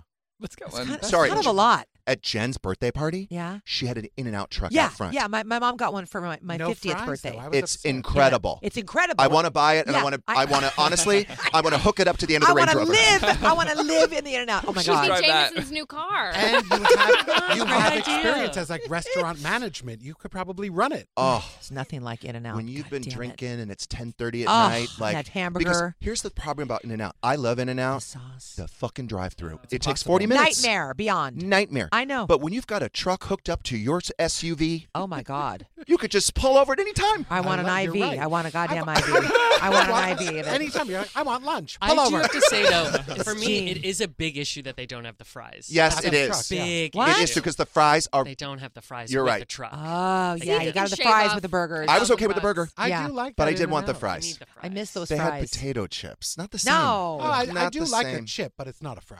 Let's 0.42 0.56
go. 0.56 0.66
One. 0.68 0.86
kind, 0.86 1.00
of, 1.00 1.08
Sorry. 1.08 1.28
kind 1.28 1.40
of 1.40 1.46
a 1.46 1.52
lot. 1.52 1.86
At 2.04 2.20
Jen's 2.20 2.58
birthday 2.58 2.90
party, 2.90 3.28
Yeah. 3.30 3.60
she 3.64 3.86
had 3.86 3.96
an 3.96 4.08
In 4.16 4.26
and 4.26 4.34
Out 4.34 4.50
truck 4.50 4.72
Yeah. 4.72 4.86
out 4.86 4.92
front. 4.96 5.14
Yeah. 5.14 5.28
My, 5.28 5.44
my 5.44 5.60
mom 5.60 5.76
got 5.76 5.92
one 5.92 6.04
for 6.06 6.20
my, 6.20 6.36
my 6.42 6.56
no 6.56 6.70
50th 6.70 6.90
fries, 6.94 7.06
birthday. 7.06 7.30
though. 7.30 7.38
I 7.38 7.48
was 7.48 7.58
It's 7.58 7.74
upset. 7.76 7.90
incredible. 7.90 8.58
It's 8.60 8.76
incredible. 8.76 9.22
I 9.22 9.28
want 9.28 9.44
to 9.44 9.52
buy 9.52 9.74
it, 9.76 9.86
and 9.86 9.94
I 9.94 10.02
want 10.02 10.16
to. 10.16 10.22
I- 10.26 10.42
I, 10.42 10.44
want 10.46 10.64
to 10.64 10.72
honestly. 10.78 11.28
I 11.54 11.60
want 11.60 11.74
to 11.76 11.80
hook 11.80 12.00
it 12.00 12.08
up 12.08 12.16
to 12.18 12.26
the 12.26 12.34
end 12.34 12.42
of 12.42 12.50
I 12.50 12.54
the 12.54 12.56
Range 12.56 12.74
want 12.74 12.88
to 12.88 12.92
Rover. 12.92 13.26
live. 13.28 13.44
I 13.44 13.52
want 13.52 13.68
to 13.68 13.80
live 13.84 14.12
in 14.12 14.24
the 14.24 14.34
In 14.34 14.40
and 14.40 14.50
Out. 14.50 14.64
Oh 14.66 14.72
my 14.72 14.82
Should 14.82 14.90
God. 14.94 15.20
be 15.20 15.26
Jameson's 15.28 15.70
new 15.70 15.86
car. 15.86 16.32
And 16.34 16.64
you 16.68 16.76
have, 16.96 17.56
you 17.56 17.64
have 17.66 17.96
experience 17.96 18.56
as 18.56 18.68
like 18.68 18.82
restaurant 18.88 19.40
management. 19.40 20.02
You 20.02 20.14
could 20.16 20.32
probably 20.32 20.70
run 20.70 20.90
it. 20.90 21.06
Oh, 21.16 21.48
It's 21.58 21.70
nothing 21.70 22.02
like 22.02 22.24
In 22.24 22.34
and 22.34 22.44
Out. 22.48 22.56
when 22.56 22.66
you've 22.66 22.86
God 22.86 22.90
been 22.90 23.02
damn 23.02 23.12
it. 23.12 23.14
drinking 23.14 23.60
and 23.60 23.70
it's 23.70 23.86
ten 23.86 24.10
thirty 24.18 24.42
at 24.42 24.48
Oh, 24.48 24.68
night, 24.68 24.88
like 24.98 25.14
that 25.14 25.26
Because 25.26 25.34
hamburger. 25.34 25.94
here's 26.00 26.22
the 26.22 26.30
problem 26.30 26.66
about 26.66 26.82
In 26.82 26.90
and 26.90 27.00
Out. 27.00 27.14
I 27.22 27.36
love 27.36 27.60
In 27.60 27.68
and 27.68 27.78
The 27.78 27.84
Out. 27.84 28.02
sauce. 28.02 28.54
The 28.56 28.66
fucking 28.66 29.06
drive-through. 29.06 29.60
It 29.70 29.82
takes 29.82 30.02
forty 30.02 30.26
minutes. 30.26 30.31
Nightmare 30.34 30.94
beyond. 30.94 31.42
Nightmare. 31.42 31.88
I 31.92 32.04
know. 32.04 32.26
But 32.26 32.40
when 32.40 32.52
you've 32.52 32.66
got 32.66 32.82
a 32.82 32.88
truck 32.88 33.24
hooked 33.24 33.48
up 33.48 33.62
to 33.64 33.76
your 33.76 34.00
SUV, 34.00 34.86
Oh 34.94 35.06
my 35.06 35.22
God. 35.22 35.66
you 35.86 35.98
could 35.98 36.10
just 36.10 36.34
pull 36.34 36.56
over 36.56 36.72
at 36.72 36.80
any 36.80 36.92
time. 36.92 37.26
I 37.30 37.40
want 37.40 37.60
an 37.60 37.66
love- 37.66 37.94
IV. 37.94 38.00
right. 38.02 38.18
I 38.18 38.26
want 38.26 38.46
a 38.46 38.50
goddamn 38.50 38.88
I- 38.88 38.96
IV. 38.98 39.32
I 39.62 39.70
want 39.70 39.88
an 39.88 40.18
IV. 40.26 40.28
of 40.30 40.36
it. 40.36 40.46
Anytime 40.48 40.88
you're 40.88 41.00
like, 41.00 41.10
I 41.16 41.22
want 41.22 41.44
lunch. 41.44 41.78
I 41.80 41.88
Pull 41.94 41.96
do 41.96 42.02
over. 42.16 42.22
have 42.22 42.32
to 42.32 42.40
say 42.42 42.62
though, 42.68 42.84
for 43.24 43.34
me, 43.34 43.70
it 43.70 43.84
is 43.84 44.00
a 44.00 44.08
big 44.08 44.36
issue 44.36 44.62
that 44.62 44.76
they 44.76 44.86
don't 44.86 45.04
have 45.04 45.18
the 45.18 45.24
fries. 45.24 45.68
Yes, 45.70 45.94
That's 45.96 46.06
it 46.06 46.14
a 46.14 46.26
truck, 46.28 46.48
big. 46.48 46.94
What? 46.94 47.08
It 47.10 47.16
is 47.22 47.30
issue. 47.30 47.40
because 47.40 47.56
the 47.56 47.66
fries 47.66 48.08
are. 48.12 48.24
they 48.24 48.34
don't 48.34 48.58
have 48.58 48.74
the 48.74 48.82
fries. 48.82 49.12
You're 49.12 49.22
with 49.24 49.30
right. 49.32 49.40
The 49.40 49.46
truck. 49.46 49.72
Oh 49.74 50.34
yeah, 50.42 50.58
they 50.58 50.66
you 50.66 50.72
got 50.72 50.90
the 50.90 50.96
fries 50.96 51.34
with 51.34 51.42
the 51.42 51.48
burgers. 51.48 51.86
I 51.88 51.98
was 51.98 52.10
okay 52.12 52.26
with 52.26 52.36
the 52.36 52.42
burger, 52.42 52.68
I 52.76 53.06
do 53.06 53.12
like 53.12 53.36
but 53.36 53.48
I 53.48 53.52
did 53.54 53.70
want 53.70 53.86
the 53.86 53.92
and 53.92 53.96
out. 53.96 53.98
I 53.98 54.00
fries. 54.00 54.24
need 54.26 54.36
the 54.38 54.46
fries. 54.46 54.64
I 54.64 54.68
miss 54.70 54.90
those 54.92 55.08
fries. 55.08 55.18
They 55.18 55.24
had 55.24 55.40
potato 55.50 55.86
chips, 55.86 56.36
not 56.38 56.50
the 56.50 56.58
same. 56.58 56.74
No. 56.74 57.18
Oh, 57.20 57.24
I, 57.24 57.46
I 57.56 57.68
do 57.70 57.84
like 57.84 58.06
same. 58.06 58.24
a 58.24 58.26
chip, 58.26 58.54
but 58.56 58.66
it's 58.66 58.82
not 58.82 58.98
a 58.98 59.00
fry. 59.00 59.18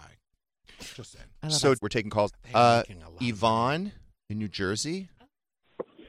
Just 0.94 1.12
saying. 1.12 1.26
So 1.50 1.70
that. 1.70 1.82
we're 1.82 1.88
taking 1.88 2.10
calls. 2.10 2.32
They're 2.44 2.52
Uh, 2.56 2.82
making 2.88 3.02
a 3.02 3.10
lot 3.10 3.22
Yvonne 3.22 3.92
in 4.28 4.38
New 4.38 4.48
Jersey. 4.48 5.08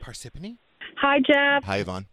Parsippany? 0.02 0.58
Hi, 0.98 1.20
Jeff. 1.20 1.64
Hi, 1.64 1.78
Yvonne. 1.78 2.08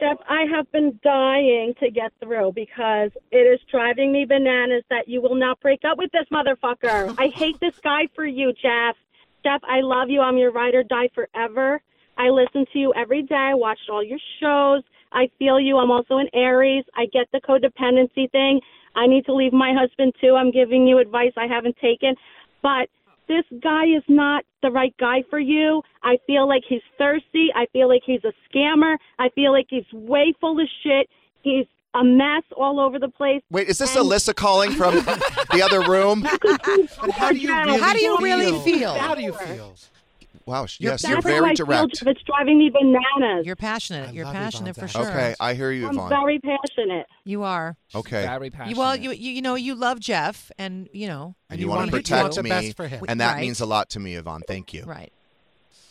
Jeff, 0.00 0.16
I 0.28 0.44
have 0.54 0.70
been 0.72 0.98
dying 1.04 1.74
to 1.80 1.90
get 1.90 2.12
through 2.22 2.52
because 2.54 3.10
it 3.30 3.36
is 3.46 3.60
driving 3.70 4.12
me 4.12 4.24
bananas 4.24 4.82
that 4.88 5.08
you 5.08 5.20
will 5.20 5.34
not 5.34 5.60
break 5.60 5.80
up 5.84 5.98
with 5.98 6.10
this 6.12 6.24
motherfucker. 6.32 7.14
I 7.18 7.28
hate 7.28 7.60
this 7.60 7.78
guy 7.82 8.08
for 8.14 8.24
you, 8.24 8.52
Jeff. 8.54 8.96
Jeff, 9.44 9.60
I 9.64 9.80
love 9.82 10.08
you. 10.08 10.20
I'm 10.22 10.38
your 10.38 10.52
ride 10.52 10.74
or 10.74 10.82
die 10.84 11.10
forever. 11.14 11.82
I 12.16 12.28
listen 12.30 12.64
to 12.72 12.78
you 12.78 12.94
every 12.94 13.22
day. 13.22 13.34
I 13.34 13.54
watched 13.54 13.88
all 13.90 14.02
your 14.02 14.18
shows. 14.40 14.82
I 15.12 15.28
feel 15.38 15.60
you. 15.60 15.76
I'm 15.78 15.90
also 15.90 16.16
an 16.18 16.28
Aries. 16.32 16.84
I 16.96 17.06
get 17.12 17.26
the 17.32 17.40
codependency 17.40 18.30
thing. 18.30 18.60
I 18.96 19.06
need 19.06 19.24
to 19.26 19.34
leave 19.34 19.52
my 19.52 19.72
husband 19.78 20.14
too. 20.20 20.34
I'm 20.36 20.50
giving 20.50 20.86
you 20.86 20.98
advice 20.98 21.32
I 21.36 21.46
haven't 21.46 21.76
taken. 21.76 22.14
But 22.62 22.88
this 23.28 23.44
guy 23.62 23.84
is 23.84 24.02
not 24.08 24.44
the 24.62 24.70
right 24.70 24.94
guy 24.98 25.22
for 25.30 25.38
you. 25.38 25.82
I 26.02 26.18
feel 26.26 26.48
like 26.48 26.62
he's 26.68 26.82
thirsty. 26.98 27.48
I 27.54 27.66
feel 27.72 27.88
like 27.88 28.02
he's 28.04 28.22
a 28.24 28.32
scammer. 28.52 28.96
I 29.18 29.28
feel 29.30 29.52
like 29.52 29.66
he's 29.70 29.84
way 29.92 30.34
full 30.40 30.60
of 30.60 30.68
shit. 30.82 31.08
He's 31.42 31.66
a 31.94 32.04
mess 32.04 32.42
all 32.56 32.78
over 32.80 32.98
the 32.98 33.08
place. 33.08 33.42
Wait, 33.50 33.68
is 33.68 33.78
this 33.78 33.96
And- 33.96 34.06
Alyssa 34.06 34.34
calling 34.34 34.72
from 34.72 34.94
the 35.52 35.62
other 35.64 35.80
room? 35.88 36.22
How 37.12 37.30
do 37.32 37.38
you 37.38 37.54
really 37.56 37.78
How 37.80 37.92
do 37.92 38.00
you 38.00 38.18
really 38.18 38.58
feel? 38.64 38.94
How 38.94 39.14
do 39.14 39.22
you 39.22 39.32
feel? 39.32 39.74
Wow. 40.46 40.62
You're- 40.62 40.92
yes, 40.92 41.02
That's 41.02 41.04
you're 41.04 41.16
how 41.16 41.20
very 41.22 41.50
I 41.50 41.54
direct. 41.54 41.94
Jeff. 41.96 42.08
It's 42.08 42.22
driving 42.22 42.58
me 42.58 42.70
bananas. 42.70 43.46
You're 43.46 43.56
passionate. 43.56 44.08
I 44.08 44.12
You're 44.12 44.24
love 44.24 44.34
passionate 44.34 44.74
for 44.74 44.86
Yvonne's 44.86 45.06
sure. 45.08 45.10
Okay, 45.16 45.34
I 45.38 45.54
hear 45.54 45.70
you, 45.70 45.88
Yvonne. 45.88 46.00
I'm 46.04 46.08
very 46.08 46.38
passionate. 46.40 47.06
You 47.24 47.42
are. 47.44 47.76
Okay. 47.94 48.22
Very 48.26 48.50
passionate. 48.50 48.74
You, 48.74 48.80
well, 48.80 48.96
you, 48.96 49.10
you 49.12 49.32
you 49.32 49.42
know 49.42 49.54
you 49.54 49.74
love 49.74 50.00
Jeff, 50.00 50.50
and 50.58 50.88
you 50.92 51.06
know. 51.06 51.34
And 51.50 51.60
you 51.60 51.66
you 51.66 51.70
want 51.70 51.78
want 51.80 51.90
to 51.92 51.96
him- 51.98 52.04
you 52.18 52.22
want 52.22 52.32
protect 52.34 52.34
the 52.36 52.42
me, 52.42 52.50
best 52.50 52.76
for 52.76 52.88
him. 52.88 53.04
and 53.08 53.20
that 53.20 53.34
Right. 53.34 53.40
means 53.42 53.60
a 53.60 53.66
lot 53.66 53.90
to 53.90 54.00
me, 54.00 54.14
Yvonne. 54.16 54.42
Thank 54.48 54.72
you. 54.74 54.84
Right. 54.84 55.12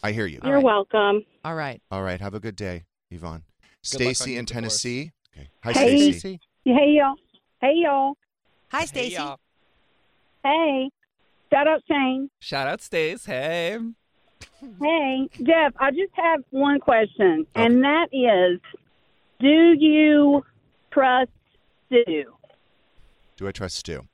I 0.04 0.12
hear 0.14 0.26
you. 0.26 0.40
You're 0.44 0.56
right. 0.56 0.64
welcome. 0.64 1.26
All 1.46 1.56
right. 1.56 1.82
All 1.92 2.02
right. 2.04 2.20
Have 2.22 2.34
a 2.34 2.40
good 2.40 2.56
day, 2.56 2.86
Yvonne. 3.12 3.44
Good 3.92 4.02
luck 4.02 4.08
on 4.10 4.16
Stacy 4.16 4.32
your 4.32 4.40
in. 4.40 4.46
Tennessee. 4.46 5.12
Okay. 5.38 5.50
Hi, 5.64 5.72
Hey. 5.74 6.12
Stacy. 6.12 6.40
Hey 6.66 6.96
y'all. 6.98 7.16
Hey 7.62 7.74
y'all. 7.76 8.14
Hi, 8.72 8.86
Stacy. 8.86 9.16
y'all. 9.16 9.40
Hey. 10.44 10.90
Shout 11.52 11.68
out 11.68 11.82
Shane. 11.90 12.30
Shout 12.40 12.68
out 12.68 12.82
Stace. 12.82 13.26
Hey. 13.26 13.78
Hey, 14.82 15.30
Jeff, 15.44 15.74
I 15.80 15.92
just 15.92 16.14
have 16.16 16.44
one 16.50 16.80
question, 16.80 17.46
and 17.56 17.84
that 17.84 18.08
is 18.12 18.60
do 19.40 19.48
you 19.78 20.44
trust 20.92 21.32
Stu? 21.88 22.26
Do 23.38 23.48
I 23.48 23.52
trust 23.52 23.78
Stu? 23.78 24.08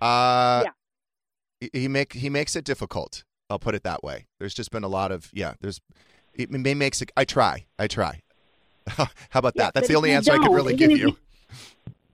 Uh, 0.00 0.62
Yeah. 0.64 1.68
he- 1.72 1.88
make 1.88 2.12
he 2.12 2.30
makes 2.30 2.54
it 2.54 2.64
difficult. 2.64 3.24
I'll 3.50 3.58
put 3.58 3.74
it 3.74 3.82
that 3.82 4.04
way. 4.04 4.26
There's 4.38 4.54
just 4.54 4.70
been 4.70 4.84
a 4.84 4.88
lot 4.88 5.10
of 5.10 5.30
yeah. 5.32 5.54
There's 5.60 5.80
it 6.34 6.50
may 6.50 6.74
makes 6.74 7.02
it. 7.02 7.10
I 7.16 7.24
try. 7.24 7.66
I 7.78 7.88
try. 7.88 8.20
How 8.88 9.08
about 9.34 9.54
Yeah, 9.56 9.64
that? 9.64 9.74
That's 9.74 9.88
the 9.88 9.94
only 9.96 10.12
answer 10.12 10.32
I 10.32 10.36
can 10.36 10.46
don't, 10.46 10.54
really 10.54 10.76
give 10.76 10.92
you. 10.92 11.16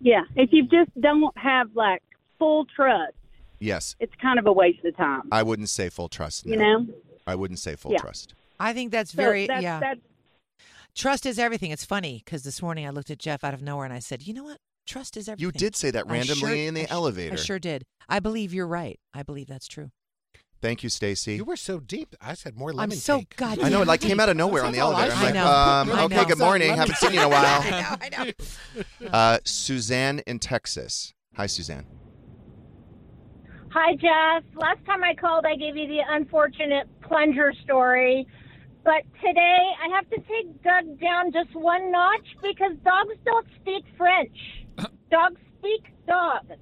Yeah, 0.00 0.22
if 0.36 0.52
you 0.52 0.62
just 0.62 0.90
don't 1.00 1.36
have 1.36 1.68
like 1.74 2.02
full 2.38 2.64
trust, 2.74 3.14
Yes, 3.58 3.94
it's 4.00 4.14
kind 4.20 4.38
of 4.38 4.46
a 4.46 4.52
waste 4.52 4.84
of 4.84 4.96
time. 4.96 5.22
I 5.30 5.42
wouldn't 5.42 5.68
say 5.68 5.88
full 5.90 6.08
trust. 6.08 6.46
You 6.46 6.56
know? 6.56 6.86
I 7.26 7.34
wouldn't 7.34 7.58
say 7.58 7.76
full 7.76 7.92
Yeah. 7.92 7.98
trust. 7.98 8.34
I 8.60 8.72
think 8.72 8.92
that's 8.92 9.12
So 9.12 9.16
very 9.16 9.46
that's- 9.46 9.62
yeah. 9.62 9.80
that's- 9.80 9.98
Trust 10.94 11.26
is 11.26 11.38
everything. 11.40 11.72
It's 11.72 11.84
funny 11.84 12.22
because 12.24 12.44
this 12.44 12.62
morning 12.62 12.86
I 12.86 12.90
looked 12.90 13.10
at 13.10 13.18
Jeff 13.18 13.42
out 13.42 13.52
of 13.52 13.60
nowhere 13.62 13.84
and 13.84 13.92
I 13.92 13.98
said, 13.98 14.22
"You 14.22 14.32
know 14.32 14.44
what? 14.44 14.58
Trust 14.86 15.16
is 15.16 15.28
everything." 15.28 15.44
You 15.46 15.50
did 15.52 15.74
say 15.74 15.90
that 15.90 16.06
randomly 16.06 16.34
sure- 16.40 16.54
in 16.54 16.74
the 16.74 16.82
I 16.82 16.86
sh- 16.86 16.90
elevator. 16.92 17.32
I 17.32 17.36
sure 17.36 17.58
did. 17.58 17.84
I 18.08 18.20
believe 18.20 18.54
you're 18.54 18.66
right. 18.68 19.00
I 19.12 19.24
believe 19.24 19.48
that's 19.48 19.66
true. 19.66 19.90
Thank 20.62 20.82
you, 20.84 20.88
Stacy. 20.88 21.34
You 21.34 21.44
were 21.44 21.56
so 21.56 21.80
deep. 21.80 22.14
I 22.20 22.34
said 22.34 22.56
more 22.56 22.72
lemon. 22.72 22.92
I'm 22.92 22.98
so 22.98 23.18
cake. 23.18 23.34
goddamn 23.36 23.64
I 23.66 23.68
know 23.70 23.82
it 23.82 23.88
like 23.88 24.00
came 24.02 24.20
out 24.20 24.28
of 24.28 24.36
nowhere 24.44 24.62
on 24.64 24.70
the 24.72 24.78
That's 24.78 24.84
all 24.86 24.94
I 24.94 25.02
elevator. 25.08 25.16
I'm 25.18 25.34
like, 25.34 25.44
I 25.44 25.80
um, 25.80 25.88
know. 25.88 26.04
Okay, 26.04 26.14
know. 26.16 26.24
good 26.26 26.38
morning. 26.38 26.68
Lemon 26.68 26.78
Haven't 26.80 26.96
seen 26.98 27.12
you 27.12 27.18
in 27.20 27.26
a 27.26 27.28
while. 27.28 27.60
I 28.00 28.08
know. 28.10 28.22
I 28.22 28.32
know. 29.02 29.08
Uh, 29.10 29.38
Suzanne 29.44 30.20
in 30.28 30.38
Texas. 30.38 31.12
Hi, 31.36 31.46
Suzanne. 31.46 31.86
Hi, 33.74 33.96
Jeff. 33.96 34.44
Last 34.54 34.84
time 34.86 35.02
I 35.02 35.16
called, 35.16 35.44
I 35.44 35.56
gave 35.56 35.76
you 35.76 35.88
the 35.88 35.98
unfortunate 36.08 36.86
plunger 37.02 37.52
story. 37.64 38.24
But 38.84 39.02
today, 39.20 39.58
I 39.82 39.88
have 39.96 40.08
to 40.10 40.16
take 40.16 40.62
Doug 40.62 41.00
down 41.00 41.32
just 41.32 41.52
one 41.56 41.90
notch 41.90 42.24
because 42.40 42.76
dogs 42.84 43.14
don't 43.24 43.46
speak 43.60 43.84
French. 43.98 44.36
dogs 45.10 45.40
speak 45.58 45.92
dog. 46.06 46.52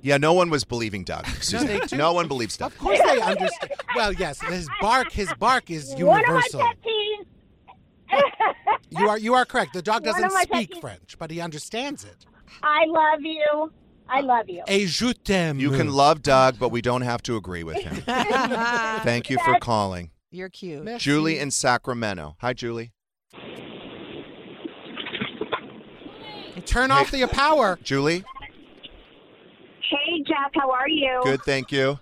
Yeah, 0.00 0.18
no 0.18 0.32
one 0.32 0.48
was 0.48 0.62
believing 0.62 1.02
Doug. 1.02 1.26
Suzanne. 1.40 1.66
they 1.66 1.80
do. 1.80 1.96
no 1.96 2.12
one 2.12 2.28
believes 2.28 2.56
Doug. 2.56 2.70
Of 2.70 2.78
course 2.78 3.00
they 3.00 3.20
understand. 3.20 3.72
Well, 3.96 4.12
yes, 4.12 4.40
his 4.40 4.68
bark, 4.80 5.10
his 5.10 5.34
bark 5.40 5.72
is 5.72 5.92
One 5.98 6.02
of 6.02 6.06
my 6.08 6.18
universal. 6.20 6.60
pet 6.60 6.76
peeves. 6.86 7.26
You 8.90 9.08
are 9.08 9.18
you 9.18 9.34
are 9.34 9.44
correct. 9.44 9.72
The 9.72 9.82
dog 9.82 10.06
One 10.06 10.12
doesn't 10.12 10.24
of 10.26 10.32
my 10.32 10.44
pet 10.44 10.56
speak 10.56 10.74
peeves. 10.74 10.80
French, 10.82 11.18
but 11.18 11.32
he 11.32 11.40
understands 11.40 12.04
it. 12.04 12.26
I 12.62 12.84
love 12.86 13.22
you. 13.22 13.72
I 14.08 14.20
love 14.20 14.48
you. 14.48 14.62
Et 14.66 14.86
je 14.86 15.12
t'aime. 15.12 15.58
You 15.58 15.70
can 15.70 15.92
love 15.92 16.22
Doug, 16.22 16.58
but 16.58 16.70
we 16.70 16.82
don't 16.82 17.02
have 17.02 17.22
to 17.22 17.36
agree 17.36 17.64
with 17.64 17.78
him. 17.78 17.96
Thank 19.02 19.30
you 19.30 19.38
for 19.44 19.58
calling. 19.58 20.10
You're 20.30 20.48
cute. 20.48 20.84
Merci. 20.84 21.04
Julie 21.04 21.38
in 21.38 21.50
Sacramento. 21.50 22.36
Hi, 22.40 22.52
Julie. 22.52 22.92
Turn 26.66 26.90
off 26.90 27.10
the 27.10 27.26
power. 27.26 27.78
Julie. 27.82 28.24
Hey, 29.90 30.22
Jeff, 30.26 30.50
how 30.54 30.70
are 30.70 30.88
you? 30.88 31.20
Good, 31.22 31.42
thank 31.42 31.70
you. 31.70 31.98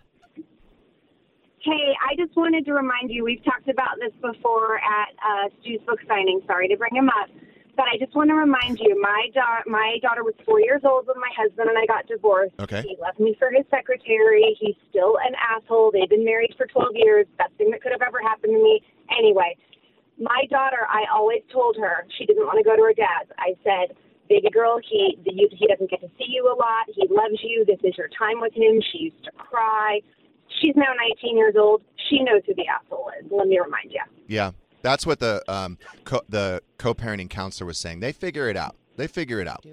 Hey, 1.65 1.95
I 2.09 2.17
just 2.17 2.37
wanted 2.37 2.65
to 2.67 2.73
remind 2.73 3.11
you, 3.11 3.23
we've 3.23 3.45
talked 3.45 3.69
about 3.69 3.97
this 4.01 4.13
before 4.21 4.79
at 4.79 5.09
uh, 5.19 5.49
Stu's 5.61 5.81
book 5.87 5.99
signing. 6.09 6.41
Sorry 6.47 6.69
to 6.69 6.77
bring 6.77 6.95
him 6.95 7.09
up. 7.09 7.29
But 7.75 7.87
I 7.89 7.97
just 7.97 8.15
want 8.15 8.29
to 8.29 8.35
remind 8.35 8.79
you, 8.81 9.01
my, 9.01 9.29
da- 9.33 9.65
my 9.67 9.97
daughter 10.03 10.23
was 10.23 10.35
four 10.45 10.61
years 10.61 10.83
old 10.85 11.07
when 11.07 11.17
my 11.19 11.31
husband 11.35 11.71
and 11.71 11.79
I 11.79 11.87
got 11.87 12.07
divorced. 12.07 12.53
Okay. 12.61 12.83
He 12.83 12.97
left 13.01 13.19
me 13.19 13.35
for 13.39 13.51
his 13.51 13.65
secretary. 13.71 14.57
He's 14.61 14.77
still 14.91 15.17
an 15.25 15.33
asshole. 15.41 15.91
They've 15.91 16.09
been 16.09 16.25
married 16.25 16.55
for 16.57 16.67
12 16.67 16.93
years. 16.95 17.27
Best 17.39 17.53
thing 17.57 17.71
that 17.71 17.81
could 17.81 17.93
have 17.93 18.03
ever 18.03 18.21
happened 18.21 18.53
to 18.53 18.63
me. 18.63 18.83
Anyway, 19.17 19.57
my 20.19 20.45
daughter, 20.51 20.85
I 20.89 21.05
always 21.13 21.41
told 21.51 21.77
her 21.81 22.05
she 22.19 22.27
didn't 22.27 22.45
want 22.45 22.59
to 22.59 22.65
go 22.65 22.77
to 22.77 22.83
her 22.83 22.93
dad's. 22.93 23.33
I 23.39 23.57
said, 23.65 23.97
baby 24.29 24.51
girl, 24.51 24.79
he 24.85 25.19
you, 25.25 25.49
he 25.51 25.67
doesn't 25.67 25.91
get 25.91 26.01
to 26.01 26.09
see 26.19 26.29
you 26.29 26.47
a 26.53 26.57
lot. 26.57 26.87
He 26.93 27.09
loves 27.09 27.41
you. 27.43 27.65
This 27.65 27.81
is 27.85 27.97
your 27.97 28.09
time 28.09 28.41
with 28.41 28.53
him. 28.53 28.81
She 28.93 29.11
used 29.11 29.25
to 29.25 29.33
cry. 29.33 30.01
She's 30.61 30.77
now 30.77 30.93
19 31.09 31.37
years 31.37 31.55
old. 31.57 31.83
She 32.09 32.23
knows 32.23 32.43
who 32.47 32.55
the 32.55 32.67
asshole 32.67 33.11
is. 33.19 33.27
Let 33.31 33.49
me 33.49 33.59
remind 33.59 33.91
you. 33.91 34.03
Yeah, 34.27 34.53
that's 34.83 35.07
what 35.07 35.19
the 35.21 35.43
um, 35.49 35.79
co- 36.05 36.23
the 36.29 36.63
co-parenting 36.79 37.31
counselor 37.31 37.67
was 37.67 37.79
saying. 37.79 38.01
They 38.01 38.13
figure 38.13 38.49
it 38.49 38.57
out. 38.57 38.77
They 38.97 39.07
figure 39.07 39.41
it 39.41 39.49
out. 39.49 39.65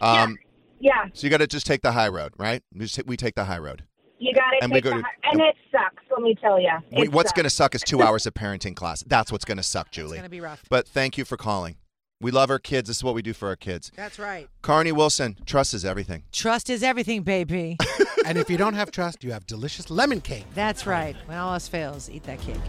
Um, 0.00 0.36
Yeah, 0.80 1.06
So 1.12 1.26
you 1.26 1.30
got 1.30 1.38
to 1.38 1.46
just 1.46 1.66
take 1.66 1.82
the 1.82 1.92
high 1.92 2.08
road, 2.08 2.32
right? 2.38 2.62
We, 2.74 2.86
just, 2.86 3.06
we 3.06 3.16
take 3.16 3.34
the 3.36 3.44
high 3.44 3.58
road. 3.58 3.84
you 4.18 4.34
got 4.34 4.50
to 4.50 4.58
And 4.62 4.72
we 4.72 4.76
take 4.78 4.84
go 4.84 4.90
the 4.90 4.96
to- 4.96 5.02
hi- 5.02 5.30
and 5.30 5.40
it 5.40 5.54
sucks. 5.70 6.02
Let 6.10 6.22
me 6.22 6.34
tell 6.40 6.60
you. 6.60 6.70
We, 6.90 7.08
what's 7.08 7.32
going 7.32 7.44
to 7.44 7.50
suck 7.50 7.74
is 7.76 7.82
two 7.82 8.02
hours 8.02 8.26
of 8.26 8.34
parenting 8.34 8.74
class. 8.74 9.04
That's 9.06 9.30
what's 9.30 9.44
going 9.44 9.58
to 9.58 9.62
suck, 9.62 9.90
Julie. 9.92 10.12
It's 10.12 10.16
gonna 10.22 10.28
be 10.28 10.40
rough. 10.40 10.62
But 10.68 10.88
thank 10.88 11.16
you 11.16 11.24
for 11.24 11.36
calling. 11.36 11.76
We 12.20 12.30
love 12.30 12.50
our 12.50 12.58
kids. 12.60 12.88
This 12.88 12.98
is 12.98 13.04
what 13.04 13.14
we 13.14 13.22
do 13.22 13.32
for 13.32 13.48
our 13.48 13.56
kids. 13.56 13.90
That's 13.96 14.18
right. 14.18 14.48
Carnie 14.62 14.92
Wilson, 14.92 15.38
trust 15.46 15.74
is 15.74 15.84
everything. 15.84 16.22
Trust 16.32 16.68
is 16.70 16.82
everything, 16.82 17.22
baby. 17.22 17.76
And 18.24 18.38
if 18.38 18.48
you 18.48 18.56
don't 18.56 18.74
have 18.74 18.92
trust, 18.92 19.24
you 19.24 19.32
have 19.32 19.48
delicious 19.48 19.90
lemon 19.90 20.20
cake. 20.20 20.44
That's 20.54 20.86
right. 20.86 21.16
When 21.26 21.36
all 21.38 21.54
else 21.54 21.66
fails, 21.66 22.08
eat 22.08 22.22
that 22.22 22.40
cake. 22.40 22.60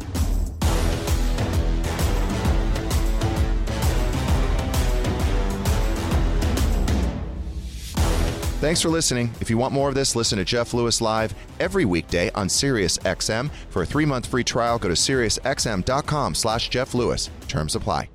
Thanks 8.64 8.80
for 8.80 8.88
listening. 8.88 9.30
If 9.41 9.49
you 9.49 9.57
want 9.57 9.74
more 9.74 9.89
of 9.89 9.95
this, 9.95 10.16
listen 10.16 10.38
to 10.38 10.45
Jeff 10.45 10.74
Lewis 10.74 11.01
live 11.01 11.36
every 11.59 11.84
weekday 11.84 12.32
on 12.32 12.47
Sirius 12.47 12.97
XM. 12.99 13.51
For 13.70 13.82
a 13.82 13.86
three-month 13.86 14.26
free 14.28 14.45
trial, 14.45 14.80
go 14.80 14.88
to 14.88 14.93
SiriusXM.com 14.93 16.34
slash 16.34 16.70
Jeff 16.70 16.93
Lewis. 16.93 17.30
Terms 17.49 17.76
apply. 17.76 18.12